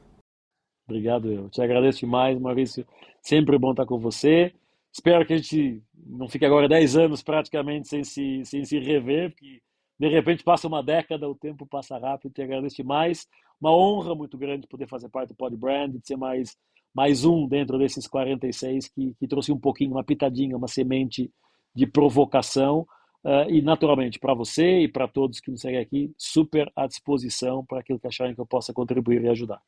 Obrigado, 0.86 1.32
eu 1.32 1.48
te 1.48 1.62
agradeço 1.62 2.00
demais, 2.00 2.38
Maurício. 2.38 2.86
Sempre 3.22 3.58
bom 3.58 3.70
estar 3.70 3.86
com 3.86 3.98
você. 3.98 4.52
Espero 4.92 5.24
que 5.26 5.32
a 5.32 5.36
gente 5.38 5.82
não 5.94 6.28
fique 6.28 6.44
agora 6.44 6.68
10 6.68 6.96
anos 6.96 7.22
praticamente 7.22 7.88
sem 7.88 8.04
se, 8.04 8.42
sem 8.44 8.64
se 8.64 8.78
rever, 8.78 9.30
porque 9.30 9.62
de 9.98 10.08
repente 10.08 10.44
passa 10.44 10.68
uma 10.68 10.82
década, 10.82 11.28
o 11.28 11.34
tempo 11.34 11.66
passa 11.66 11.98
rápido. 11.98 12.32
Te 12.32 12.42
agradeço 12.42 12.76
demais. 12.76 13.26
Uma 13.60 13.74
honra 13.74 14.14
muito 14.14 14.38
grande 14.38 14.66
poder 14.68 14.86
fazer 14.86 15.08
parte 15.08 15.30
do 15.30 15.34
Pod 15.34 15.56
Brand, 15.56 15.90
de 15.90 16.06
ser 16.06 16.16
mais, 16.16 16.56
mais 16.94 17.24
um 17.24 17.48
dentro 17.48 17.76
desses 17.78 18.06
46 18.06 18.88
que, 18.88 19.14
que 19.18 19.26
trouxe 19.26 19.50
um 19.50 19.58
pouquinho, 19.58 19.92
uma 19.92 20.04
pitadinha, 20.04 20.56
uma 20.56 20.68
semente 20.68 21.30
de 21.74 21.86
provocação. 21.86 22.86
Uh, 23.24 23.50
e 23.50 23.60
naturalmente 23.60 24.18
para 24.20 24.32
você 24.32 24.82
e 24.82 24.88
para 24.88 25.08
todos 25.08 25.40
que 25.40 25.50
nos 25.50 25.60
seguem 25.60 25.80
aqui, 25.80 26.12
super 26.16 26.70
à 26.76 26.86
disposição 26.86 27.64
para 27.66 27.80
aquilo 27.80 27.98
que 27.98 28.06
acharem 28.06 28.32
que 28.32 28.40
eu 28.40 28.46
possa 28.46 28.72
contribuir 28.72 29.24
e 29.24 29.28
ajudar. 29.28 29.60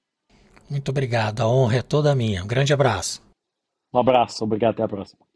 Muito 0.71 0.91
obrigado, 0.91 1.41
a 1.41 1.49
honra 1.49 1.79
é 1.79 1.83
toda 1.83 2.15
minha. 2.15 2.45
Um 2.45 2.47
grande 2.47 2.73
abraço. 2.73 3.21
Um 3.93 3.99
abraço, 3.99 4.45
obrigado, 4.45 4.75
até 4.75 4.85
a 4.85 4.89
próxima. 4.89 5.30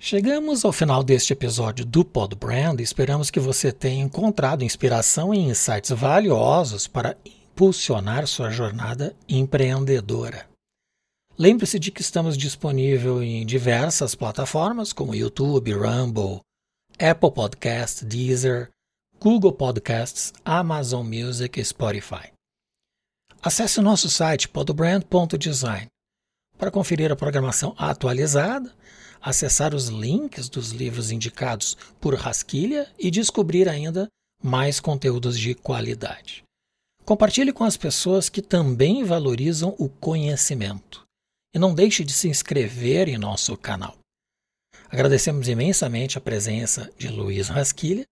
Chegamos 0.00 0.64
ao 0.64 0.72
final 0.72 1.02
deste 1.02 1.32
episódio 1.32 1.84
do 1.84 2.04
Pod 2.04 2.36
Brand 2.36 2.78
esperamos 2.78 3.32
que 3.32 3.40
você 3.40 3.72
tenha 3.72 4.04
encontrado 4.04 4.62
inspiração 4.62 5.34
e 5.34 5.38
insights 5.38 5.90
valiosos 5.90 6.86
para 6.86 7.16
impulsionar 7.24 8.24
sua 8.28 8.48
jornada 8.48 9.14
empreendedora. 9.28 10.48
Lembre-se 11.36 11.80
de 11.80 11.90
que 11.90 12.00
estamos 12.00 12.38
disponíveis 12.38 13.22
em 13.22 13.44
diversas 13.44 14.14
plataformas 14.14 14.92
como 14.92 15.16
YouTube, 15.16 15.72
Rumble, 15.72 16.40
Apple 16.96 17.32
Podcasts, 17.32 18.04
Deezer, 18.04 18.70
Google 19.18 19.52
Podcasts, 19.52 20.32
Amazon 20.44 21.04
Music 21.04 21.58
e 21.58 21.64
Spotify. 21.64 22.32
Acesse 23.42 23.80
o 23.80 23.82
nosso 23.82 24.08
site 24.08 24.48
podbrand.design 24.48 25.88
para 26.56 26.70
conferir 26.70 27.10
a 27.10 27.16
programação 27.16 27.74
atualizada, 27.76 28.72
acessar 29.20 29.74
os 29.74 29.88
links 29.88 30.48
dos 30.48 30.70
livros 30.70 31.10
indicados 31.10 31.76
por 32.00 32.14
Rasquilha 32.14 32.90
e 32.98 33.10
descobrir 33.10 33.68
ainda 33.68 34.08
mais 34.42 34.80
conteúdos 34.80 35.38
de 35.38 35.54
qualidade. 35.54 36.44
Compartilhe 37.04 37.52
com 37.52 37.64
as 37.64 37.76
pessoas 37.76 38.28
que 38.28 38.42
também 38.42 39.02
valorizam 39.04 39.74
o 39.78 39.88
conhecimento. 39.88 41.04
E 41.54 41.58
não 41.58 41.74
deixe 41.74 42.04
de 42.04 42.12
se 42.12 42.28
inscrever 42.28 43.08
em 43.08 43.16
nosso 43.16 43.56
canal. 43.56 43.96
Agradecemos 44.90 45.48
imensamente 45.48 46.18
a 46.18 46.20
presença 46.20 46.90
de 46.98 47.08
Luiz 47.08 47.48
Rasquilha, 47.48 48.04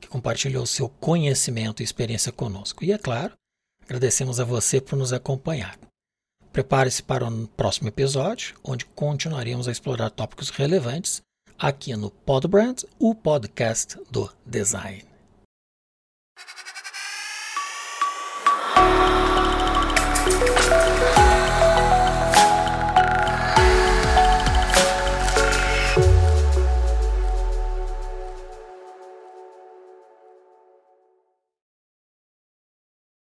que 0.00 0.08
compartilhou 0.08 0.66
seu 0.66 0.88
conhecimento 0.88 1.80
e 1.80 1.84
experiência 1.84 2.32
conosco. 2.32 2.84
E, 2.84 2.92
é 2.92 2.98
claro, 2.98 3.34
agradecemos 3.84 4.38
a 4.38 4.44
você 4.44 4.80
por 4.80 4.96
nos 4.96 5.12
acompanhar. 5.12 5.78
Prepare-se 6.52 7.02
para 7.02 7.24
o 7.24 7.46
próximo 7.46 7.88
episódio, 7.88 8.54
onde 8.62 8.84
continuaremos 8.84 9.66
a 9.66 9.72
explorar 9.72 10.10
tópicos 10.10 10.50
relevantes 10.50 11.22
aqui 11.58 11.96
no 11.96 12.10
Podbrand, 12.10 12.84
o 12.98 13.14
podcast 13.14 13.98
do 14.10 14.30
design. 14.44 15.02